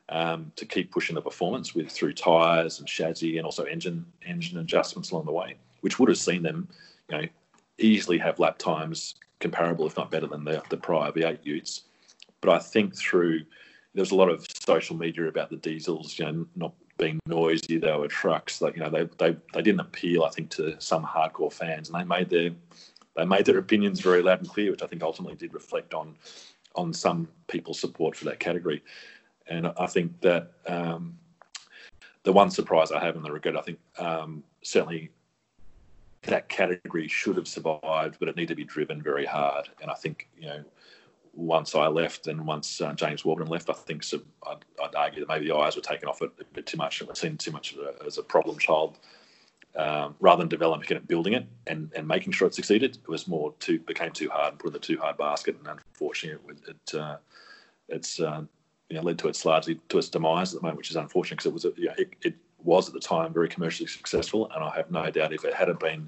um, 0.09 0.51
to 0.55 0.65
keep 0.65 0.91
pushing 0.91 1.15
the 1.15 1.21
performance 1.21 1.73
with 1.73 1.89
through 1.89 2.13
tyres 2.13 2.77
and 2.77 2.87
chassis 2.87 3.37
and 3.37 3.45
also 3.45 3.63
engine 3.63 4.05
engine 4.25 4.59
adjustments 4.59 5.09
along 5.09 5.25
the 5.25 5.31
way, 5.31 5.55
which 5.81 5.97
would 5.97 6.09
have 6.09 6.17
seen 6.19 6.43
them, 6.43 6.67
you 7.09 7.17
know, 7.17 7.27
easily 7.79 8.19
have 8.19 8.37
lap 8.37 8.59
times 8.59 9.15
comparable, 9.39 9.87
if 9.87 9.97
not 9.97 10.11
better, 10.11 10.27
than 10.27 10.45
the, 10.45 10.61
the 10.69 10.77
prior 10.77 11.11
V8 11.11 11.39
Utes. 11.43 11.83
But 12.39 12.51
I 12.51 12.59
think 12.59 12.95
through 12.95 13.39
there 13.93 14.01
was 14.01 14.11
a 14.11 14.15
lot 14.15 14.29
of 14.29 14.45
social 14.65 14.95
media 14.95 15.27
about 15.27 15.49
the 15.49 15.57
diesels, 15.57 16.17
you 16.17 16.25
know, 16.25 16.45
not 16.55 16.73
being 16.97 17.19
noisy. 17.27 17.77
They 17.77 17.95
were 17.95 18.07
trucks. 18.07 18.61
Like 18.61 18.75
you 18.75 18.83
know, 18.83 18.89
they 18.89 19.03
they 19.17 19.37
they 19.53 19.61
didn't 19.61 19.81
appeal, 19.81 20.23
I 20.23 20.29
think, 20.29 20.49
to 20.51 20.79
some 20.79 21.03
hardcore 21.03 21.51
fans, 21.51 21.89
and 21.89 21.99
they 21.99 22.05
made 22.05 22.29
their 22.29 22.51
they 23.15 23.25
made 23.25 23.45
their 23.45 23.59
opinions 23.59 23.99
very 23.99 24.21
loud 24.21 24.39
and 24.39 24.49
clear, 24.49 24.71
which 24.71 24.83
I 24.83 24.87
think 24.87 25.03
ultimately 25.03 25.35
did 25.35 25.53
reflect 25.53 25.93
on 25.93 26.15
on 26.75 26.93
some 26.93 27.27
people's 27.47 27.79
support 27.79 28.15
for 28.15 28.25
that 28.25 28.39
category. 28.39 28.83
And 29.47 29.67
I 29.77 29.87
think 29.87 30.21
that 30.21 30.53
um, 30.67 31.17
the 32.23 32.33
one 32.33 32.49
surprise 32.49 32.91
I 32.91 33.03
have 33.03 33.15
in 33.15 33.21
the 33.21 33.31
regret, 33.31 33.57
I 33.57 33.61
think 33.61 33.79
um, 33.99 34.43
certainly 34.63 35.11
that 36.23 36.47
category 36.47 37.07
should 37.07 37.35
have 37.35 37.47
survived, 37.47 38.15
but 38.19 38.29
it 38.29 38.35
needed 38.35 38.49
to 38.49 38.55
be 38.55 38.63
driven 38.63 39.01
very 39.01 39.25
hard. 39.25 39.69
And 39.81 39.91
I 39.91 39.95
think 39.95 40.29
you 40.37 40.47
know 40.47 40.63
once 41.33 41.73
I 41.73 41.87
left 41.87 42.27
and 42.27 42.45
once 42.45 42.79
uh, 42.79 42.93
James 42.93 43.25
Warburton 43.25 43.51
left, 43.51 43.69
I 43.69 43.73
think 43.73 44.03
some, 44.03 44.23
I'd, 44.47 44.63
I'd, 44.83 44.95
argue 44.95 45.19
that 45.21 45.29
maybe 45.29 45.47
the 45.47 45.55
eyes 45.55 45.75
were 45.75 45.81
taken 45.81 46.07
off 46.07 46.21
it 46.21 46.31
a 46.39 46.43
bit 46.45 46.65
too 46.65 46.77
much 46.77 46.99
and 46.99 47.09
were 47.09 47.15
seen 47.15 47.37
too 47.37 47.51
much 47.51 47.73
as 47.73 47.79
a, 47.79 48.05
as 48.05 48.17
a 48.17 48.23
problem 48.23 48.57
child. 48.59 48.99
Um, 49.75 50.15
rather 50.19 50.41
than 50.41 50.49
developing 50.49 50.95
it, 50.95 51.07
building 51.07 51.33
it, 51.33 51.47
and, 51.65 51.91
and 51.95 52.07
making 52.07 52.33
sure 52.33 52.47
it 52.47 52.53
succeeded, 52.53 52.97
it 52.97 53.09
was 53.09 53.27
more 53.27 53.55
too 53.59 53.79
became 53.79 54.11
too 54.11 54.29
hard 54.29 54.53
and 54.53 54.59
put 54.59 54.67
in 54.67 54.73
the 54.73 54.79
too 54.79 54.99
hard 54.99 55.17
basket. 55.17 55.57
And 55.57 55.67
unfortunately, 55.67 56.55
it, 56.67 56.75
it 56.75 56.99
uh, 56.99 57.17
it's 57.89 58.19
uh, 58.19 58.43
you 58.89 58.97
know 58.97 59.01
led 59.01 59.17
to 59.17 59.29
its 59.29 59.43
largely 59.45 59.79
to 59.89 59.97
its 59.97 60.09
demise 60.09 60.53
at 60.53 60.61
the 60.61 60.63
moment, 60.63 60.77
which 60.77 60.91
is 60.91 60.95
unfortunate 60.95 61.37
because 61.37 61.47
it 61.47 61.53
was 61.53 61.65
a, 61.65 61.71
you 61.75 61.87
know, 61.87 61.95
it, 61.97 62.13
it 62.21 62.35
was 62.63 62.87
at 62.87 62.93
the 62.93 62.99
time 62.99 63.33
very 63.33 63.49
commercially 63.49 63.87
successful, 63.87 64.47
and 64.53 64.63
I 64.63 64.75
have 64.75 64.91
no 64.91 65.09
doubt 65.09 65.33
if 65.33 65.43
it 65.43 65.55
hadn't 65.55 65.79
been 65.79 66.07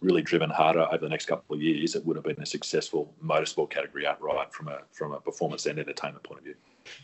really 0.00 0.22
driven 0.22 0.50
harder 0.50 0.82
over 0.82 0.98
the 0.98 1.08
next 1.08 1.26
couple 1.26 1.54
of 1.54 1.62
years, 1.62 1.94
it 1.94 2.04
would 2.04 2.16
have 2.16 2.24
been 2.24 2.40
a 2.40 2.46
successful 2.46 3.14
motorsport 3.22 3.70
category 3.70 4.06
outright 4.06 4.52
from 4.52 4.68
a 4.68 4.80
from 4.92 5.12
a 5.12 5.20
performance 5.20 5.66
and 5.66 5.78
entertainment 5.78 6.22
point 6.24 6.38
of 6.38 6.44
view. 6.44 6.54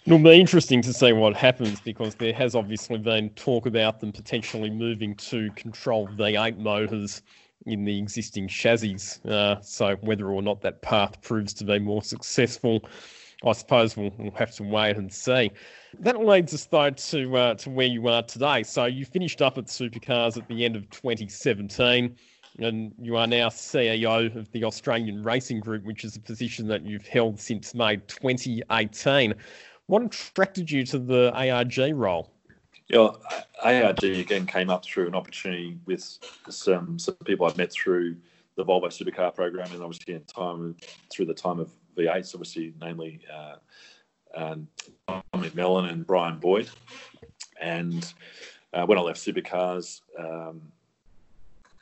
It'll 0.04 0.18
be 0.18 0.40
interesting 0.40 0.82
to 0.82 0.92
see 0.92 1.12
what 1.12 1.36
happens 1.36 1.80
because 1.80 2.14
there 2.16 2.32
has 2.32 2.54
obviously 2.54 2.98
been 2.98 3.30
talk 3.30 3.66
about 3.66 4.00
them 4.00 4.12
potentially 4.12 4.70
moving 4.70 5.14
to 5.16 5.50
control 5.52 6.08
V8 6.08 6.58
motors 6.58 7.22
in 7.66 7.84
the 7.84 7.98
existing 7.98 8.48
chassis. 8.48 8.96
Uh, 9.28 9.60
so 9.60 9.96
whether 10.00 10.28
or 10.28 10.42
not 10.42 10.60
that 10.62 10.82
path 10.82 11.20
proves 11.22 11.52
to 11.54 11.64
be 11.64 11.78
more 11.78 12.02
successful, 12.02 12.80
I 13.44 13.52
suppose 13.52 13.96
we'll, 13.96 14.12
we'll 14.18 14.32
have 14.32 14.54
to 14.56 14.64
wait 14.64 14.96
and 14.96 15.12
see. 15.12 15.52
That 16.00 16.24
leads 16.24 16.54
us 16.54 16.66
though 16.66 16.90
to 16.90 17.36
uh, 17.36 17.54
to 17.54 17.70
where 17.70 17.86
you 17.86 18.08
are 18.08 18.22
today. 18.22 18.62
So 18.62 18.86
you 18.86 19.04
finished 19.04 19.42
up 19.42 19.58
at 19.58 19.66
Supercars 19.66 20.36
at 20.36 20.48
the 20.48 20.64
end 20.64 20.76
of 20.76 20.88
2017 20.90 22.16
and 22.58 22.92
you 23.00 23.16
are 23.16 23.26
now 23.26 23.48
CEO 23.48 24.34
of 24.36 24.50
the 24.52 24.64
Australian 24.64 25.22
Racing 25.22 25.60
Group, 25.60 25.84
which 25.84 26.04
is 26.04 26.16
a 26.16 26.20
position 26.20 26.66
that 26.68 26.84
you've 26.84 27.06
held 27.06 27.38
since 27.38 27.74
May 27.74 27.96
2018. 27.96 29.34
What 29.86 30.02
attracted 30.02 30.70
you 30.70 30.84
to 30.86 30.98
the 30.98 31.32
ARG 31.34 31.78
role? 31.94 32.30
Yeah, 32.88 33.10
ARG 33.62 34.02
again 34.02 34.46
came 34.46 34.70
up 34.70 34.84
through 34.84 35.08
an 35.08 35.14
opportunity 35.14 35.78
with 35.86 36.18
some, 36.48 36.98
some 36.98 37.14
people 37.24 37.46
I've 37.46 37.56
met 37.56 37.72
through 37.72 38.16
the 38.56 38.64
Volvo 38.64 38.86
Supercar 38.86 39.34
program, 39.34 39.70
and 39.72 39.82
obviously 39.82 40.14
in 40.14 40.24
time 40.24 40.74
through 41.10 41.26
the 41.26 41.34
time 41.34 41.60
of 41.60 41.70
V8s, 41.96 42.34
obviously 42.34 42.74
namely 42.80 43.20
uh, 43.32 43.56
um, 44.34 44.68
Tommy 45.06 45.50
Mellon 45.54 45.86
and 45.86 46.06
Brian 46.06 46.38
Boyd. 46.38 46.68
And 47.60 48.12
uh, 48.72 48.84
when 48.84 48.98
I 48.98 49.02
left 49.02 49.20
Supercars, 49.20 50.00
um, 50.18 50.60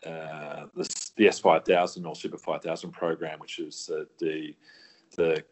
uh, 0.06 0.66
the, 0.74 1.10
the 1.16 1.26
S5000 1.26 2.06
or 2.06 2.14
Super 2.14 2.38
5000 2.38 2.90
program, 2.92 3.38
which 3.38 3.58
is 3.58 3.90
uh, 3.92 4.04
the 4.18 4.54
the 5.16 5.44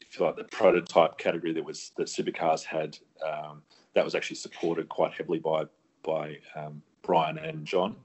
if 0.00 0.18
you 0.18 0.24
like 0.24 0.36
the 0.36 0.44
prototype 0.44 1.18
category 1.18 1.52
that 1.52 1.64
was 1.64 1.92
that 1.96 2.06
Supercars 2.06 2.64
had. 2.64 2.98
Um, 3.26 3.62
that 3.98 4.04
was 4.04 4.14
actually 4.14 4.36
supported 4.36 4.88
quite 4.88 5.12
heavily 5.12 5.40
by 5.40 5.64
by 6.04 6.38
um, 6.54 6.82
Brian 7.02 7.38
and 7.38 7.66
John. 7.66 7.96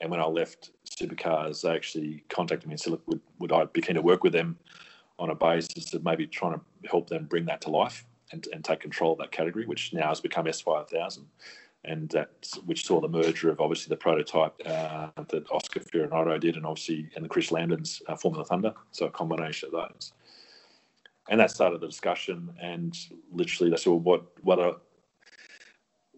And 0.00 0.10
when 0.10 0.20
I 0.20 0.26
left 0.26 0.70
Supercars, 0.88 1.62
they 1.62 1.70
actually 1.70 2.24
contacted 2.28 2.68
me 2.68 2.74
and 2.74 2.80
said, 2.80 2.90
"Look, 2.90 3.02
would, 3.06 3.20
would 3.38 3.52
I 3.52 3.64
be 3.64 3.80
keen 3.80 3.94
to 3.94 4.02
work 4.02 4.22
with 4.22 4.34
them 4.34 4.58
on 5.18 5.30
a 5.30 5.34
basis 5.34 5.94
of 5.94 6.04
maybe 6.04 6.26
trying 6.26 6.54
to 6.54 6.60
help 6.88 7.08
them 7.08 7.24
bring 7.24 7.46
that 7.46 7.62
to 7.62 7.70
life 7.70 8.04
and, 8.32 8.46
and 8.52 8.64
take 8.64 8.80
control 8.80 9.12
of 9.12 9.18
that 9.18 9.32
category, 9.32 9.66
which 9.66 9.94
now 9.94 10.08
has 10.08 10.20
become 10.20 10.44
S5000." 10.44 11.24
And 11.84 12.08
that 12.10 12.30
which 12.64 12.86
saw 12.86 13.00
the 13.00 13.08
merger 13.08 13.50
of 13.50 13.60
obviously 13.60 13.90
the 13.90 13.96
prototype 13.96 14.54
uh, 14.66 15.08
that 15.28 15.50
Oscar 15.50 15.80
Fiorinato 15.80 16.38
did, 16.40 16.56
and 16.56 16.66
obviously 16.66 17.08
and 17.14 17.24
the 17.24 17.28
Chris 17.28 17.50
Lambdens 17.50 18.00
uh, 18.08 18.16
Formula 18.16 18.44
Thunder, 18.44 18.72
so 18.90 19.06
a 19.06 19.10
combination 19.10 19.68
of 19.68 19.72
those. 19.72 20.12
And 21.28 21.40
that 21.40 21.50
started 21.50 21.80
the 21.80 21.86
discussion, 21.86 22.54
and 22.60 22.96
literally 23.32 23.70
they 23.70 23.76
said, 23.76 23.90
"Well, 23.90 24.00
what 24.00 24.26
what 24.42 24.58
are 24.58 24.76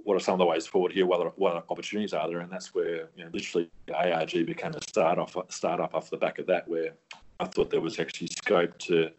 what 0.05 0.17
are 0.17 0.21
some 0.21 0.35
of 0.35 0.39
the 0.39 0.47
ways 0.47 0.67
forward 0.67 0.93
here? 0.93 1.07
What 1.07 1.21
are, 1.21 1.33
what 1.37 1.65
opportunities 1.69 2.13
are 2.13 2.29
there?" 2.29 2.41
And 2.41 2.51
that's 2.51 2.75
where 2.75 3.09
you 3.17 3.25
know, 3.25 3.31
literally 3.33 3.71
ARG 3.95 4.47
became 4.47 4.73
a 4.73 4.83
start 4.83 5.19
off 5.19 5.37
start 5.49 5.81
up 5.81 5.95
off 5.95 6.11
the 6.11 6.17
back 6.17 6.39
of 6.39 6.47
that, 6.47 6.67
where 6.69 6.95
I 7.41 7.47
thought 7.47 7.71
there 7.71 7.81
was 7.81 7.99
actually 7.99 8.29
scope 8.29 8.79
to. 8.79 9.11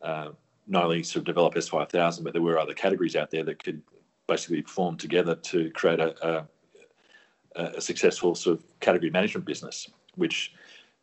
Uh, 0.00 0.30
not 0.68 0.84
only 0.84 1.02
sort 1.02 1.22
of 1.22 1.24
develop 1.24 1.54
S5000, 1.54 2.22
but 2.22 2.32
there 2.32 2.40
were 2.40 2.56
other 2.56 2.72
categories 2.72 3.16
out 3.16 3.32
there 3.32 3.42
that 3.42 3.62
could 3.62 3.82
basically 4.32 4.62
formed 4.62 4.98
together 4.98 5.34
to 5.34 5.70
create 5.72 6.00
a, 6.00 6.10
a, 7.56 7.64
a, 7.76 7.80
successful 7.80 8.34
sort 8.34 8.58
of 8.58 8.80
category 8.80 9.10
management 9.10 9.44
business, 9.44 9.90
which 10.14 10.54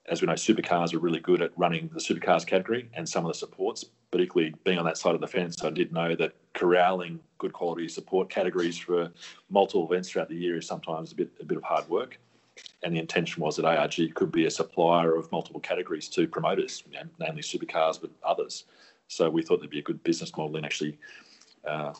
as 0.08 0.22
we 0.22 0.26
know, 0.28 0.34
supercars 0.34 0.94
are 0.94 1.00
really 1.00 1.20
good 1.20 1.42
at 1.42 1.52
running 1.56 1.90
the 1.94 2.00
supercars 2.00 2.46
category 2.46 2.90
and 2.96 3.08
some 3.08 3.26
of 3.26 3.32
the 3.32 3.38
supports. 3.38 3.86
Equally, 4.18 4.56
being 4.64 4.80
on 4.80 4.86
that 4.86 4.98
side 4.98 5.14
of 5.14 5.22
the 5.22 5.28
fence, 5.28 5.64
I 5.64 5.70
did 5.70 5.94
know 5.94 6.16
that 6.16 6.34
corralling 6.56 7.20
good 7.38 7.54
quality 7.54 7.88
support 7.88 8.28
categories 8.28 8.76
for 8.76 9.12
multiple 9.52 9.86
events 9.86 10.10
throughout 10.10 10.30
the 10.30 10.36
year 10.36 10.58
is 10.58 10.66
sometimes 10.66 11.12
a 11.12 11.16
bit 11.16 11.30
a 11.40 11.46
bit 11.46 11.58
of 11.58 11.64
hard 11.64 11.88
work. 11.88 12.20
And 12.82 12.96
the 12.96 13.00
intention 13.00 13.44
was 13.44 13.56
that 13.58 13.66
ARG 13.66 14.16
could 14.16 14.32
be 14.32 14.48
a 14.48 14.52
supplier 14.52 15.16
of 15.16 15.32
multiple 15.32 15.62
categories 15.62 16.10
to 16.10 16.28
promoters, 16.28 16.84
you 16.88 16.98
know, 16.98 17.06
namely 17.20 17.44
supercars, 17.44 18.02
but 18.02 18.10
others. 18.24 18.66
So 19.08 19.30
we 19.30 19.44
thought 19.44 19.60
there'd 19.60 19.70
be 19.70 19.86
a 19.86 19.90
good 19.92 20.04
business 20.04 20.36
model 20.36 20.58
in 20.58 20.66
actually 20.66 20.98
uh, 21.68 21.94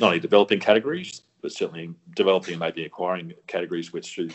not 0.00 0.08
only 0.08 0.20
developing 0.20 0.60
categories, 0.60 1.22
but 1.42 1.52
certainly 1.52 1.94
developing 2.14 2.54
and 2.54 2.60
maybe 2.60 2.84
acquiring 2.84 3.32
categories 3.46 3.92
which, 3.92 4.14
through 4.14 4.30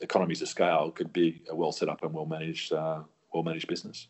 economies 0.00 0.42
of 0.42 0.48
scale, 0.48 0.90
could 0.90 1.12
be 1.12 1.42
a 1.50 1.54
well 1.54 1.72
set 1.72 1.88
up 1.88 2.02
and 2.02 2.12
well 2.12 2.26
managed, 2.26 2.72
uh, 2.72 3.00
well 3.32 3.42
managed 3.42 3.68
business. 3.68 4.08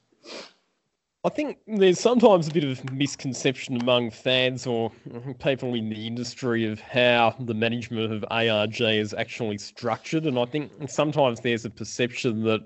I 1.24 1.30
think 1.30 1.58
there's 1.66 1.98
sometimes 1.98 2.46
a 2.46 2.52
bit 2.52 2.62
of 2.62 2.92
misconception 2.92 3.80
among 3.82 4.12
fans 4.12 4.68
or 4.68 4.92
people 5.40 5.74
in 5.74 5.88
the 5.88 6.06
industry 6.06 6.64
of 6.64 6.80
how 6.80 7.34
the 7.40 7.54
management 7.54 8.12
of 8.12 8.24
ARG 8.30 8.80
is 8.80 9.14
actually 9.14 9.58
structured. 9.58 10.26
And 10.26 10.38
I 10.38 10.44
think 10.44 10.70
sometimes 10.88 11.40
there's 11.40 11.64
a 11.64 11.70
perception 11.70 12.44
that 12.44 12.60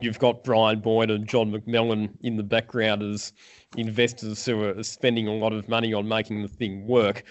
you've 0.00 0.20
got 0.20 0.44
Brian 0.44 0.78
Boyd 0.78 1.10
and 1.10 1.26
John 1.26 1.50
McMillan 1.50 2.10
in 2.22 2.36
the 2.36 2.44
background 2.44 3.02
as 3.02 3.32
investors 3.76 4.46
who 4.46 4.62
are 4.62 4.82
spending 4.84 5.26
a 5.26 5.34
lot 5.34 5.52
of 5.52 5.68
money 5.68 5.92
on 5.92 6.06
making 6.06 6.42
the 6.42 6.48
thing 6.48 6.86
work. 6.86 7.24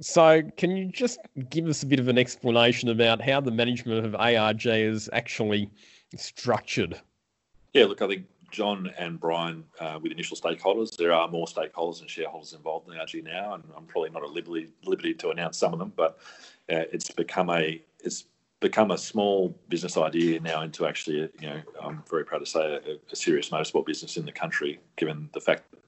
So, 0.00 0.42
can 0.56 0.74
you 0.74 0.86
just 0.86 1.18
give 1.50 1.66
us 1.66 1.82
a 1.82 1.86
bit 1.86 2.00
of 2.00 2.08
an 2.08 2.16
explanation 2.16 2.88
about 2.88 3.20
how 3.20 3.40
the 3.40 3.50
management 3.50 4.06
of 4.06 4.14
ARG 4.14 4.64
is 4.64 5.10
actually 5.12 5.70
structured? 6.16 6.98
Yeah, 7.74 7.86
look, 7.86 8.00
I 8.00 8.06
think 8.06 8.24
John 8.50 8.92
and 8.98 9.20
Brian 9.20 9.64
uh, 9.80 9.98
with 10.00 10.12
initial 10.12 10.36
stakeholders. 10.36 10.96
There 10.96 11.12
are 11.12 11.28
more 11.28 11.46
stakeholders 11.46 12.00
and 12.00 12.08
shareholders 12.08 12.52
involved 12.52 12.90
in 12.90 12.98
ARG 12.98 13.22
now, 13.22 13.54
and 13.54 13.64
I'm 13.76 13.84
probably 13.84 14.10
not 14.10 14.22
at 14.22 14.30
liberty, 14.30 14.68
liberty 14.84 15.14
to 15.14 15.30
announce 15.30 15.58
some 15.58 15.72
of 15.72 15.78
them, 15.78 15.92
but 15.96 16.18
uh, 16.70 16.84
it's 16.92 17.10
become 17.10 17.50
a 17.50 17.82
it's 18.00 18.24
become 18.60 18.90
a 18.90 18.98
small 18.98 19.56
business 19.68 19.96
idea 19.96 20.40
now 20.40 20.62
into 20.62 20.86
actually, 20.86 21.30
you 21.40 21.48
know, 21.48 21.60
I'm 21.80 22.02
very 22.10 22.24
proud 22.24 22.40
to 22.40 22.46
say 22.46 22.60
a, 22.60 23.12
a, 23.12 23.16
serious 23.16 23.50
motorsport 23.50 23.86
business 23.86 24.16
in 24.16 24.26
the 24.26 24.32
country. 24.32 24.80
Given 24.96 25.30
the 25.32 25.40
fact, 25.40 25.70
that 25.70 25.78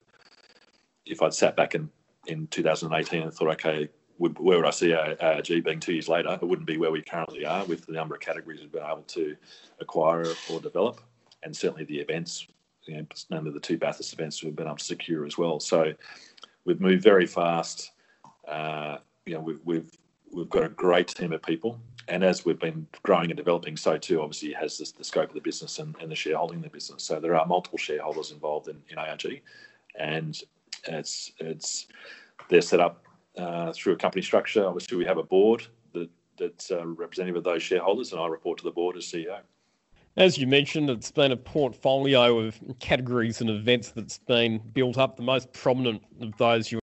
if 1.05 1.21
I'd 1.21 1.35
sat 1.35 1.57
back 1.57 1.75
in 1.75 1.91
in 2.27 2.47
2018 2.49 3.23
and 3.23 3.33
thought, 3.33 3.49
okay, 3.53 3.89
where 4.19 4.59
would 4.59 4.67
I 4.67 4.71
see 4.71 4.93
ARG 4.93 5.65
being 5.65 5.81
two 5.81 5.95
years 5.95 6.09
later? 6.09 6.39
It 6.41 6.47
wouldn't 6.47 6.67
be 6.67 6.77
where 6.77 6.91
we 6.91 7.01
currently 7.01 7.47
are 7.47 7.65
with 7.65 7.87
the 7.87 7.93
number 7.93 8.15
of 8.15 8.21
categories 8.21 8.61
we've 8.61 8.71
been 8.71 8.85
able 8.85 9.03
to 9.03 9.35
acquire 9.81 10.27
or 10.51 10.61
develop 10.61 11.01
and 11.43 11.57
certainly 11.57 11.85
the 11.85 11.99
events, 11.99 12.47
you 12.85 12.97
know, 12.97 13.07
namely 13.31 13.51
the 13.51 13.61
two 13.61 13.79
Bathurst 13.79 14.13
events 14.13 14.43
we've 14.43 14.57
been 14.57 14.67
able 14.67 14.77
to 14.77 14.85
secure 14.85 15.27
as 15.27 15.39
well. 15.39 15.61
So 15.61 15.93
we've 16.65 16.81
moved 16.81 17.03
very 17.03 17.27
fast. 17.27 17.93
Uh, 18.47 18.99
you 19.27 19.35
know, 19.35 19.41
we've, 19.41 19.61
we've 19.65 19.91
we've 20.33 20.51
got 20.51 20.65
a 20.65 20.69
great 20.69 21.09
team 21.09 21.33
of 21.33 21.43
people, 21.43 21.79
and 22.09 22.23
as 22.23 22.45
we've 22.45 22.59
been 22.59 22.87
growing 23.03 23.31
and 23.31 23.37
developing, 23.37 23.77
so 23.77 23.97
too 23.97 24.21
obviously 24.21 24.53
has 24.53 24.79
this, 24.79 24.93
the 24.93 25.05
scope 25.05 25.29
of 25.29 25.35
the 25.35 25.41
business 25.41 25.79
and, 25.79 25.95
and 26.01 26.11
the 26.11 26.17
shareholding 26.17 26.59
of 26.59 26.65
the 26.65 26.71
business. 26.71 27.03
So 27.03 27.21
there 27.21 27.37
are 27.37 27.47
multiple 27.47 27.79
shareholders 27.79 28.31
involved 28.31 28.69
in, 28.69 28.77
in 28.89 28.99
ARG, 28.99 29.41
and 29.97 30.41
it's 30.85 31.33
it's 31.39 31.87
they're 32.49 32.61
set 32.61 32.81
up 32.81 33.05
uh, 33.37 33.73
through 33.73 33.95
a 33.95 33.97
company 33.97 34.23
structure. 34.23 34.67
Obviously, 34.67 34.97
we 34.97 35.05
have 35.05 35.19
a 35.19 35.23
board 35.23 35.67
that 35.93 36.09
that's 36.37 36.71
uh, 36.71 36.87
representative 36.87 37.37
of 37.37 37.45
those 37.45 37.63
shareholders, 37.63 38.13
and 38.13 38.21
I 38.21 38.27
report 38.27 38.59
to 38.59 38.65
the 38.65 38.71
board 38.71 38.97
as 38.97 39.05
CEO. 39.05 39.39
As 40.21 40.37
you 40.37 40.47
mentioned, 40.47 40.91
it's 40.91 41.11
been 41.11 41.33
a 41.33 41.37
portfolio 41.37 42.41
of 42.41 42.61
categories 42.79 43.41
and 43.41 43.49
events 43.49 43.93
that's 43.93 44.19
been 44.19 44.59
built 44.75 44.99
up. 44.99 45.17
The 45.17 45.23
most 45.23 45.51
prominent 45.55 46.03
of 46.21 46.37
those 46.37 46.71
you 46.71 46.79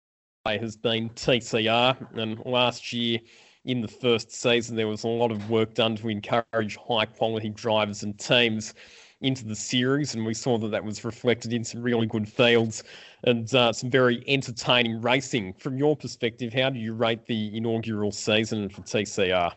has 0.46 0.75
been 0.75 1.11
TCR, 1.11 2.18
and 2.18 2.38
last 2.46 2.94
year 2.94 3.18
in 3.66 3.83
the 3.83 3.88
first 3.88 4.33
season 4.33 4.75
there 4.75 4.88
was 4.88 5.05
a 5.05 5.09
lot 5.09 5.31
of 5.31 5.51
work 5.51 5.75
done 5.75 5.96
to 5.96 6.09
encourage 6.09 6.79
high 6.88 7.05
quality 7.05 7.51
drivers 7.51 8.05
and 8.05 8.18
teams 8.18 8.72
into 9.20 9.44
the 9.44 9.55
series, 9.55 10.14
and 10.14 10.25
we 10.25 10.33
saw 10.33 10.57
that 10.57 10.68
that 10.68 10.83
was 10.83 11.05
reflected 11.05 11.53
in 11.53 11.62
some 11.62 11.83
really 11.83 12.07
good 12.07 12.27
fields 12.27 12.85
and 13.25 13.55
uh, 13.55 13.70
some 13.70 13.90
very 13.90 14.25
entertaining 14.27 15.03
racing. 15.03 15.53
From 15.53 15.77
your 15.77 15.94
perspective, 15.94 16.55
how 16.55 16.70
do 16.70 16.79
you 16.79 16.94
rate 16.94 17.27
the 17.27 17.55
inaugural 17.55 18.12
season 18.12 18.70
for 18.70 18.81
TCR? 18.81 19.53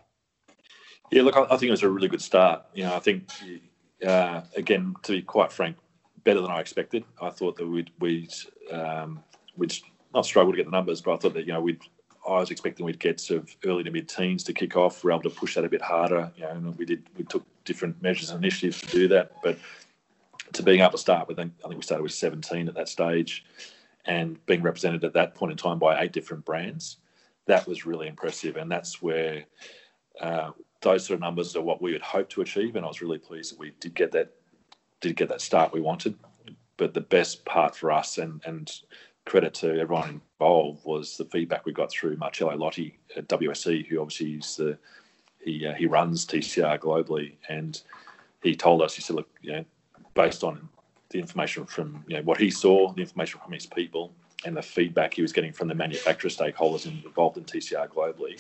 Yeah, 1.11 1.23
look, 1.23 1.37
I, 1.37 1.45
think 1.47 1.63
it 1.63 1.71
was 1.71 1.83
a 1.83 1.89
really 1.89 2.07
good 2.07 2.21
start. 2.21 2.65
You 2.73 2.83
know, 2.83 2.95
I 2.95 2.99
think 2.99 3.29
uh, 4.05 4.41
again, 4.55 4.95
to 5.03 5.13
be 5.13 5.21
quite 5.21 5.51
frank, 5.51 5.77
better 6.23 6.41
than 6.41 6.51
I 6.51 6.59
expected. 6.59 7.03
I 7.21 7.29
thought 7.29 7.57
that 7.57 7.67
we'd 7.67 7.91
we'd 7.99 8.33
um, 8.71 9.23
we'd 9.55 9.75
not 10.13 10.25
struggle 10.25 10.51
to 10.51 10.57
get 10.57 10.65
the 10.65 10.71
numbers, 10.71 11.01
but 11.01 11.13
I 11.13 11.17
thought 11.17 11.33
that 11.33 11.45
you 11.45 11.53
know 11.53 11.61
we'd 11.61 11.81
I 12.27 12.39
was 12.39 12.51
expecting 12.51 12.85
we'd 12.85 12.99
get 12.99 13.19
sort 13.19 13.41
of 13.41 13.55
early 13.65 13.83
to 13.83 13.91
mid 13.91 14.07
teens 14.07 14.43
to 14.45 14.53
kick 14.53 14.75
off. 14.75 15.03
We 15.03 15.11
are 15.11 15.13
able 15.13 15.29
to 15.29 15.35
push 15.35 15.55
that 15.55 15.65
a 15.65 15.69
bit 15.69 15.81
harder. 15.81 16.31
You 16.35 16.43
know, 16.43 16.49
and 16.51 16.77
we 16.77 16.85
did 16.85 17.03
we 17.17 17.23
took 17.23 17.45
different 17.65 18.01
measures 18.01 18.29
and 18.29 18.43
initiatives 18.43 18.81
to 18.81 18.87
do 18.87 19.07
that, 19.09 19.31
but 19.43 19.57
to 20.53 20.63
being 20.63 20.79
able 20.79 20.91
to 20.91 20.97
start 20.97 21.27
with, 21.27 21.37
I 21.37 21.43
think, 21.43 21.53
I 21.63 21.67
think 21.67 21.79
we 21.79 21.83
started 21.83 22.01
with 22.01 22.13
17 22.13 22.67
at 22.67 22.73
that 22.75 22.89
stage, 22.89 23.45
and 24.05 24.43
being 24.47 24.63
represented 24.63 25.03
at 25.03 25.13
that 25.13 25.35
point 25.35 25.51
in 25.51 25.57
time 25.57 25.77
by 25.77 26.01
eight 26.01 26.11
different 26.11 26.43
brands, 26.43 26.97
that 27.45 27.67
was 27.67 27.85
really 27.85 28.07
impressive, 28.07 28.57
and 28.57 28.71
that's 28.71 29.01
where. 29.01 29.45
Uh, 30.19 30.51
those 30.81 31.05
sort 31.05 31.15
of 31.15 31.21
numbers 31.21 31.55
are 31.55 31.61
what 31.61 31.81
we 31.81 31.91
would 31.91 32.01
hope 32.01 32.29
to 32.29 32.41
achieve, 32.41 32.75
and 32.75 32.85
I 32.85 32.87
was 32.87 33.01
really 33.01 33.17
pleased 33.17 33.51
that 33.51 33.59
we 33.59 33.71
did 33.79 33.93
get 33.95 34.11
that 34.13 34.31
did 35.01 35.15
get 35.15 35.29
that 35.29 35.41
start 35.41 35.73
we 35.73 35.81
wanted. 35.81 36.15
But 36.77 36.93
the 36.93 37.01
best 37.01 37.45
part 37.45 37.75
for 37.75 37.91
us, 37.91 38.17
and 38.17 38.41
and 38.45 38.71
credit 39.25 39.53
to 39.55 39.79
everyone 39.79 40.21
involved, 40.39 40.85
was 40.85 41.17
the 41.17 41.25
feedback 41.25 41.65
we 41.65 41.73
got 41.73 41.91
through 41.91 42.17
Marcello 42.17 42.55
Lotti 42.55 42.93
at 43.15 43.27
WSC, 43.27 43.87
who 43.87 43.99
obviously 43.99 44.33
is 44.33 44.55
the 44.55 44.77
he 45.43 45.65
uh, 45.65 45.73
he 45.73 45.85
runs 45.85 46.25
TCR 46.25 46.79
globally, 46.79 47.33
and 47.49 47.81
he 48.41 48.55
told 48.55 48.81
us 48.81 48.95
he 48.95 49.01
said, 49.01 49.15
look, 49.15 49.29
you 49.41 49.51
know, 49.51 49.65
based 50.13 50.43
on 50.43 50.69
the 51.09 51.19
information 51.19 51.65
from 51.65 52.03
you 52.07 52.17
know 52.17 52.23
what 52.23 52.39
he 52.39 52.49
saw, 52.49 52.93
the 52.93 53.01
information 53.01 53.39
from 53.43 53.51
his 53.51 53.65
people, 53.65 54.13
and 54.45 54.55
the 54.55 54.61
feedback 54.61 55.13
he 55.13 55.21
was 55.21 55.33
getting 55.33 55.51
from 55.51 55.67
the 55.67 55.75
manufacturer 55.75 56.29
stakeholders 56.29 56.85
involved 56.85 57.37
in 57.37 57.43
TCR 57.43 57.89
globally, 57.89 58.39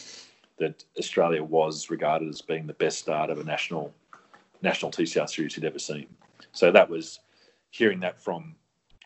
that 0.59 0.83
Australia 0.97 1.43
was 1.43 1.89
regarded 1.89 2.29
as 2.29 2.41
being 2.41 2.67
the 2.67 2.73
best 2.73 2.99
start 2.99 3.29
of 3.29 3.39
a 3.39 3.43
national 3.43 3.93
national 4.61 4.91
TCR 4.91 5.29
series 5.29 5.55
he'd 5.55 5.65
ever 5.65 5.79
seen. 5.79 6.07
So 6.51 6.71
that 6.71 6.89
was 6.89 7.19
hearing 7.71 7.99
that 8.01 8.21
from 8.21 8.55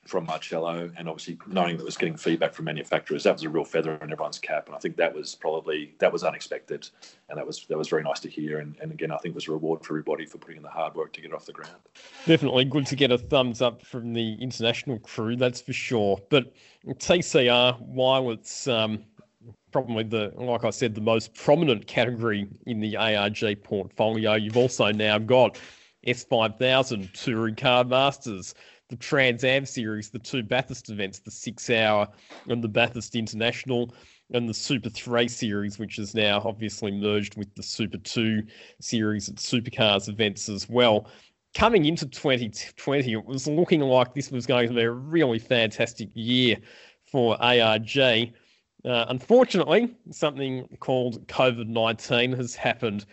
from 0.05 0.25
Marcello 0.25 0.91
and 0.97 1.07
obviously 1.07 1.37
knowing 1.47 1.77
that 1.77 1.85
was 1.85 1.95
getting 1.95 2.17
feedback 2.17 2.53
from 2.53 2.65
manufacturers. 2.65 3.23
That 3.23 3.33
was 3.33 3.43
a 3.43 3.49
real 3.49 3.63
feather 3.63 3.95
in 3.95 4.11
everyone's 4.11 4.37
cap, 4.37 4.67
and 4.67 4.75
I 4.75 4.79
think 4.79 4.97
that 4.97 5.13
was 5.13 5.35
probably 5.35 5.95
that 5.99 6.11
was 6.11 6.23
unexpected, 6.23 6.89
and 7.29 7.37
that 7.37 7.47
was 7.47 7.65
that 7.69 7.77
was 7.77 7.87
very 7.87 8.03
nice 8.03 8.19
to 8.21 8.29
hear. 8.29 8.59
And, 8.59 8.75
and 8.81 8.91
again, 8.91 9.11
I 9.11 9.17
think 9.17 9.33
it 9.33 9.35
was 9.35 9.47
a 9.47 9.51
reward 9.51 9.83
for 9.85 9.93
everybody 9.93 10.25
for 10.25 10.37
putting 10.37 10.57
in 10.57 10.63
the 10.63 10.69
hard 10.69 10.95
work 10.95 11.13
to 11.13 11.21
get 11.21 11.33
off 11.33 11.45
the 11.45 11.53
ground. 11.53 11.77
Definitely 12.25 12.65
good 12.65 12.85
to 12.87 12.95
get 12.95 13.11
a 13.11 13.17
thumbs 13.17 13.61
up 13.61 13.85
from 13.85 14.13
the 14.13 14.33
international 14.41 14.99
crew, 14.99 15.35
that's 15.35 15.61
for 15.61 15.73
sure. 15.73 16.19
But 16.29 16.53
TCR, 16.85 17.79
while 17.79 18.31
it's 18.31 18.67
um, 18.67 19.05
probably 19.73 20.03
the, 20.03 20.31
like 20.37 20.63
I 20.63 20.69
said, 20.69 20.95
the 20.95 21.01
most 21.01 21.33
prominent 21.33 21.87
category 21.87 22.47
in 22.65 22.79
the 22.79 22.95
ARG 22.95 23.61
portfolio. 23.63 24.35
You've 24.35 24.55
also 24.55 24.91
now 24.91 25.17
got 25.17 25.59
S5000, 26.07 27.11
Touring 27.11 27.55
Car 27.55 27.83
Masters, 27.83 28.53
the 28.89 28.95
Trans 28.95 29.43
Am 29.43 29.65
Series, 29.65 30.09
the 30.09 30.19
two 30.19 30.43
Bathurst 30.43 30.89
events, 30.89 31.19
the 31.19 31.31
six 31.31 31.69
hour 31.69 32.07
and 32.47 32.63
the 32.63 32.67
Bathurst 32.67 33.15
International, 33.15 33.93
and 34.31 34.47
the 34.47 34.53
Super 34.53 34.89
3 34.89 35.27
series, 35.27 35.79
which 35.79 35.99
is 35.99 36.15
now 36.15 36.41
obviously 36.45 36.91
merged 36.91 37.35
with 37.37 37.53
the 37.55 37.63
Super 37.63 37.97
2 37.97 38.43
series 38.79 39.27
at 39.29 39.35
Supercars 39.35 40.07
events 40.07 40.49
as 40.49 40.69
well. 40.69 41.07
Coming 41.53 41.85
into 41.85 42.07
2020, 42.07 43.13
it 43.13 43.25
was 43.25 43.47
looking 43.47 43.81
like 43.81 44.13
this 44.13 44.31
was 44.31 44.45
going 44.45 44.69
to 44.69 44.73
be 44.73 44.81
a 44.81 44.91
really 44.91 45.39
fantastic 45.39 46.09
year 46.13 46.57
for 47.05 47.41
ARG. 47.41 48.33
Uh, 48.85 49.05
unfortunately, 49.09 49.95
something 50.11 50.67
called 50.79 51.25
COVID 51.27 51.67
19 51.67 52.33
has 52.33 52.55
happened. 52.55 53.05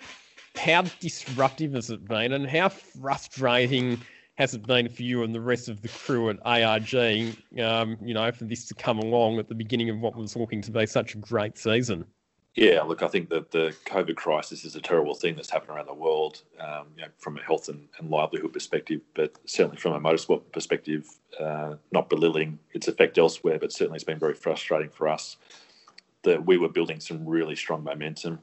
How 0.56 0.82
disruptive 0.98 1.74
has 1.74 1.90
it 1.90 2.06
been, 2.06 2.32
and 2.32 2.48
how 2.48 2.68
frustrating 2.68 4.00
has 4.34 4.54
it 4.54 4.66
been 4.66 4.88
for 4.88 5.02
you 5.02 5.22
and 5.22 5.34
the 5.34 5.40
rest 5.40 5.68
of 5.68 5.82
the 5.82 5.88
crew 5.88 6.30
at 6.30 6.38
ARG, 6.44 6.94
um, 7.60 7.96
you 8.02 8.14
know, 8.14 8.32
for 8.32 8.44
this 8.44 8.66
to 8.66 8.74
come 8.74 8.98
along 8.98 9.38
at 9.38 9.48
the 9.48 9.54
beginning 9.54 9.90
of 9.90 10.00
what 10.00 10.16
was 10.16 10.34
looking 10.34 10.62
to 10.62 10.70
be 10.70 10.86
such 10.86 11.14
a 11.14 11.18
great 11.18 11.56
season? 11.56 12.04
Yeah, 12.56 12.82
look, 12.82 13.02
I 13.02 13.08
think 13.08 13.28
that 13.30 13.52
the 13.52 13.74
COVID 13.86 14.16
crisis 14.16 14.64
is 14.64 14.74
a 14.74 14.80
terrible 14.80 15.14
thing 15.14 15.36
that's 15.36 15.50
happened 15.50 15.70
around 15.70 15.86
the 15.86 15.94
world, 15.94 16.42
um, 16.58 16.86
you 16.96 17.02
know, 17.02 17.08
from 17.18 17.36
a 17.36 17.42
health 17.42 17.68
and, 17.68 17.88
and, 17.98 18.10
livelihood 18.10 18.52
perspective, 18.52 19.00
but 19.14 19.38
certainly 19.46 19.76
from 19.76 19.92
a 19.92 20.00
motorsport 20.00 20.42
perspective, 20.52 21.06
uh, 21.38 21.76
not 21.92 22.10
belittling 22.10 22.58
its 22.72 22.88
effect 22.88 23.18
elsewhere, 23.18 23.58
but 23.60 23.72
certainly 23.72 23.96
it's 23.96 24.04
been 24.04 24.18
very 24.18 24.34
frustrating 24.34 24.90
for 24.90 25.06
us 25.06 25.36
that 26.22 26.44
we 26.44 26.58
were 26.58 26.68
building 26.68 26.98
some 26.98 27.24
really 27.24 27.54
strong 27.54 27.84
momentum 27.84 28.40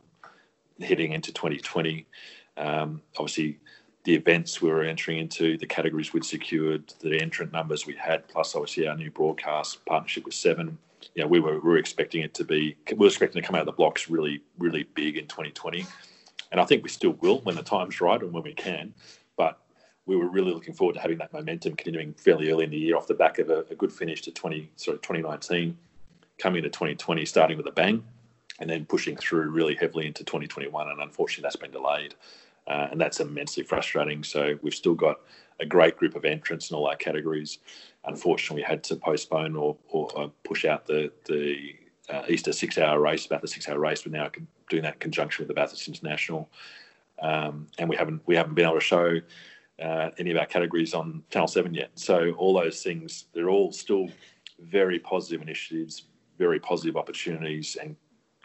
heading 0.82 1.12
into 1.12 1.34
2020. 1.34 2.08
Um, 2.56 3.02
obviously, 3.18 3.60
the 4.06 4.16
events 4.16 4.62
we 4.62 4.70
were 4.70 4.84
entering 4.84 5.20
into, 5.20 5.58
the 5.58 5.66
categories 5.66 6.14
we'd 6.14 6.24
secured, 6.24 6.94
the 7.02 7.22
entrant 7.22 7.52
numbers 7.52 7.86
we 7.86 7.96
had, 7.96 8.28
plus 8.30 8.56
obviously 8.56 8.88
our 8.88 8.96
new 8.96 9.12
broadcast 9.12 9.84
partnership 9.86 10.24
with 10.24 10.34
Seven. 10.34 10.78
You 11.16 11.24
know, 11.24 11.28
we 11.28 11.40
were, 11.40 11.54
we 11.60 11.70
were 11.70 11.78
expecting 11.78 12.22
it 12.22 12.34
to 12.36 12.44
be, 12.44 12.76
we 12.90 12.98
were 12.98 13.08
expecting 13.08 13.42
to 13.42 13.48
come 13.48 13.56
out 13.56 13.62
of 13.62 13.66
the 13.68 13.72
blocks 13.72 14.10
really, 14.10 14.42
really 14.58 14.84
big 14.84 15.18
in 15.18 15.28
2020. 15.28 15.86
And 16.52 16.62
I 16.62 16.66
think 16.66 16.84
we 16.84 16.90
still 16.90 17.14
will 17.22 17.40
when 17.42 17.56
the 17.56 17.64
time's 17.64 18.00
right 18.00 18.22
and 18.22 18.32
when 18.32 18.44
we 18.44 18.54
can. 18.54 18.94
But 19.36 19.60
we 20.06 20.16
were 20.16 20.30
really 20.30 20.52
looking 20.52 20.74
forward 20.74 20.94
to 20.94 21.02
having 21.02 21.18
that 21.18 21.34
momentum 21.34 21.76
continuing 21.76 22.14
fairly 22.14 22.50
early 22.50 22.64
in 22.64 22.72
the 22.72 22.78
year 22.78 22.96
off 22.96 23.08
the 23.08 23.14
back 23.14 23.40
of 23.40 23.50
a, 23.50 23.66
a 23.70 23.76
good 23.76 23.92
finish 23.92 24.22
to 24.24 24.32
20, 24.32 24.72
sorry, 24.78 24.98
2019, 24.98 25.78
coming 26.38 26.64
into 26.64 26.70
2020, 26.70 27.26
starting 27.26 27.58
with 27.58 27.68
a 27.68 27.72
bang, 27.72 28.04
and 28.60 28.70
then 28.70 28.86
pushing 28.86 29.18
through 29.18 29.50
really 29.50 29.76
heavily 29.76 30.08
into 30.08 30.24
2021. 30.24 30.90
And 30.90 31.02
unfortunately, 31.02 31.44
that's 31.44 31.58
been 31.58 31.72
delayed. 31.72 32.16
Uh, 32.68 32.88
and 32.92 33.00
that's 33.00 33.20
immensely 33.20 33.64
frustrating. 33.64 34.24
So 34.24 34.58
we've 34.62 34.74
still 34.74 34.96
got 34.96 35.22
a 35.60 35.66
great 35.66 35.98
group 35.98 36.16
of 36.16 36.26
entrants 36.26 36.70
in 36.70 36.76
all 36.76 36.88
our 36.88 36.96
categories. 36.96 37.60
Unfortunately, 38.08 38.62
we 38.62 38.68
had 38.68 38.84
to 38.86 38.96
postpone 38.96 39.56
or, 39.56 39.78
or, 39.90 40.10
or 40.16 40.32
push 40.44 40.66
out 40.66 40.86
the, 40.86 41.12
the 41.26 41.76
uh, 42.10 42.24
Easter 42.30 42.54
six 42.54 42.78
hour 42.78 43.00
race, 43.00 43.26
about 43.26 43.42
the 43.42 43.48
six 43.48 43.68
hour 43.68 43.80
race. 43.80 44.06
We're 44.06 44.18
now 44.18 44.30
doing 44.70 44.84
that 44.84 44.94
in 44.94 45.00
conjunction 45.00 45.44
with 45.44 45.50
the 45.50 45.54
Bathurst 45.54 45.88
International. 45.88 46.50
Um, 47.22 47.68
and 47.80 47.90
we 47.90 47.96
haven't 47.96 48.22
we 48.26 48.36
haven't 48.36 48.54
been 48.54 48.66
able 48.66 48.76
to 48.76 48.82
show 48.82 49.20
uh, 49.82 50.10
any 50.18 50.32
of 50.32 50.38
our 50.38 50.46
categories 50.46 50.94
on 50.94 51.24
Channel 51.30 51.48
7 51.48 51.74
yet. 51.74 51.92
So 51.96 52.32
all 52.38 52.54
those 52.54 52.82
things, 52.82 53.26
they're 53.34 53.50
all 53.50 53.72
still 53.72 54.08
very 54.60 55.00
positive 55.00 55.42
initiatives, 55.42 56.06
very 56.38 56.60
positive 56.60 56.98
opportunities, 56.98 57.78
and 57.80 57.96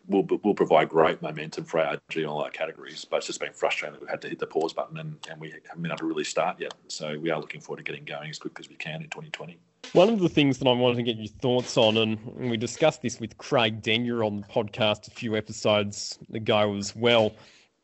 will 0.09 0.27
will 0.43 0.55
provide 0.55 0.89
great 0.89 1.23
momentum 1.23 1.65
for 1.65 1.81
our 1.81 1.99
all 2.27 2.43
our 2.43 2.51
categories. 2.51 3.05
But 3.05 3.19
it's 3.19 3.27
just 3.27 3.41
been 3.41 3.53
frustrating 3.53 3.95
that 3.95 4.01
we've 4.01 4.11
had 4.11 4.23
to 4.23 4.29
hit 4.29 4.39
the 4.39 4.47
pause 4.47 4.73
button 4.73 4.99
and, 4.99 5.17
and 5.31 5.41
we 5.41 5.51
haven't 5.51 5.83
been 5.83 5.91
able 5.91 5.99
to 5.99 6.07
really 6.07 6.25
start 6.25 6.61
yet. 6.61 6.75
So 6.89 7.19
we 7.19 7.31
are 7.31 7.41
looking 7.41 7.61
forward 7.61 7.79
to 7.79 7.83
getting 7.85 8.05
going 8.05 8.31
as 8.31 8.39
quick 8.39 8.59
as 8.61 8.69
we 8.69 8.75
can 8.77 9.03
in 9.03 9.09
2020. 9.09 9.59
One 9.93 10.09
of 10.09 10.21
the 10.21 10.29
things 10.29 10.59
that 10.59 10.69
I 10.69 10.73
wanted 10.73 10.97
to 10.97 11.03
get 11.03 11.17
your 11.17 11.27
thoughts 11.27 11.77
on, 11.77 11.99
and 11.99 12.19
we 12.51 12.57
discussed 12.57 13.03
this 13.03 13.21
with 13.21 13.37
Craig 13.37 13.83
Denyer 13.83 14.25
on 14.25 14.41
the 14.41 14.47
podcast 14.47 15.09
a 15.09 15.11
few 15.11 15.37
episodes 15.37 16.19
ago 16.33 16.75
as 16.77 16.97
well, 16.97 17.35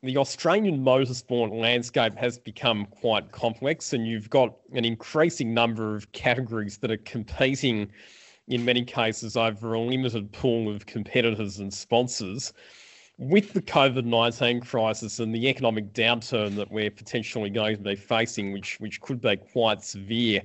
the 0.03 0.17
Australian 0.17 0.83
motorsport 0.83 1.53
landscape 1.61 2.17
has 2.17 2.39
become 2.39 2.87
quite 2.87 3.33
complex, 3.33 3.93
and 3.93 4.07
you've 4.07 4.31
got 4.31 4.57
an 4.73 4.85
increasing 4.85 5.53
number 5.53 5.97
of 5.97 6.11
categories 6.13 6.79
that 6.79 6.91
are 6.91 6.99
competing, 6.99 7.91
in 8.49 8.65
many 8.65 8.85
cases, 8.85 9.37
over 9.37 9.75
a 9.75 9.81
limited 9.81 10.33
pool 10.33 10.75
of 10.75 10.87
competitors 10.87 11.59
and 11.59 11.73
sponsors. 11.73 12.53
With 13.19 13.53
the 13.53 13.63
COVID 13.63 14.05
19 14.05 14.61
crisis 14.61 15.19
and 15.19 15.35
the 15.35 15.49
economic 15.49 15.93
downturn 15.93 16.55
that 16.57 16.71
we're 16.71 16.91
potentially 16.91 17.51
going 17.51 17.77
to 17.77 17.83
be 17.83 17.97
facing, 17.97 18.53
which, 18.53 18.79
which 18.81 19.01
could 19.01 19.21
be 19.21 19.37
quite 19.37 19.83
severe, 19.83 20.43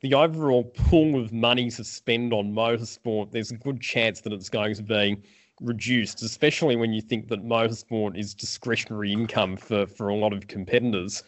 the 0.00 0.14
overall 0.14 0.64
pool 0.64 1.20
of 1.20 1.32
money 1.32 1.70
to 1.70 1.84
spend 1.84 2.32
on 2.32 2.52
motorsport, 2.52 3.30
there's 3.30 3.50
a 3.50 3.56
good 3.56 3.80
chance 3.80 4.20
that 4.22 4.32
it's 4.32 4.48
going 4.48 4.74
to 4.74 4.82
be 4.82 5.16
reduced, 5.60 6.22
especially 6.22 6.76
when 6.76 6.92
you 6.92 7.02
think 7.02 7.28
that 7.28 7.44
motorsport 7.44 8.16
is 8.16 8.34
discretionary 8.34 9.12
income 9.12 9.56
for, 9.56 9.86
for 9.86 10.08
a 10.08 10.14
lot 10.14 10.32
of 10.32 10.46
competitors. 10.46 11.22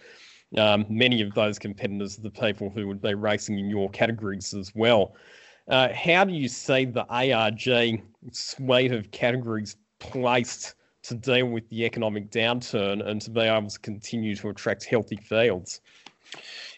Um, 0.56 0.86
many 0.88 1.20
of 1.22 1.34
those 1.34 1.58
competitors 1.58 2.18
are 2.18 2.22
the 2.22 2.30
people 2.30 2.70
who 2.70 2.86
would 2.88 3.02
be 3.02 3.14
racing 3.14 3.58
in 3.58 3.68
your 3.68 3.90
categories 3.90 4.54
as 4.54 4.74
well. 4.74 5.14
Uh, 5.70 5.92
how 5.94 6.24
do 6.24 6.32
you 6.32 6.48
see 6.48 6.84
the 6.84 7.06
ARG 7.06 8.02
suite 8.32 8.92
of 8.92 9.10
categories 9.12 9.76
placed 10.00 10.74
to 11.02 11.14
deal 11.14 11.46
with 11.46 11.68
the 11.68 11.84
economic 11.84 12.30
downturn 12.30 13.06
and 13.06 13.22
to 13.22 13.30
be 13.30 13.40
able 13.40 13.70
to 13.70 13.78
continue 13.78 14.34
to 14.34 14.48
attract 14.48 14.84
healthy 14.84 15.16
fields? 15.16 15.80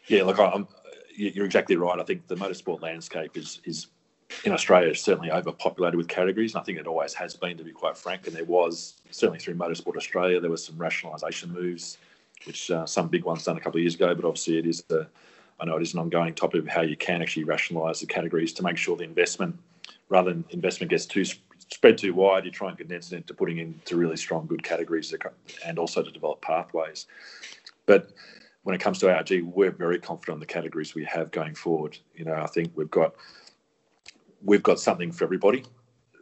Yeah, 0.09 0.25
look, 0.25 0.39
I'm, 0.39 0.69
you're 1.17 1.47
exactly 1.47 1.77
right. 1.77 1.99
I 1.99 2.05
think 2.05 2.27
the 2.27 2.35
motorsport 2.35 2.83
landscape 2.83 3.37
is 3.37 3.61
is 3.65 3.89
in 4.45 4.53
Australia 4.53 4.95
certainly 4.95 5.31
overpopulated 5.31 5.97
with 5.97 6.09
categories, 6.09 6.55
and 6.55 6.61
I 6.61 6.65
think 6.65 6.79
it 6.79 6.87
always 6.87 7.15
has 7.15 7.35
been, 7.35 7.57
to 7.59 7.65
be 7.65 7.73
quite 7.73 7.97
frank. 7.97 8.27
And 8.27 8.37
there 8.37 8.45
was 8.45 9.01
certainly 9.11 9.39
through 9.39 9.55
Motorsport 9.55 9.97
Australia, 9.97 10.41
there 10.41 10.51
was 10.51 10.65
some 10.65 10.77
rationalisation 10.77 11.51
moves, 11.51 11.99
which 12.47 12.71
uh, 12.71 12.87
some 12.87 13.09
big 13.09 13.25
ones 13.25 13.45
done 13.45 13.57
a 13.57 13.61
couple 13.61 13.79
of 13.79 13.83
years 13.83 13.95
ago. 13.95 14.15
But 14.15 14.25
obviously, 14.25 14.59
it 14.59 14.67
is 14.67 14.83
the 14.83 15.07
I 15.61 15.65
know 15.65 15.77
it 15.77 15.83
is 15.83 15.95
an 15.95 16.01
ongoing 16.01 16.35
topic 16.35 16.61
of 16.61 16.69
how 16.69 16.83
you 16.83 16.97
can 16.97 17.23
actually 17.23 17.45
rationalise 17.45 18.01
the 18.01 18.07
categories 18.07 18.53
to 18.55 18.63
make 18.63 18.77
sure 18.77 18.97
the 18.97 19.05
investment, 19.05 19.57
rather 20.09 20.33
than 20.33 20.45
investment 20.51 20.91
gets 20.91 21.07
too 21.07 21.25
spread 21.73 21.97
too 21.97 22.15
wide, 22.15 22.45
you 22.45 22.51
try 22.51 22.69
and 22.69 22.77
condense 22.77 23.13
it 23.13 23.17
into 23.17 23.35
putting 23.35 23.59
into 23.59 23.97
really 23.97 24.17
strong, 24.17 24.47
good 24.47 24.63
categories, 24.63 25.15
and 25.65 25.79
also 25.79 26.03
to 26.03 26.11
develop 26.11 26.41
pathways. 26.43 27.07
But 27.87 28.11
when 28.65 28.75
it 28.75 28.81
comes 28.81 28.99
to 29.01 29.15
ARG, 29.15 29.43
we're 29.43 29.71
very 29.71 29.99
confident 29.99 30.35
on 30.35 30.41
the 30.41 30.47
categories 30.47 30.95
we 30.95 31.05
have 31.05 31.31
going 31.31 31.55
forward. 31.55 31.99
You 32.15 32.25
know, 32.25 32.35
I 32.35 32.47
think 32.47 32.73
we've 32.75 32.91
got 32.91 33.15
we've 34.45 34.63
got 34.63 34.81
something 34.81 35.13
for 35.13 35.25
everybody, 35.25 35.65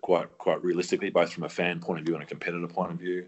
quite 0.03 0.27
quite 0.39 0.63
realistically, 0.63 1.11
both 1.11 1.33
from 1.33 1.45
a 1.45 1.49
fan 1.49 1.81
point 1.81 2.01
of 2.01 2.07
view 2.07 2.15
and 2.15 2.23
a 2.23 2.27
competitor 2.27 2.67
point 2.69 2.93
of 2.93 2.99
view. 2.99 3.27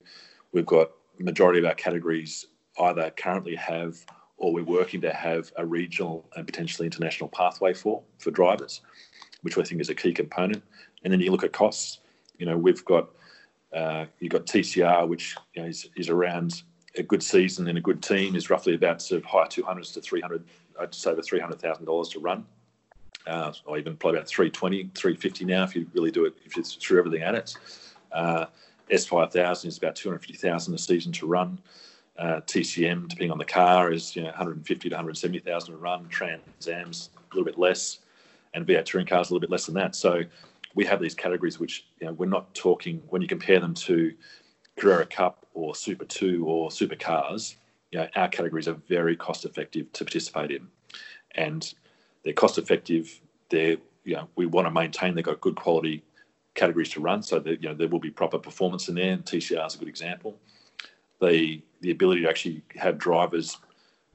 We've 0.53 0.67
got 0.67 0.91
majority 1.19 1.61
of 1.61 1.67
our 1.67 1.75
categories 1.75 2.47
either 2.81 3.11
currently 3.11 3.55
have 3.57 3.97
or 4.43 4.53
we're 4.53 4.65
working 4.65 5.01
to 5.01 5.13
have 5.13 5.53
a 5.57 5.65
regional 5.65 6.29
and 6.37 6.45
potentially 6.45 6.85
international 6.85 7.29
pathway 7.31 7.73
for 7.73 8.03
for 8.19 8.31
drivers, 8.31 8.83
which 9.43 9.57
I 9.57 9.63
think 9.63 9.81
is 9.81 9.89
a 9.89 9.95
key 9.95 10.13
component. 10.13 10.63
And 11.05 11.13
then 11.13 11.21
you 11.21 11.31
look 11.31 11.45
at 11.45 11.53
costs. 11.53 12.01
You 12.39 12.47
know, 12.47 12.59
we've 12.59 12.85
got 12.85 13.09
uh, 13.73 14.07
you've 14.19 14.33
got 14.33 14.47
TCR, 14.47 15.09
which 15.09 15.37
you 15.55 15.63
know, 15.63 15.69
is, 15.69 15.89
is 15.97 16.09
around 16.11 16.63
a 16.99 17.03
good 17.03 17.23
season 17.23 17.69
and 17.69 17.79
a 17.79 17.81
good 17.81 18.03
team 18.03 18.37
is 18.37 18.51
roughly 18.51 18.75
about 18.75 19.01
sort 19.01 19.23
of 19.23 19.25
high 19.25 19.47
200s 19.47 19.95
to 19.95 20.01
300, 20.01 20.45
I'd 20.79 20.95
say 20.95 21.13
over 21.13 21.23
$300,000 21.23 22.11
to 22.11 22.21
run 22.21 22.45
uh, 23.27 23.53
or 23.65 23.79
even 23.79 23.97
probably 23.97 24.19
about 24.19 24.29
320, 24.29 24.91
350 24.95 25.45
now 25.45 25.65
if 25.65 25.75
you 25.75 25.87
really 25.95 26.11
do 26.11 26.25
it, 26.25 26.35
if 26.45 26.57
it's 26.57 26.75
through 26.75 26.99
everything 26.99 27.23
at 27.23 27.35
it. 27.35 27.57
Uh, 28.11 28.47
S5000 28.91 29.67
is 29.67 29.79
about 29.79 29.97
250,000 29.97 30.75
a 30.75 30.79
season 30.79 31.13
to 31.13 31.27
run. 31.27 31.59
Uh, 32.19 32.41
TCM, 32.43 33.09
depending 33.09 33.31
on 33.31 33.39
the 33.39 33.45
car, 33.45 33.91
is 33.91 34.15
you 34.15 34.23
know 34.23 34.29
150 34.29 34.89
to 34.89 34.95
170,000 34.95 35.75
a 35.75 35.77
run. 35.77 36.07
Trans 36.09 36.69
Am's 36.69 37.11
a 37.17 37.35
little 37.35 37.45
bit 37.45 37.59
less, 37.59 38.01
and 38.53 38.67
V8 38.67 38.85
touring 38.85 39.07
cars 39.07 39.31
a 39.31 39.33
little 39.33 39.41
bit 39.41 39.51
less 39.51 39.65
than 39.65 39.75
that. 39.77 39.97
So 39.97 40.23
we 40.75 40.85
have 40.85 41.01
these 41.01 41.15
categories 41.15 41.59
which 41.59 41.87
you 42.01 42.07
know 42.07 42.13
we're 42.13 42.27
not 42.27 42.55
talking 42.55 43.03
when 43.09 43.23
you 43.23 43.29
compare 43.29 43.61
them 43.61 43.75
to 43.75 44.13
Carrera 44.79 45.07
Cup 45.07 45.47
or 45.55 45.75
Super 45.75 46.05
Two 46.05 46.45
or 46.47 46.69
supercars. 46.69 47.57
You 47.91 48.01
know, 48.01 48.09
our 48.15 48.29
categories 48.29 48.69
are 48.69 48.77
very 48.89 49.17
cost 49.17 49.45
effective 49.45 49.93
to 49.93 50.05
participate 50.05 50.51
in, 50.51 50.69
and 51.35 51.73
they're 52.25 52.33
cost 52.35 52.59
effective. 52.59 53.21
They're 53.49 53.79
you 54.05 54.17
know 54.17 54.29
we 54.37 54.47
want 54.47 54.67
to 54.67 54.71
maintain 54.71 55.15
they've 55.15 55.25
got 55.25 55.41
good 55.41 55.57
quality 55.57 56.05
categories 56.55 56.91
to 56.91 57.01
run, 57.01 57.23
so 57.23 57.39
that 57.39 57.63
you 57.63 57.71
know 57.71 57.75
there 57.75 57.89
will 57.89 58.01
be 58.01 58.11
proper 58.11 58.39
performance 58.39 58.89
in 58.91 58.97
there. 58.97 59.13
And 59.13 59.25
TCR 59.25 59.67
is 59.67 59.75
a 59.75 59.79
good 59.79 59.89
example. 59.89 60.39
The 61.23 61.63
the 61.81 61.91
ability 61.91 62.23
to 62.23 62.29
actually 62.29 62.63
have 62.77 62.99
drivers 62.99 63.59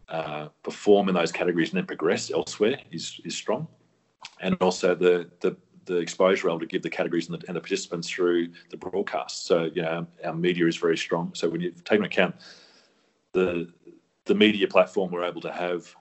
uh, 0.09 0.47
perform 0.63 1.09
in 1.09 1.15
those 1.15 1.31
categories 1.31 1.69
and 1.69 1.77
then 1.77 1.85
progress 1.85 2.31
elsewhere 2.31 2.77
is 2.91 3.19
is 3.25 3.35
strong, 3.35 3.67
and 4.41 4.55
also 4.61 4.93
the 4.93 5.29
the 5.39 5.57
the 5.85 5.97
exposure 5.97 6.47
we're 6.47 6.51
able 6.51 6.59
to 6.59 6.65
give 6.65 6.81
the 6.81 6.89
categories 6.89 7.29
and 7.29 7.39
the, 7.39 7.47
and 7.47 7.55
the 7.55 7.61
participants 7.61 8.09
through 8.09 8.49
the 8.71 8.77
broadcast. 8.77 9.45
So 9.45 9.69
you 9.73 9.81
know 9.81 10.05
our 10.23 10.35
media 10.35 10.67
is 10.67 10.77
very 10.77 10.97
strong. 10.97 11.31
So 11.33 11.49
when 11.49 11.61
you 11.61 11.71
take 11.85 11.97
into 11.97 12.07
account 12.07 12.35
the 13.31 13.71
the 14.25 14.35
media 14.35 14.67
platform 14.67 15.11
we're 15.11 15.23
able 15.23 15.41
to 15.41 15.51
have 15.51 15.95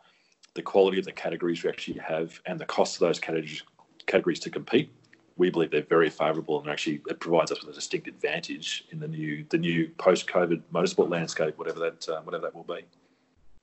the 0.54 0.62
quality 0.62 0.98
of 0.98 1.04
the 1.04 1.12
categories 1.12 1.62
we 1.62 1.70
actually 1.70 2.00
have 2.00 2.40
and 2.46 2.58
the 2.58 2.66
cost 2.66 2.96
of 2.96 3.00
those 3.00 3.20
categories 3.20 3.62
categories 4.06 4.40
to 4.40 4.50
compete, 4.50 4.90
we 5.36 5.50
believe 5.50 5.70
they're 5.70 5.82
very 5.82 6.10
favourable 6.10 6.60
and 6.60 6.70
actually 6.70 7.00
it 7.08 7.20
provides 7.20 7.52
us 7.52 7.60
with 7.60 7.70
a 7.70 7.74
distinct 7.74 8.08
advantage 8.08 8.84
in 8.90 8.98
the 8.98 9.08
new 9.08 9.44
the 9.50 9.58
new 9.58 9.88
post 9.98 10.26
COVID 10.26 10.62
motorsport 10.72 11.10
landscape, 11.10 11.58
whatever 11.58 11.78
that 11.80 12.08
uh, 12.08 12.20
whatever 12.22 12.42
that 12.42 12.54
will 12.54 12.64
be. 12.64 12.84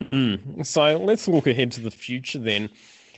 Mm. 0.09 0.65
So 0.65 0.97
let's 0.97 1.27
look 1.27 1.47
ahead 1.47 1.71
to 1.73 1.81
the 1.81 1.91
future 1.91 2.39
then. 2.39 2.69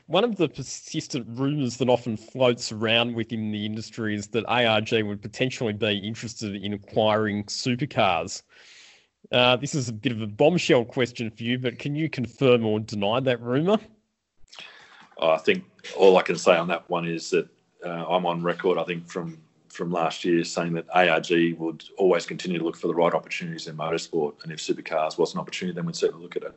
One 0.07 0.23
of 0.23 0.35
the 0.35 0.47
persistent 0.47 1.25
rumours 1.27 1.77
that 1.77 1.89
often 1.89 2.15
floats 2.15 2.71
around 2.71 3.15
within 3.15 3.51
the 3.51 3.65
industry 3.65 4.15
is 4.15 4.27
that 4.27 4.45
ARG 4.45 4.91
would 5.03 5.21
potentially 5.21 5.73
be 5.73 5.97
interested 5.97 6.55
in 6.55 6.73
acquiring 6.73 7.45
supercars. 7.45 8.43
Uh, 9.31 9.55
this 9.55 9.73
is 9.73 9.89
a 9.89 9.93
bit 9.93 10.11
of 10.11 10.21
a 10.21 10.27
bombshell 10.27 10.85
question 10.85 11.31
for 11.31 11.41
you, 11.41 11.57
but 11.57 11.79
can 11.79 11.95
you 11.95 12.07
confirm 12.07 12.63
or 12.65 12.79
deny 12.79 13.19
that 13.19 13.41
rumor? 13.41 13.79
I 15.19 15.37
think 15.37 15.63
all 15.97 16.17
I 16.17 16.21
can 16.21 16.35
say 16.35 16.55
on 16.55 16.67
that 16.67 16.87
one 16.87 17.07
is 17.07 17.31
that 17.31 17.47
uh, 17.85 18.05
I'm 18.07 18.25
on 18.25 18.43
record. 18.43 18.77
I 18.77 18.83
think 18.83 19.07
from 19.07 19.37
from 19.69 19.91
last 19.91 20.23
year 20.23 20.43
saying 20.43 20.73
that 20.73 20.85
ARG 20.93 21.59
would 21.59 21.83
always 21.97 22.25
continue 22.25 22.57
to 22.57 22.63
look 22.63 22.77
for 22.77 22.87
the 22.87 22.95
right 22.95 23.13
opportunities 23.13 23.67
in 23.67 23.75
motorsport, 23.75 24.41
and 24.43 24.51
if 24.51 24.59
supercars 24.59 25.17
was 25.17 25.33
an 25.33 25.39
opportunity, 25.39 25.75
then 25.75 25.85
we'd 25.85 25.95
certainly 25.95 26.23
look 26.23 26.35
at 26.35 26.43
it, 26.43 26.55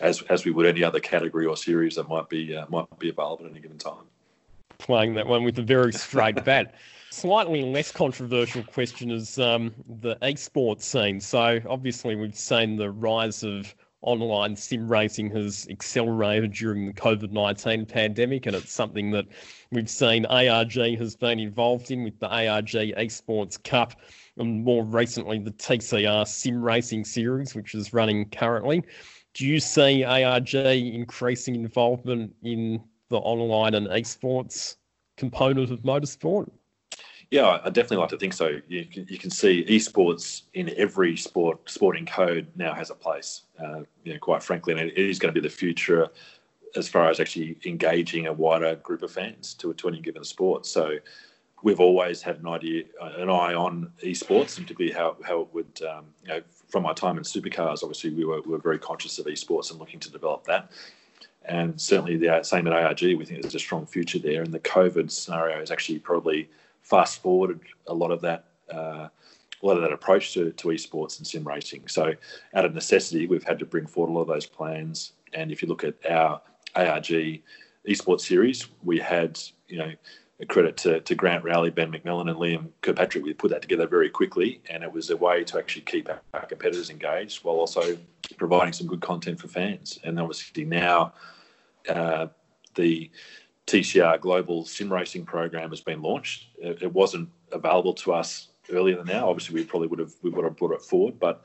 as 0.00 0.22
as 0.22 0.44
we 0.44 0.50
would 0.50 0.66
any 0.66 0.82
other 0.82 1.00
category 1.00 1.46
or 1.46 1.56
series 1.56 1.96
that 1.96 2.08
might 2.08 2.28
be 2.28 2.56
uh, 2.56 2.66
might 2.68 2.86
be 2.98 3.08
available 3.08 3.44
at 3.44 3.50
any 3.50 3.60
given 3.60 3.78
time. 3.78 4.04
Playing 4.78 5.14
that 5.14 5.26
one 5.26 5.42
with 5.42 5.58
a 5.58 5.62
very 5.62 5.92
straight 5.92 6.44
bat 6.44 6.74
slightly 7.10 7.62
less 7.62 7.90
controversial 7.90 8.62
question 8.62 9.10
is 9.10 9.38
um, 9.38 9.74
the 10.00 10.16
esports 10.16 10.82
scene. 10.82 11.20
So 11.20 11.60
obviously 11.68 12.16
we've 12.16 12.36
seen 12.36 12.76
the 12.76 12.90
rise 12.90 13.42
of 13.42 13.74
online 14.02 14.54
sim 14.54 14.88
racing 14.90 15.30
has 15.30 15.66
accelerated 15.70 16.52
during 16.52 16.86
the 16.86 16.92
COVID 16.92 17.32
19 17.32 17.86
pandemic, 17.86 18.46
and 18.46 18.54
it's 18.54 18.72
something 18.72 19.10
that 19.10 19.26
we've 19.72 19.90
seen 19.90 20.24
ARG 20.26 20.74
has 20.98 21.16
been 21.16 21.40
involved 21.40 21.90
in 21.90 22.04
with 22.04 22.18
the 22.20 22.28
ARG 22.28 22.68
Esports 22.68 23.62
Cup 23.62 23.94
and 24.36 24.64
more 24.64 24.84
recently 24.84 25.38
the 25.38 25.50
TCR 25.50 26.26
Sim 26.26 26.62
Racing 26.62 27.04
Series, 27.04 27.54
which 27.54 27.74
is 27.74 27.92
running 27.92 28.28
currently. 28.30 28.84
Do 29.34 29.46
you 29.46 29.60
see 29.60 30.04
ARG 30.04 30.54
increasing 30.54 31.56
involvement 31.56 32.34
in 32.42 32.82
the 33.08 33.18
online 33.18 33.74
and 33.74 33.88
esports 33.88 34.76
component 35.16 35.70
of 35.70 35.82
motorsport? 35.82 36.50
Yeah, 37.30 37.60
I 37.62 37.68
definitely 37.68 37.98
like 37.98 38.08
to 38.10 38.16
think 38.16 38.32
so. 38.32 38.58
You 38.68 38.86
can, 38.86 39.06
you 39.08 39.18
can 39.18 39.30
see 39.30 39.64
esports 39.68 40.42
in 40.54 40.72
every 40.78 41.14
sport 41.16 41.70
sporting 41.70 42.06
code 42.06 42.46
now 42.56 42.72
has 42.72 42.88
a 42.88 42.94
place. 42.94 43.42
Uh, 43.62 43.80
you 44.02 44.14
know, 44.14 44.18
quite 44.18 44.42
frankly, 44.42 44.72
and 44.72 44.80
it 44.80 44.96
is 44.96 45.18
going 45.18 45.32
to 45.34 45.38
be 45.38 45.46
the 45.46 45.54
future 45.54 46.08
as 46.74 46.88
far 46.88 47.10
as 47.10 47.20
actually 47.20 47.58
engaging 47.66 48.26
a 48.26 48.32
wider 48.32 48.76
group 48.76 49.02
of 49.02 49.10
fans 49.10 49.52
to, 49.54 49.74
to 49.74 49.88
any 49.88 50.00
given 50.00 50.24
sport. 50.24 50.64
So 50.64 50.96
we've 51.62 51.80
always 51.80 52.22
had 52.22 52.38
an 52.38 52.48
idea, 52.48 52.84
an 53.00 53.28
eye 53.28 53.54
on 53.54 53.92
esports, 54.02 54.58
and 54.58 54.66
to 54.68 54.74
be 54.74 54.90
how, 54.90 55.16
how 55.22 55.40
it 55.42 55.48
would, 55.52 55.82
um, 55.82 56.06
you 56.22 56.28
know, 56.28 56.42
from 56.68 56.82
my 56.82 56.94
time 56.94 57.18
in 57.18 57.24
supercars, 57.24 57.82
obviously 57.82 58.10
we 58.10 58.24
were, 58.24 58.40
we 58.42 58.52
were 58.52 58.58
very 58.58 58.78
conscious 58.78 59.18
of 59.18 59.26
esports 59.26 59.70
and 59.70 59.78
looking 59.78 60.00
to 60.00 60.10
develop 60.10 60.44
that. 60.44 60.70
And 61.44 61.80
certainly 61.80 62.16
the 62.16 62.42
same 62.42 62.66
at 62.66 62.72
ARG, 62.72 63.00
we 63.00 63.24
think 63.24 63.42
there's 63.42 63.54
a 63.54 63.58
strong 63.58 63.86
future 63.86 64.18
there. 64.18 64.42
And 64.42 64.52
the 64.52 64.60
COVID 64.60 65.10
scenario 65.10 65.60
is 65.60 65.70
actually 65.70 65.98
probably 65.98 66.48
fast 66.88 67.22
forwarded 67.22 67.60
a 67.86 67.94
lot 67.94 68.10
of 68.10 68.20
that 68.22 68.44
uh, 68.72 69.08
a 69.62 69.66
lot 69.66 69.76
of 69.76 69.82
that 69.82 69.92
approach 69.92 70.34
to, 70.34 70.52
to 70.52 70.68
esports 70.68 71.18
and 71.18 71.26
sim 71.26 71.46
racing. 71.46 71.88
So, 71.88 72.14
out 72.54 72.64
of 72.64 72.74
necessity, 72.74 73.26
we've 73.26 73.44
had 73.44 73.58
to 73.58 73.66
bring 73.66 73.86
forward 73.86 74.12
a 74.12 74.14
lot 74.14 74.22
of 74.22 74.28
those 74.28 74.46
plans. 74.46 75.12
And 75.32 75.50
if 75.50 75.62
you 75.62 75.68
look 75.68 75.84
at 75.84 75.94
our 76.08 76.40
ARG 76.76 77.42
esports 77.88 78.20
series, 78.20 78.68
we 78.82 78.98
had, 78.98 79.40
you 79.66 79.78
know, 79.78 79.92
a 80.40 80.46
credit 80.46 80.76
to, 80.76 81.00
to 81.00 81.14
Grant 81.16 81.44
Rowley, 81.44 81.70
Ben 81.70 81.90
McMillan, 81.90 82.30
and 82.30 82.38
Liam 82.38 82.68
Kirkpatrick. 82.82 83.24
We 83.24 83.34
put 83.34 83.50
that 83.50 83.62
together 83.62 83.88
very 83.88 84.08
quickly, 84.08 84.60
and 84.70 84.84
it 84.84 84.92
was 84.92 85.10
a 85.10 85.16
way 85.16 85.42
to 85.44 85.58
actually 85.58 85.82
keep 85.82 86.08
our 86.08 86.46
competitors 86.46 86.90
engaged 86.90 87.44
while 87.44 87.56
also 87.56 87.98
providing 88.36 88.72
some 88.72 88.86
good 88.86 89.00
content 89.00 89.40
for 89.40 89.48
fans. 89.48 89.98
And 90.04 90.20
obviously 90.20 90.64
now, 90.64 91.14
uh, 91.88 92.28
the 92.76 93.10
TCR 93.68 94.18
Global 94.20 94.64
Sim 94.64 94.90
Racing 94.90 95.26
program 95.26 95.68
has 95.70 95.82
been 95.82 96.00
launched. 96.00 96.46
It, 96.58 96.82
it, 96.82 96.92
wasn't 96.92 97.28
available 97.52 97.92
to 97.94 98.14
us 98.14 98.48
earlier 98.70 98.96
than 98.96 99.06
now. 99.06 99.28
Obviously, 99.28 99.54
we 99.54 99.64
probably 99.64 99.88
would 99.88 99.98
have 99.98 100.12
we 100.22 100.30
would 100.30 100.44
have 100.44 100.56
brought 100.56 100.72
it 100.72 100.80
forward, 100.80 101.20
but 101.20 101.44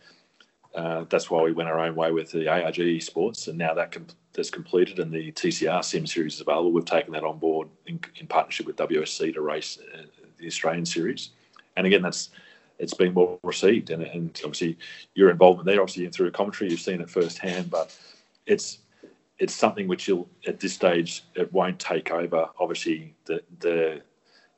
uh, 0.74 1.04
that's 1.10 1.30
why 1.30 1.44
we 1.44 1.52
went 1.52 1.68
our 1.68 1.80
own 1.80 1.96
way 1.96 2.12
with 2.12 2.32
the 2.32 2.48
ARG 2.48 3.02
Sports, 3.02 3.50
and 3.50 3.58
now 3.58 3.74
that 3.74 3.92
com- 3.92 4.08
that's 4.32 4.50
completed 4.50 5.00
and 5.00 5.12
the 5.12 5.34
TCR 5.34 5.84
Sim 5.84 6.08
Series 6.08 6.36
is 6.36 6.42
available. 6.42 6.72
We've 6.72 6.86
taken 6.86 7.12
that 7.12 7.26
on 7.26 7.40
board 7.40 7.68
in, 7.88 8.00
in 8.16 8.28
partnership 8.28 8.68
with 8.68 8.78
WSC 8.78 9.34
to 9.34 9.42
race 9.42 9.78
uh, 9.94 10.04
the 10.40 10.48
Australian 10.48 10.86
Series, 10.86 11.32
and 11.76 11.86
again, 11.86 12.02
that's 12.02 12.30
it's 12.80 12.94
been 12.94 13.14
well 13.14 13.38
received, 13.44 13.90
and, 13.90 14.02
and 14.02 14.30
obviously 14.46 14.78
your 15.14 15.30
involvement 15.30 15.66
there, 15.66 15.82
obviously 15.82 16.08
through 16.08 16.32
commentary, 16.32 16.72
you've 16.72 16.80
seen 16.80 17.02
it 17.02 17.10
firsthand, 17.10 17.70
but 17.70 17.96
it's 18.46 18.80
it's 19.40 19.54
something 19.54 19.88
which 19.88 20.08
you'll 20.08 20.30
at 20.48 20.60
this 20.60 20.74
stage 20.74 21.24
it 21.36 21.52
won't 21.52 21.80
take 21.80 22.12
over 22.12 22.50
obviously 22.60 23.16
the 23.26 23.42
the 23.60 24.02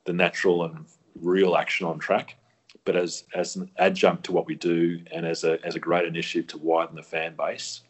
the 0.05 0.13
natural 0.13 0.63
and 0.65 0.86
real 1.19 1.55
action 1.57 1.86
on 1.88 1.99
track. 1.99 2.38
But 2.84 2.95
as 2.95 3.23
as 3.34 3.55
an 3.55 3.69
adjunct 3.78 4.26
to 4.26 4.32
what 4.32 4.45
we 4.45 4.55
do 4.55 5.01
and 5.11 5.26
as 5.26 5.43
a 5.43 5.63
as 5.65 5.76
a 5.76 5.80
great 5.80 6.05
initiative 6.05 6.47
to 6.49 6.57
widen 6.59 6.95
the 6.95 7.03
fan 7.03 7.36
base 7.36 7.82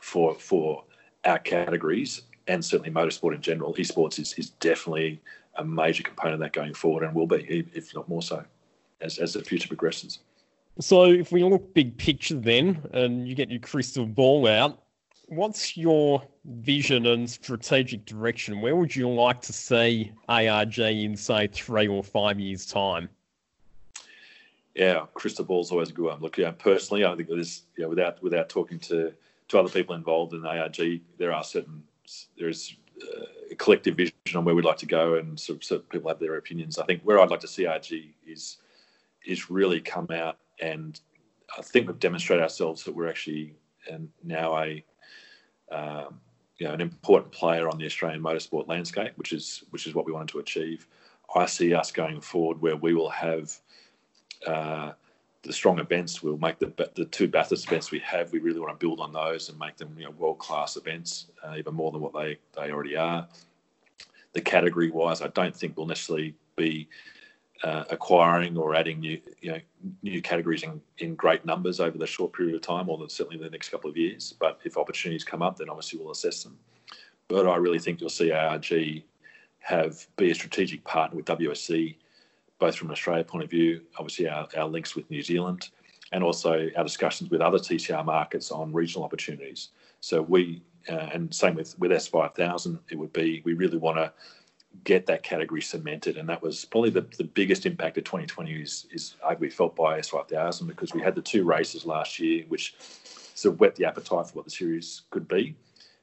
for 0.00 0.34
for 0.34 0.84
our 1.24 1.38
categories 1.38 2.22
and 2.48 2.64
certainly 2.64 2.90
motorsport 2.90 3.34
in 3.34 3.40
general 3.40 3.74
esports 3.74 4.18
is, 4.18 4.32
is 4.34 4.50
definitely 4.50 5.20
a 5.56 5.64
major 5.64 6.02
component 6.02 6.34
of 6.34 6.40
that 6.40 6.52
going 6.52 6.74
forward 6.74 7.02
and 7.04 7.14
will 7.14 7.26
be 7.26 7.66
if 7.74 7.94
not 7.94 8.08
more 8.08 8.22
so 8.22 8.44
as 9.00 9.18
as 9.18 9.34
the 9.34 9.42
future 9.42 9.68
progresses. 9.68 10.20
So 10.80 11.04
if 11.04 11.32
we 11.32 11.42
look 11.44 11.72
big 11.72 11.96
picture 11.96 12.34
then 12.34 12.82
and 12.92 13.28
you 13.28 13.34
get 13.34 13.50
your 13.50 13.60
crystal 13.60 14.06
ball 14.06 14.48
out 14.48 14.82
what's 15.26 15.76
your 15.76 16.22
vision 16.44 17.06
and 17.06 17.28
strategic 17.28 18.04
direction? 18.04 18.60
Where 18.60 18.76
would 18.76 18.94
you 18.94 19.08
like 19.08 19.40
to 19.42 19.52
see 19.52 20.12
ARG 20.28 20.78
in, 20.78 21.16
say, 21.16 21.48
three 21.48 21.88
or 21.88 22.02
five 22.02 22.38
years' 22.38 22.66
time? 22.66 23.08
Yeah, 24.74 25.06
crystal 25.14 25.44
ball's 25.44 25.72
always 25.72 25.90
a 25.90 25.92
good 25.92 26.04
one. 26.04 26.20
Look, 26.20 26.36
yeah, 26.36 26.50
personally, 26.50 27.04
I 27.04 27.16
think 27.16 27.28
there's, 27.28 27.62
know, 27.78 27.88
without 27.88 28.22
without 28.22 28.48
talking 28.48 28.78
to 28.80 29.12
to 29.48 29.58
other 29.58 29.70
people 29.70 29.94
involved 29.94 30.34
in 30.34 30.44
ARG, 30.44 31.00
there 31.18 31.32
are 31.32 31.42
certain 31.42 31.82
there's 32.38 32.76
uh, 33.02 33.24
a 33.50 33.54
collective 33.54 33.96
vision 33.96 34.14
on 34.34 34.44
where 34.44 34.54
we'd 34.54 34.66
like 34.66 34.76
to 34.78 34.86
go, 34.86 35.14
and 35.14 35.40
sort 35.40 35.56
of, 35.56 35.64
sort 35.64 35.80
of 35.80 35.88
people 35.88 36.08
have 36.08 36.18
their 36.18 36.36
opinions. 36.36 36.78
I 36.78 36.84
think 36.84 37.00
where 37.02 37.20
I'd 37.20 37.30
like 37.30 37.40
to 37.40 37.48
see 37.48 37.64
ARG 37.64 37.90
is 38.26 38.58
is 39.24 39.50
really 39.50 39.80
come 39.80 40.08
out, 40.10 40.36
and 40.60 41.00
I 41.56 41.62
think 41.62 41.88
we've 41.88 41.98
demonstrated 41.98 42.42
ourselves 42.42 42.84
that 42.84 42.94
we're 42.94 43.08
actually 43.08 43.54
and 43.90 44.08
now 44.22 44.58
a 44.58 44.84
um, 45.70 46.20
you 46.58 46.66
know, 46.66 46.72
an 46.72 46.80
important 46.80 47.32
player 47.32 47.68
on 47.68 47.78
the 47.78 47.86
Australian 47.86 48.22
motorsport 48.22 48.68
landscape, 48.68 49.12
which 49.16 49.32
is 49.32 49.64
which 49.70 49.86
is 49.86 49.94
what 49.94 50.06
we 50.06 50.12
wanted 50.12 50.28
to 50.28 50.38
achieve. 50.38 50.86
I 51.34 51.46
see 51.46 51.74
us 51.74 51.90
going 51.90 52.20
forward 52.20 52.60
where 52.60 52.76
we 52.76 52.94
will 52.94 53.10
have 53.10 53.52
uh, 54.46 54.92
the 55.42 55.52
strong 55.52 55.78
events. 55.78 56.22
We'll 56.22 56.38
make 56.38 56.58
the 56.58 56.72
the 56.94 57.04
two 57.04 57.28
Bathurst 57.28 57.66
events 57.66 57.90
we 57.90 57.98
have. 58.00 58.32
We 58.32 58.38
really 58.38 58.60
want 58.60 58.78
to 58.78 58.86
build 58.86 59.00
on 59.00 59.12
those 59.12 59.48
and 59.48 59.58
make 59.58 59.76
them 59.76 59.94
you 59.98 60.04
know, 60.04 60.10
world 60.12 60.38
class 60.38 60.76
events, 60.76 61.26
uh, 61.44 61.54
even 61.58 61.74
more 61.74 61.92
than 61.92 62.00
what 62.00 62.14
they 62.14 62.38
they 62.54 62.70
already 62.70 62.96
are. 62.96 63.28
The 64.32 64.40
category 64.40 64.90
wise, 64.90 65.22
I 65.22 65.28
don't 65.28 65.54
think 65.54 65.76
will 65.76 65.86
necessarily 65.86 66.34
be 66.56 66.88
uh, 67.62 67.84
acquiring 67.90 68.56
or 68.56 68.74
adding 68.74 69.00
new 69.00 69.20
you 69.40 69.52
know 69.52 69.60
new 70.02 70.20
categories 70.20 70.62
in, 70.62 70.80
in 70.98 71.14
great 71.14 71.44
numbers 71.44 71.80
over 71.80 71.96
the 71.96 72.06
short 72.06 72.32
period 72.32 72.54
of 72.54 72.62
time, 72.62 72.88
or 72.88 73.08
certainly 73.08 73.42
the 73.42 73.50
next 73.50 73.70
couple 73.70 73.88
of 73.88 73.96
years. 73.96 74.34
But 74.38 74.60
if 74.64 74.76
opportunities 74.76 75.24
come 75.24 75.42
up, 75.42 75.56
then 75.56 75.68
obviously 75.68 75.98
we'll 75.98 76.12
assess 76.12 76.42
them. 76.42 76.58
But 77.28 77.46
I 77.46 77.56
really 77.56 77.78
think 77.78 78.00
you'll 78.00 78.10
see 78.10 78.30
ARG 78.30 79.02
have 79.60 80.06
be 80.16 80.30
a 80.30 80.34
strategic 80.34 80.84
partner 80.84 81.16
with 81.16 81.26
WSC, 81.26 81.96
both 82.58 82.76
from 82.76 82.88
an 82.88 82.92
Australia 82.92 83.24
point 83.24 83.42
of 83.42 83.50
view, 83.50 83.80
obviously 83.98 84.28
our, 84.28 84.46
our 84.56 84.68
links 84.68 84.94
with 84.94 85.10
New 85.10 85.22
Zealand, 85.22 85.70
and 86.12 86.22
also 86.22 86.68
our 86.76 86.84
discussions 86.84 87.30
with 87.30 87.40
other 87.40 87.58
TCR 87.58 88.04
markets 88.04 88.52
on 88.52 88.72
regional 88.72 89.04
opportunities. 89.04 89.70
So 90.00 90.22
we 90.22 90.62
uh, 90.88 91.08
and 91.12 91.34
same 91.34 91.54
with 91.54 91.78
with 91.78 91.90
S5000, 91.90 92.78
it 92.90 92.96
would 92.96 93.12
be 93.12 93.42
we 93.44 93.54
really 93.54 93.78
want 93.78 93.96
to 93.96 94.12
get 94.84 95.06
that 95.06 95.22
category 95.22 95.62
cemented. 95.62 96.16
And 96.16 96.28
that 96.28 96.42
was 96.42 96.64
probably 96.64 96.90
the, 96.90 97.06
the 97.16 97.24
biggest 97.24 97.66
impact 97.66 97.98
of 97.98 98.04
2020 98.04 98.52
is, 98.52 98.86
is 98.90 99.16
arguably 99.24 99.52
felt 99.52 99.76
by 99.76 99.98
S5000 100.00 100.66
because 100.66 100.94
we 100.94 101.02
had 101.02 101.14
the 101.14 101.22
two 101.22 101.44
races 101.44 101.86
last 101.86 102.18
year, 102.18 102.44
which 102.48 102.74
sort 103.34 103.54
of 103.54 103.60
whet 103.60 103.76
the 103.76 103.84
appetite 103.84 104.26
for 104.26 104.32
what 104.34 104.44
the 104.44 104.50
series 104.50 105.02
could 105.10 105.28
be. 105.28 105.54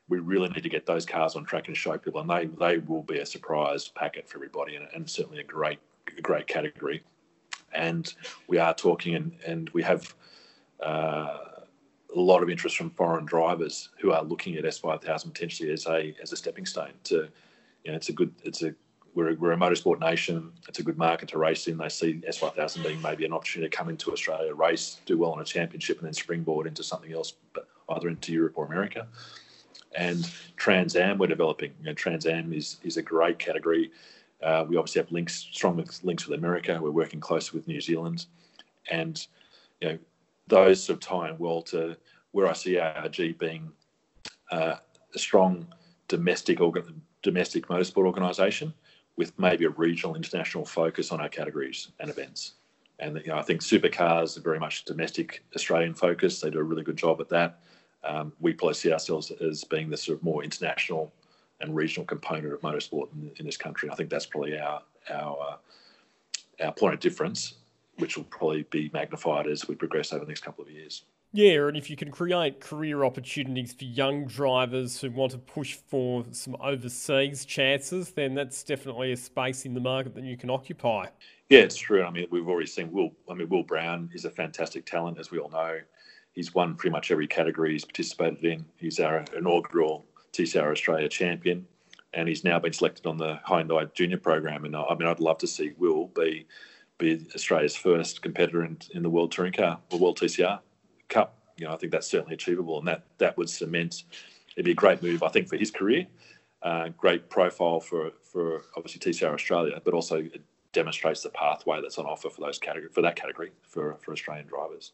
We 0.10 0.20
really 0.20 0.50
need 0.50 0.64
to 0.64 0.70
get 0.70 0.86
those 0.86 1.06
cars 1.06 1.36
on 1.36 1.46
track 1.46 1.68
and 1.68 1.78
show 1.78 1.98
people, 1.98 2.22
and 2.22 2.30
they, 2.30 2.46
they 2.46 2.78
will 2.80 3.04
be 3.04 3.20
a 3.20 3.26
surprise 3.26 3.88
packet 3.88 4.28
for 4.28 4.38
everybody 4.38 4.76
and, 4.76 4.88
and 4.94 5.10
certainly 5.10 5.40
a 5.40 5.44
great, 5.44 5.80
great 6.22 6.48
category. 6.48 7.04
And 7.74 8.14
we 8.48 8.58
are 8.58 8.74
talking, 8.74 9.16
and, 9.16 9.32
and 9.48 9.70
we 9.70 9.82
have 9.84 10.14
uh, 10.82 11.38
a 12.16 12.20
lot 12.20 12.44
of 12.44 12.50
interest 12.50 12.78
from 12.78 12.92
foreign 12.92 13.26
drivers 13.26 13.90
who 14.00 14.12
are 14.12 14.24
looking 14.24 14.56
at 14.58 14.66
S5000 14.66 15.34
potentially 15.34 15.72
as 15.72 15.88
a, 15.88 16.14
as 16.22 16.32
a 16.32 16.38
stepping 16.38 16.66
stone 16.66 16.92
to 17.06 17.30
you 17.84 17.92
know, 17.92 17.96
it's 17.96 18.10
a 18.10 18.14
good, 18.14 18.34
it's 18.44 18.64
a, 18.64 18.74
we're 19.14 19.32
a, 19.32 19.36
we're 19.36 19.52
a 19.52 19.58
motorsport 19.58 20.00
nation. 20.00 20.52
It's 20.68 20.80
a 20.80 20.84
good 20.84 20.98
market 20.98 21.30
to 21.30 21.38
race 21.38 21.68
in. 21.68 21.78
They 21.78 21.90
see 21.90 22.22
S5000 22.28 22.84
being 22.84 23.02
maybe 23.02 23.26
an 23.26 23.34
opportunity 23.34 23.70
to 23.70 23.76
come 23.76 23.90
into 23.90 24.12
Australia, 24.12 24.54
race, 24.54 25.00
do 25.06 25.18
well 25.18 25.34
in 25.36 25.42
a 25.42 25.46
championship, 25.46 26.00
and 26.00 26.08
then 26.08 26.14
springboard 26.14 26.68
into 26.68 26.84
something 26.84 27.14
else, 27.14 27.34
but 27.54 27.68
either 27.90 28.08
into 28.08 28.34
Europe 28.34 28.54
or 28.56 28.66
America. 28.66 29.08
And 29.96 30.30
Trans 30.58 30.96
Am, 30.96 31.18
we're 31.18 31.28
developing. 31.28 31.74
You 31.80 31.88
know, 31.88 31.94
Trans 31.94 32.26
Am 32.26 32.52
is 32.54 32.78
is 32.84 32.98
a 32.98 33.02
great 33.02 33.38
category. 33.38 33.92
Uh, 34.42 34.66
we 34.68 34.76
obviously 34.76 35.02
have 35.02 35.12
links, 35.12 35.48
strong 35.52 35.84
links 36.04 36.28
with 36.28 36.38
America. 36.38 36.80
We're 36.82 36.92
working 36.92 37.20
closely 37.20 37.60
with 37.60 37.68
New 37.68 37.80
Zealand, 37.80 38.26
and 38.90 39.26
you 39.82 39.90
know, 39.90 40.00
those 40.48 40.84
sort 40.84 40.98
of 40.98 41.02
tie 41.02 41.30
in 41.30 41.38
well 41.38 41.62
to 41.64 41.96
where 42.32 42.48
I 42.48 42.54
see 42.54 42.80
ARG 42.80 43.38
being 43.38 43.72
uh, 44.52 44.76
a 45.14 45.20
strong 45.20 45.68
domestic 46.08 46.60
organ, 46.60 47.02
domestic 47.24 47.68
motorsport 47.68 48.06
organisation 48.06 48.74
with 49.16 49.38
maybe 49.40 49.66
a 49.66 49.70
regional 49.70 50.16
international 50.16 50.66
focus 50.66 51.12
on 51.12 51.20
our 51.20 51.30
categories 51.30 51.90
and 52.00 52.10
events. 52.10 52.54
And 53.00 53.20
you 53.26 53.28
know, 53.28 53.38
I 53.38 53.42
think 53.42 53.62
supercars 53.62 54.38
are 54.38 54.42
very 54.42 54.60
much 54.60 54.86
domestic 54.86 55.44
Australian 55.56 55.94
focus. 55.94 56.40
They 56.40 56.50
do 56.50 56.60
a 56.60 56.64
really 56.64 56.84
good 56.84 56.98
job 56.98 57.20
at 57.22 57.30
that. 57.30 57.60
Um, 58.04 58.34
we 58.40 58.54
probably 58.54 58.76
see 58.76 58.92
ourselves 58.92 59.32
as 59.32 59.64
being 59.64 59.90
the 59.90 59.98
sort 59.98 60.18
of 60.18 60.24
more 60.24 60.44
international 60.44 61.12
and 61.62 61.76
regional 61.76 62.06
component 62.06 62.54
of 62.54 62.62
motorsport 62.62 63.12
in, 63.14 63.32
in 63.38 63.46
this 63.46 63.58
country. 63.58 63.90
I 63.90 63.96
think 63.96 64.10
that's 64.10 64.26
probably 64.26 64.60
our 64.60 64.82
our 65.10 65.38
uh, 65.42 66.66
our 66.66 66.74
point 66.74 66.94
of 66.94 67.00
difference, 67.00 67.56
which 67.98 68.18
will 68.18 68.26
probably 68.26 68.64
be 68.64 68.90
magnified 68.94 69.48
as 69.48 69.68
we 69.68 69.76
progress 69.76 70.12
over 70.14 70.26
the 70.26 70.30
next 70.30 70.44
couple 70.44 70.64
of 70.64 70.70
years. 70.70 71.06
Yeah, 71.36 71.68
and 71.68 71.76
if 71.76 71.90
you 71.90 71.96
can 71.96 72.12
create 72.12 72.62
career 72.62 73.04
opportunities 73.04 73.74
for 73.74 73.86
young 73.86 74.26
drivers 74.26 75.02
who 75.02 75.10
want 75.10 75.32
to 75.32 75.40
push 75.40 75.74
for 75.74 76.24
some 76.30 76.56
overseas 76.62 77.44
chances, 77.44 78.12
then 78.12 78.36
that's 78.36 78.62
definitely 78.62 79.14
a 79.14 79.18
space 79.18 79.66
in 79.66 79.74
the 79.74 79.80
market 79.80 80.14
that 80.14 80.26
you 80.26 80.38
can 80.38 80.52
occupy. 80.52 81.08
Yeah, 81.50 81.62
it's 81.62 81.76
true. 81.76 82.04
I 82.04 82.12
mean, 82.12 82.28
we've 82.30 82.48
already 82.48 82.68
seen 82.68 82.92
Will. 82.92 83.10
I 83.28 83.34
mean, 83.34 83.50
Will 83.50 83.64
Brown 83.64 84.12
is 84.14 84.26
a 84.26 84.30
fantastic 84.30 84.86
talent, 84.86 85.18
as 85.18 85.32
we 85.32 85.40
all 85.40 85.50
know. 85.50 85.80
He's 86.34 86.54
won 86.54 86.76
pretty 86.76 86.92
much 86.92 87.10
every 87.10 87.28
category 87.28 87.72
he's 87.72 87.84
participated 87.84 88.46
in. 88.46 88.64
He's 88.78 89.00
our 89.00 89.26
inaugural 89.36 90.06
TCR 90.34 90.72
Australia 90.72 91.10
champion, 91.10 91.66
and 92.14 92.28
he's 92.30 92.44
now 92.44 92.60
been 92.60 92.74
selected 92.74 93.08
on 93.08 93.18
the 93.18 93.40
Hyundai 93.48 93.92
Junior 93.96 94.20
program. 94.20 94.66
And 94.66 94.76
I 94.76 94.94
mean, 94.94 95.08
I'd 95.08 95.20
love 95.20 95.40
to 95.40 95.48
see 95.48 95.72
Will 95.80 96.10
be 96.10 96.46
be 97.00 97.26
Australia's 97.34 97.76
first 97.76 98.22
competitor 98.22 98.64
in, 98.64 98.78
in 98.94 99.02
the 99.02 99.10
World 99.10 99.32
Touring 99.32 99.54
Car 99.54 99.80
or 99.92 99.98
World 99.98 100.20
TCR 100.20 100.60
Cup. 101.10 101.38
You 101.58 101.68
know, 101.68 101.74
I 101.74 101.78
think 101.78 101.91
that's 101.91 102.08
certainly 102.08 102.34
achievable, 102.34 102.80
and 102.80 102.88
that 102.88 103.04
that 103.20 103.38
would 103.38 103.49
cement. 103.49 104.04
It'd 104.56 104.66
be 104.66 104.72
a 104.72 104.76
great 104.76 105.01
move, 105.01 105.24
I 105.24 105.30
think, 105.30 105.47
for 105.47 105.58
his 105.58 105.72
career. 105.72 106.08
Uh, 106.62 106.89
great 106.89 107.30
profile 107.30 107.80
for 107.80 108.12
for 108.22 108.64
obviously 108.76 108.99
TCR 109.12 109.34
Australia, 109.34 109.82
but 109.84 109.93
also 109.93 110.18
it 110.18 110.41
demonstrates 110.72 111.22
the 111.22 111.30
pathway 111.30 111.82
that's 111.82 111.97
on 111.97 112.06
offer 112.06 112.30
for 112.30 112.41
those 112.41 112.58
category 112.58 112.91
for 112.91 113.01
that 113.01 113.16
category 113.16 113.51
for 113.62 113.97
for 114.01 114.12
Australian 114.14 114.47
drivers. 114.47 114.93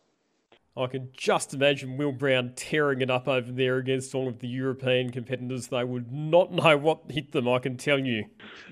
I 0.77 0.87
can 0.87 1.09
just 1.13 1.53
imagine 1.53 1.97
Will 1.97 2.11
Brown 2.11 2.53
tearing 2.55 3.01
it 3.01 3.09
up 3.09 3.27
over 3.27 3.51
there 3.51 3.77
against 3.77 4.15
all 4.15 4.27
of 4.27 4.39
the 4.39 4.47
European 4.47 5.11
competitors. 5.11 5.67
They 5.67 5.83
would 5.83 6.11
not 6.11 6.53
know 6.53 6.77
what 6.77 7.09
hit 7.09 7.31
them, 7.31 7.49
I 7.49 7.59
can 7.59 7.75
tell 7.75 7.99
you. 7.99 8.25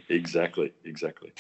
Exactly, 0.07 0.71
exactly. 0.85 1.33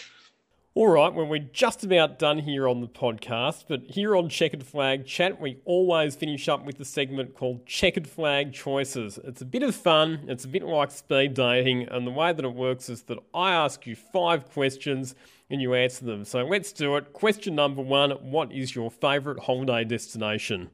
All 0.77 0.89
right, 0.89 1.11
well, 1.11 1.25
we're 1.25 1.39
just 1.39 1.83
about 1.83 2.19
done 2.19 2.37
here 2.37 2.67
on 2.67 2.81
the 2.81 2.87
podcast, 2.87 3.63
but 3.67 3.81
here 3.87 4.15
on 4.15 4.29
Checkered 4.29 4.63
Flag 4.63 5.07
Chat, 5.07 5.41
we 5.41 5.57
always 5.65 6.15
finish 6.15 6.47
up 6.47 6.67
with 6.67 6.77
the 6.77 6.85
segment 6.85 7.33
called 7.33 7.65
Checkered 7.65 8.07
Flag 8.07 8.53
Choices. 8.53 9.17
It's 9.23 9.41
a 9.41 9.45
bit 9.45 9.63
of 9.63 9.73
fun, 9.73 10.25
it's 10.27 10.45
a 10.45 10.47
bit 10.47 10.61
like 10.61 10.91
speed 10.91 11.33
dating, 11.33 11.87
and 11.89 12.05
the 12.05 12.11
way 12.11 12.31
that 12.31 12.45
it 12.45 12.53
works 12.53 12.89
is 12.89 13.01
that 13.05 13.17
I 13.33 13.53
ask 13.53 13.87
you 13.87 13.95
five 13.95 14.51
questions 14.51 15.15
and 15.49 15.63
you 15.63 15.73
answer 15.73 16.05
them. 16.05 16.23
So 16.23 16.45
let's 16.45 16.71
do 16.71 16.95
it. 16.97 17.11
Question 17.11 17.55
number 17.55 17.81
one 17.81 18.11
What 18.11 18.51
is 18.51 18.75
your 18.75 18.91
favourite 18.91 19.45
holiday 19.45 19.83
destination? 19.83 20.69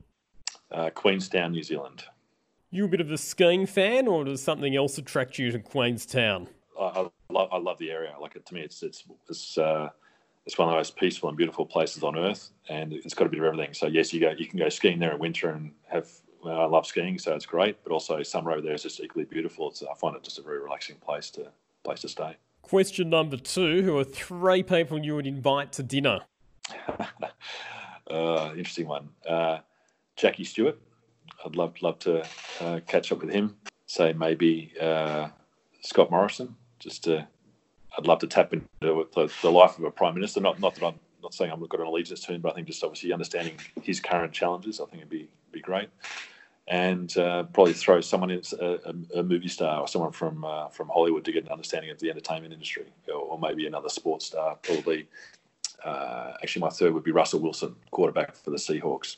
Uh, 0.70 0.90
Queenstown, 0.90 1.54
New 1.54 1.64
Zealand. 1.64 2.04
You 2.72 2.84
a 2.84 2.90
bit 2.90 3.00
of 3.00 3.10
a 3.10 3.18
skiing 3.18 3.66
fan, 3.68 4.10
or 4.10 4.26
does 4.26 4.44
something 4.44 4.76
else 4.76 4.98
attract 4.98 5.40
you 5.40 5.50
to 5.52 5.60
Queenstown? 5.60 6.50
I, 6.84 7.02
I 7.02 7.34
love 7.34 7.50
I 7.52 7.58
love 7.58 7.78
the 7.78 7.92
area. 7.92 8.14
Like 8.20 8.36
it, 8.36 8.46
to 8.46 8.54
me, 8.54 8.62
it's 8.62 8.84
it's 8.84 9.04
it's 9.30 9.58
uh, 9.58 9.90
it's 10.46 10.58
one 10.58 10.68
of 10.68 10.74
the 10.74 10.78
most 10.78 10.96
peaceful 10.96 11.30
and 11.30 11.38
beautiful 11.38 11.66
places 11.66 12.04
on 12.04 12.18
earth, 12.18 12.52
and 12.70 12.94
it's 12.94 13.14
got 13.14 13.28
a 13.28 13.30
bit 13.30 13.40
of 13.40 13.46
everything. 13.46 13.74
So 13.74 13.88
yes, 13.88 14.14
you 14.14 14.20
go 14.20 14.34
you 14.38 14.48
can 14.48 14.60
go 14.60 14.70
skiing 14.70 15.00
there 15.00 15.14
in 15.14 15.20
winter 15.20 15.50
and 15.50 15.72
have. 15.90 16.10
Well, 16.44 16.60
I 16.60 16.66
love 16.66 16.86
skiing, 16.86 17.18
so 17.18 17.34
it's 17.34 17.46
great. 17.46 17.82
But 17.86 17.94
also, 17.94 18.22
summer 18.22 18.52
over 18.52 18.60
there 18.60 18.74
is 18.74 18.84
just 18.84 19.00
equally 19.00 19.24
beautiful. 19.24 19.70
It's, 19.70 19.82
I 19.82 19.94
find 19.96 20.14
it 20.18 20.24
just 20.24 20.40
a 20.40 20.42
very 20.42 20.60
relaxing 20.60 20.98
place 20.98 21.30
to 21.32 21.48
place 21.86 22.02
to 22.02 22.10
stay. 22.10 22.36
Question 22.62 23.10
number 23.10 23.38
two: 23.38 23.82
Who 23.82 23.98
are 23.98 24.04
three 24.04 24.62
people 24.62 25.00
you 25.00 25.16
would 25.16 25.28
invite 25.28 25.72
to 25.74 25.84
dinner? 25.84 26.20
uh, 28.10 28.50
interesting 28.58 28.88
one. 28.88 29.10
Uh, 29.28 29.60
Jackie 30.18 30.44
Stewart. 30.44 30.78
I'd 31.46 31.56
love 31.56 31.82
love 31.82 32.00
to 32.00 32.26
uh, 32.60 32.82
catch 32.88 33.12
up 33.14 33.22
with 33.22 33.30
him. 33.30 33.56
Say 33.86 34.12
maybe 34.12 34.74
uh, 34.82 35.30
Scott 35.82 36.12
Morrison 36.12 36.56
just 36.84 37.04
to, 37.06 37.28
I'd 37.98 38.06
love 38.06 38.20
to 38.20 38.28
tap 38.28 38.54
into 38.54 38.68
the, 38.82 39.32
the, 39.42 39.52
life 39.52 39.78
of 39.78 39.86
a 39.86 39.92
prime 39.92 40.14
minister. 40.14 40.42
Not 40.42 40.60
not 40.60 40.76
that 40.76 40.86
I'm 40.86 41.00
not 41.22 41.34
saying 41.34 41.52
I've 41.52 41.70
got 41.70 41.80
an 41.80 41.88
allegiance 41.88 42.22
to 42.26 42.34
him, 42.34 42.42
but 42.42 42.52
I 42.52 42.56
think 42.56 42.68
just 42.68 42.84
obviously 42.84 43.14
understanding 43.14 43.56
his 43.82 44.00
current 44.00 44.34
challenges, 44.34 44.80
I 44.80 44.86
think 44.86 44.98
it'd 44.98 45.10
be 45.10 45.30
be 45.52 45.62
great. 45.62 45.90
And 46.68 47.16
uh, 47.18 47.44
probably 47.44 47.74
throw 47.74 48.00
someone 48.00 48.32
in 48.32 48.42
a, 48.60 48.94
a, 49.16 49.24
movie 49.24 49.50
star 49.50 49.82
or 49.82 49.88
someone 49.88 50.14
from 50.14 50.46
uh, 50.46 50.70
from 50.70 50.90
Hollywood 50.90 51.26
to 51.26 51.32
get 51.32 51.46
an 51.46 51.52
understanding 51.52 51.92
of 51.92 52.00
the 52.00 52.10
entertainment 52.10 52.54
industry, 52.54 52.86
or, 53.08 53.16
or 53.16 53.40
maybe 53.40 53.66
another 53.68 53.90
sports 53.90 54.28
star. 54.28 54.56
Probably, 54.62 55.08
uh, 55.84 56.34
actually, 56.42 56.62
my 56.62 56.70
third 56.70 56.94
would 56.94 57.04
be 57.04 57.12
Russell 57.12 57.42
Wilson, 57.42 57.76
quarterback 57.92 58.36
for 58.36 58.52
the 58.52 58.58
Seahawks. 58.58 59.18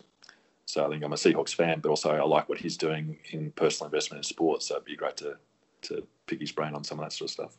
So 0.68 0.86
I 0.86 0.90
think 0.90 1.04
I'm 1.04 1.14
a 1.14 1.16
Seahawks 1.16 1.54
fan, 1.54 1.80
but 1.80 1.90
also 1.90 2.10
I 2.10 2.24
like 2.24 2.50
what 2.50 2.58
he's 2.58 2.78
doing 2.78 3.18
in 3.32 3.52
personal 3.52 3.86
investment 3.86 4.20
in 4.20 4.24
sports. 4.24 4.68
So 4.68 4.76
it'd 4.76 4.86
be 4.86 4.96
great 4.96 5.18
to 5.18 5.38
to 5.88 6.06
pick 6.28 6.40
his 6.40 6.52
brain 6.52 6.74
on 6.74 6.84
some 6.84 7.00
of 7.00 7.06
that 7.06 7.14
sort 7.14 7.30
of 7.30 7.34
stuff. 7.34 7.58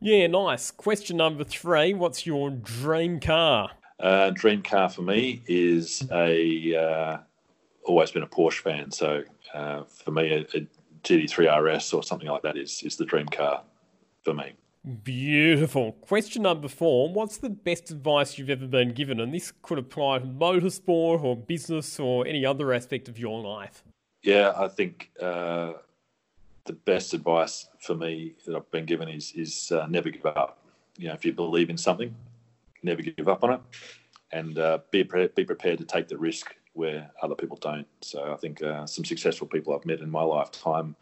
Yeah, 0.00 0.26
nice. 0.26 0.70
Question 0.70 1.16
number 1.16 1.44
three 1.44 1.94
What's 1.94 2.26
your 2.26 2.50
dream 2.50 3.20
car? 3.20 3.70
Uh, 4.00 4.30
dream 4.30 4.62
car 4.62 4.88
for 4.88 5.02
me 5.02 5.42
is 5.46 6.02
a 6.10 6.74
uh, 6.74 7.18
always 7.84 8.10
been 8.10 8.24
a 8.24 8.26
Porsche 8.26 8.60
fan. 8.60 8.90
So 8.90 9.22
uh, 9.54 9.84
for 9.84 10.10
me, 10.10 10.32
a, 10.32 10.58
a, 10.58 10.66
GT3 11.04 11.76
RS 11.76 11.92
or 11.92 12.02
something 12.04 12.28
like 12.28 12.42
that 12.42 12.56
is 12.56 12.82
is 12.84 12.96
the 12.96 13.04
dream 13.04 13.26
car 13.26 13.62
for 14.24 14.34
me. 14.34 14.52
Beautiful. 15.04 15.92
Question 15.92 16.42
number 16.42 16.66
four 16.68 17.12
What's 17.12 17.36
the 17.36 17.50
best 17.50 17.90
advice 17.90 18.38
you've 18.38 18.50
ever 18.50 18.66
been 18.66 18.92
given? 18.92 19.20
And 19.20 19.32
this 19.32 19.52
could 19.62 19.78
apply 19.78 20.18
to 20.18 20.26
motorsport 20.26 21.22
or 21.22 21.36
business 21.36 22.00
or 22.00 22.26
any 22.26 22.44
other 22.44 22.72
aspect 22.72 23.08
of 23.08 23.18
your 23.18 23.40
life. 23.40 23.84
Yeah, 24.22 24.52
I 24.56 24.68
think 24.68 25.10
uh, 25.20 25.74
the 26.64 26.72
best 26.72 27.14
advice 27.14 27.68
for 27.80 27.94
me 27.94 28.34
that 28.46 28.54
I've 28.54 28.70
been 28.70 28.86
given 28.86 29.08
is 29.08 29.32
is 29.34 29.72
uh, 29.72 29.86
never 29.88 30.10
give 30.10 30.26
up. 30.26 30.58
You 30.96 31.08
know, 31.08 31.14
if 31.14 31.24
you 31.24 31.32
believe 31.32 31.70
in 31.70 31.76
something, 31.76 32.14
never 32.82 33.02
give 33.02 33.28
up 33.28 33.42
on 33.44 33.54
it, 33.54 33.60
and 34.30 34.58
uh, 34.58 34.78
be 34.90 35.04
pre- 35.04 35.28
be 35.28 35.44
prepared 35.44 35.78
to 35.78 35.84
take 35.84 36.08
the 36.08 36.18
risk 36.18 36.54
where 36.74 37.10
other 37.22 37.34
people 37.34 37.56
don't. 37.60 37.86
So 38.00 38.32
I 38.32 38.36
think 38.36 38.62
uh, 38.62 38.86
some 38.86 39.04
successful 39.04 39.46
people 39.46 39.74
I've 39.74 39.84
met 39.84 40.00
in 40.00 40.10
my 40.10 40.22
lifetime, 40.22 40.96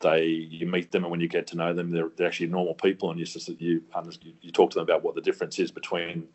they 0.00 0.24
you 0.24 0.66
meet 0.66 0.90
them 0.90 1.04
and 1.04 1.10
when 1.10 1.20
you 1.20 1.28
get 1.28 1.46
to 1.48 1.56
know 1.56 1.72
them, 1.72 1.90
they're, 1.90 2.10
they're 2.16 2.26
actually 2.26 2.48
normal 2.48 2.74
people, 2.74 3.10
and 3.10 3.18
you 3.18 3.26
just 3.26 3.48
you, 3.60 3.82
you 3.92 4.50
talk 4.52 4.70
to 4.70 4.78
them 4.78 4.84
about 4.84 5.02
what 5.02 5.14
the 5.14 5.20
difference 5.20 5.58
is 5.58 5.70
between 5.70 6.28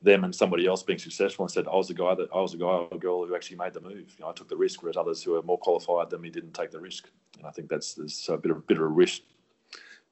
them 0.00 0.24
and 0.24 0.34
somebody 0.34 0.66
else 0.66 0.82
being 0.82 0.98
successful 0.98 1.44
and 1.44 1.50
said, 1.50 1.66
I 1.66 1.74
was 1.74 1.88
the 1.88 1.94
guy 1.94 2.14
that 2.14 2.28
I 2.32 2.40
was 2.40 2.52
the 2.52 2.58
guy 2.58 2.66
or 2.66 2.98
girl 2.98 3.26
who 3.26 3.34
actually 3.34 3.56
made 3.56 3.74
the 3.74 3.80
move. 3.80 4.14
You 4.16 4.20
know, 4.20 4.28
I 4.28 4.32
took 4.32 4.48
the 4.48 4.56
risk, 4.56 4.82
whereas 4.82 4.96
others 4.96 5.22
who 5.22 5.36
are 5.36 5.42
more 5.42 5.58
qualified 5.58 6.10
than 6.10 6.20
me 6.20 6.30
didn't 6.30 6.52
take 6.52 6.70
the 6.70 6.80
risk. 6.80 7.08
And 7.38 7.46
I 7.46 7.50
think 7.50 7.68
that's 7.68 7.94
there's 7.94 8.28
a 8.28 8.36
bit 8.36 8.50
of 8.50 8.58
a 8.58 8.60
bit 8.60 8.76
of 8.76 8.84
a 8.84 8.88
risk, 8.88 9.22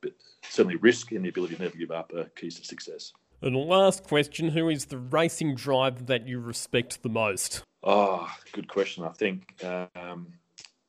but 0.01 0.12
certainly 0.49 0.76
risk 0.76 1.12
and 1.12 1.24
the 1.24 1.28
ability 1.28 1.57
to 1.57 1.62
never 1.62 1.76
give 1.76 1.91
up 1.91 2.12
are 2.14 2.24
keys 2.37 2.59
to 2.59 2.64
success. 2.64 3.12
And 3.43 3.55
last 3.55 4.05
question: 4.05 4.49
Who 4.49 4.68
is 4.68 4.87
the 4.87 4.99
racing 4.99 5.55
driver 5.55 6.03
that 6.05 6.26
you 6.26 6.41
respect 6.41 7.03
the 7.03 7.09
most? 7.09 7.62
Oh, 7.84 8.28
good 8.53 8.66
question. 8.66 9.05
I 9.05 9.11
think 9.11 9.62
um, 9.64 10.32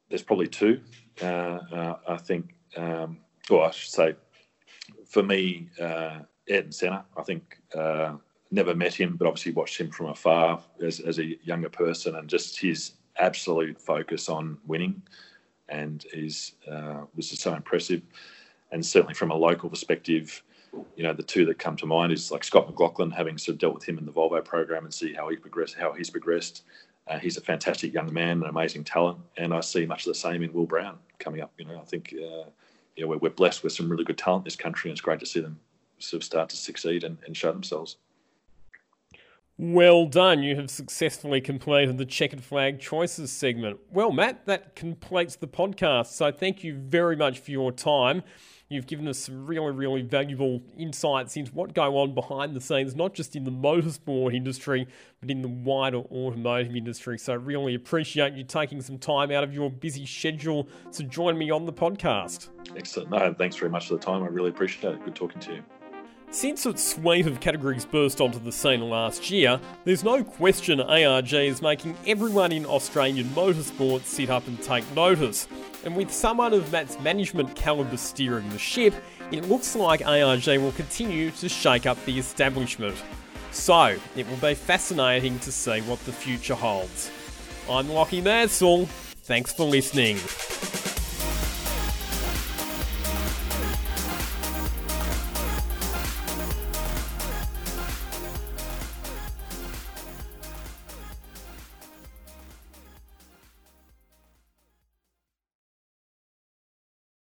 there's 0.09 0.23
probably 0.23 0.47
two. 0.47 0.81
Uh, 1.21 1.25
uh, 1.25 1.97
I 2.07 2.17
think, 2.17 2.55
um, 2.75 3.19
or 3.49 3.67
I 3.67 3.71
should 3.71 3.91
say, 3.91 4.15
for 5.05 5.21
me, 5.21 5.69
uh, 5.79 6.19
and 6.49 6.73
Senna. 6.73 7.05
I 7.15 7.23
think 7.23 7.57
uh, 7.75 8.13
never 8.51 8.75
met 8.75 8.93
him, 8.93 9.15
but 9.17 9.27
obviously 9.27 9.51
watched 9.51 9.79
him 9.79 9.91
from 9.91 10.07
afar 10.07 10.61
as, 10.81 10.99
as 10.99 11.19
a 11.19 11.37
younger 11.43 11.69
person, 11.69 12.15
and 12.15 12.29
just 12.29 12.59
his 12.59 12.93
absolute 13.17 13.79
focus 13.79 14.29
on 14.29 14.57
winning, 14.65 15.01
and 15.69 16.05
is 16.13 16.53
uh, 16.71 17.01
was 17.15 17.29
just 17.29 17.41
so 17.41 17.53
impressive. 17.53 18.01
And 18.71 18.85
certainly 18.85 19.13
from 19.13 19.31
a 19.31 19.35
local 19.35 19.69
perspective, 19.69 20.43
you 20.95 21.03
know, 21.03 21.13
the 21.13 21.23
two 21.23 21.45
that 21.45 21.59
come 21.59 21.75
to 21.77 21.85
mind 21.85 22.11
is 22.11 22.31
like 22.31 22.43
Scott 22.43 22.67
McLaughlin, 22.67 23.11
having 23.11 23.37
sort 23.37 23.53
of 23.53 23.59
dealt 23.59 23.73
with 23.73 23.87
him 23.87 23.97
in 23.97 24.05
the 24.05 24.11
Volvo 24.11 24.43
program 24.43 24.83
and 24.83 24.93
see 24.93 25.13
how 25.13 25.29
he 25.29 25.35
progressed, 25.37 25.75
how 25.75 25.93
he's 25.93 26.09
progressed. 26.09 26.63
Uh, 27.07 27.17
he's 27.17 27.37
a 27.37 27.41
fantastic 27.41 27.93
young 27.93 28.13
man, 28.13 28.43
an 28.43 28.49
amazing 28.49 28.83
talent, 28.83 29.17
and 29.37 29.53
I 29.53 29.61
see 29.61 29.85
much 29.85 30.05
of 30.05 30.11
the 30.11 30.19
same 30.19 30.43
in 30.43 30.51
Will 30.51 30.65
Brown 30.65 30.97
coming 31.19 31.41
up. 31.41 31.53
You 31.57 31.65
know, 31.65 31.79
I 31.79 31.85
think 31.85 32.13
uh, 32.13 32.49
you 32.97 33.03
know, 33.03 33.07
we're, 33.07 33.17
we're 33.17 33.29
blessed 33.29 33.63
with 33.63 33.71
some 33.71 33.89
really 33.89 34.03
good 34.03 34.17
talent 34.17 34.41
in 34.41 34.45
this 34.45 34.57
country, 34.57 34.89
and 34.89 34.95
it's 34.95 35.01
great 35.01 35.21
to 35.21 35.25
see 35.25 35.39
them 35.39 35.57
sort 35.99 36.21
of 36.21 36.25
start 36.25 36.49
to 36.49 36.57
succeed 36.57 37.03
and, 37.03 37.17
and 37.25 37.35
show 37.35 37.51
themselves. 37.51 37.97
Well 39.59 40.05
done. 40.05 40.43
You 40.43 40.55
have 40.57 40.69
successfully 40.69 41.41
completed 41.41 41.97
the 41.97 42.05
checkered 42.05 42.43
flag 42.43 42.79
choices 42.79 43.31
segment. 43.31 43.79
Well, 43.91 44.11
Matt, 44.11 44.45
that 44.45 44.75
completes 44.75 45.35
the 45.35 45.47
podcast. 45.47 46.07
So 46.07 46.31
thank 46.31 46.63
you 46.63 46.75
very 46.75 47.15
much 47.15 47.39
for 47.39 47.49
your 47.49 47.71
time. 47.71 48.21
You've 48.69 48.85
given 48.85 49.07
us 49.07 49.17
some 49.17 49.47
really, 49.47 49.71
really 49.71 50.01
valuable 50.01 50.61
insights 50.77 51.37
into 51.37 51.51
what 51.53 51.73
go 51.73 51.97
on 51.97 52.13
behind 52.13 52.53
the 52.53 52.61
scenes, 52.61 52.95
not 52.95 53.13
just 53.13 53.35
in 53.35 53.45
the 53.45 53.51
motorsport 53.51 54.35
industry, 54.35 54.87
but 55.21 55.31
in 55.31 55.41
the 55.41 55.47
wider 55.47 55.99
automotive 55.99 56.75
industry. 56.75 57.17
So, 57.17 57.33
really 57.35 57.75
appreciate 57.75 58.33
you 58.33 58.43
taking 58.43 58.81
some 58.81 58.97
time 58.97 59.31
out 59.31 59.43
of 59.43 59.53
your 59.53 59.71
busy 59.71 60.05
schedule 60.05 60.67
to 60.91 61.03
join 61.03 61.37
me 61.37 61.49
on 61.49 61.65
the 61.65 61.73
podcast. 61.73 62.49
Excellent. 62.75 63.09
No, 63.09 63.33
thanks 63.33 63.55
very 63.55 63.71
much 63.71 63.87
for 63.87 63.95
the 63.95 64.01
time. 64.01 64.21
I 64.21 64.27
really 64.27 64.49
appreciate 64.49 64.95
it. 64.95 65.05
Good 65.05 65.15
talking 65.15 65.39
to 65.39 65.53
you. 65.53 65.63
Since 66.29 66.65
its 66.65 66.83
suite 66.83 67.25
of 67.25 67.39
categories 67.39 67.85
burst 67.85 68.19
onto 68.19 68.37
the 68.37 68.51
scene 68.51 68.81
last 68.81 69.31
year, 69.31 69.61
there's 69.85 70.03
no 70.03 70.23
question 70.25 70.81
ARG 70.81 71.33
is 71.33 71.61
making 71.61 71.95
everyone 72.05 72.51
in 72.51 72.65
Australian 72.65 73.27
motorsport 73.29 74.03
sit 74.03 74.29
up 74.29 74.45
and 74.45 74.61
take 74.61 74.83
notice. 74.93 75.47
And 75.85 75.95
with 75.95 76.11
someone 76.11 76.53
of 76.53 76.69
Matt's 76.69 76.99
management 76.99 77.55
calibre 77.55 77.97
steering 77.97 78.49
the 78.49 78.59
ship, 78.59 78.93
it 79.31 79.47
looks 79.47 79.73
like 79.73 80.05
ARG 80.05 80.47
will 80.47 80.73
continue 80.73 81.31
to 81.31 81.47
shake 81.47 81.85
up 81.85 82.03
the 82.03 82.19
establishment. 82.19 83.01
So, 83.51 83.97
it 84.17 84.29
will 84.29 84.37
be 84.37 84.53
fascinating 84.53 85.39
to 85.39 85.51
see 85.51 85.79
what 85.81 85.99
the 86.01 86.11
future 86.11 86.55
holds. 86.55 87.09
I'm 87.69 87.89
Lockie 87.89 88.21
Madsall. 88.21 88.87
Thanks 89.23 89.53
for 89.53 89.63
listening. 89.63 90.17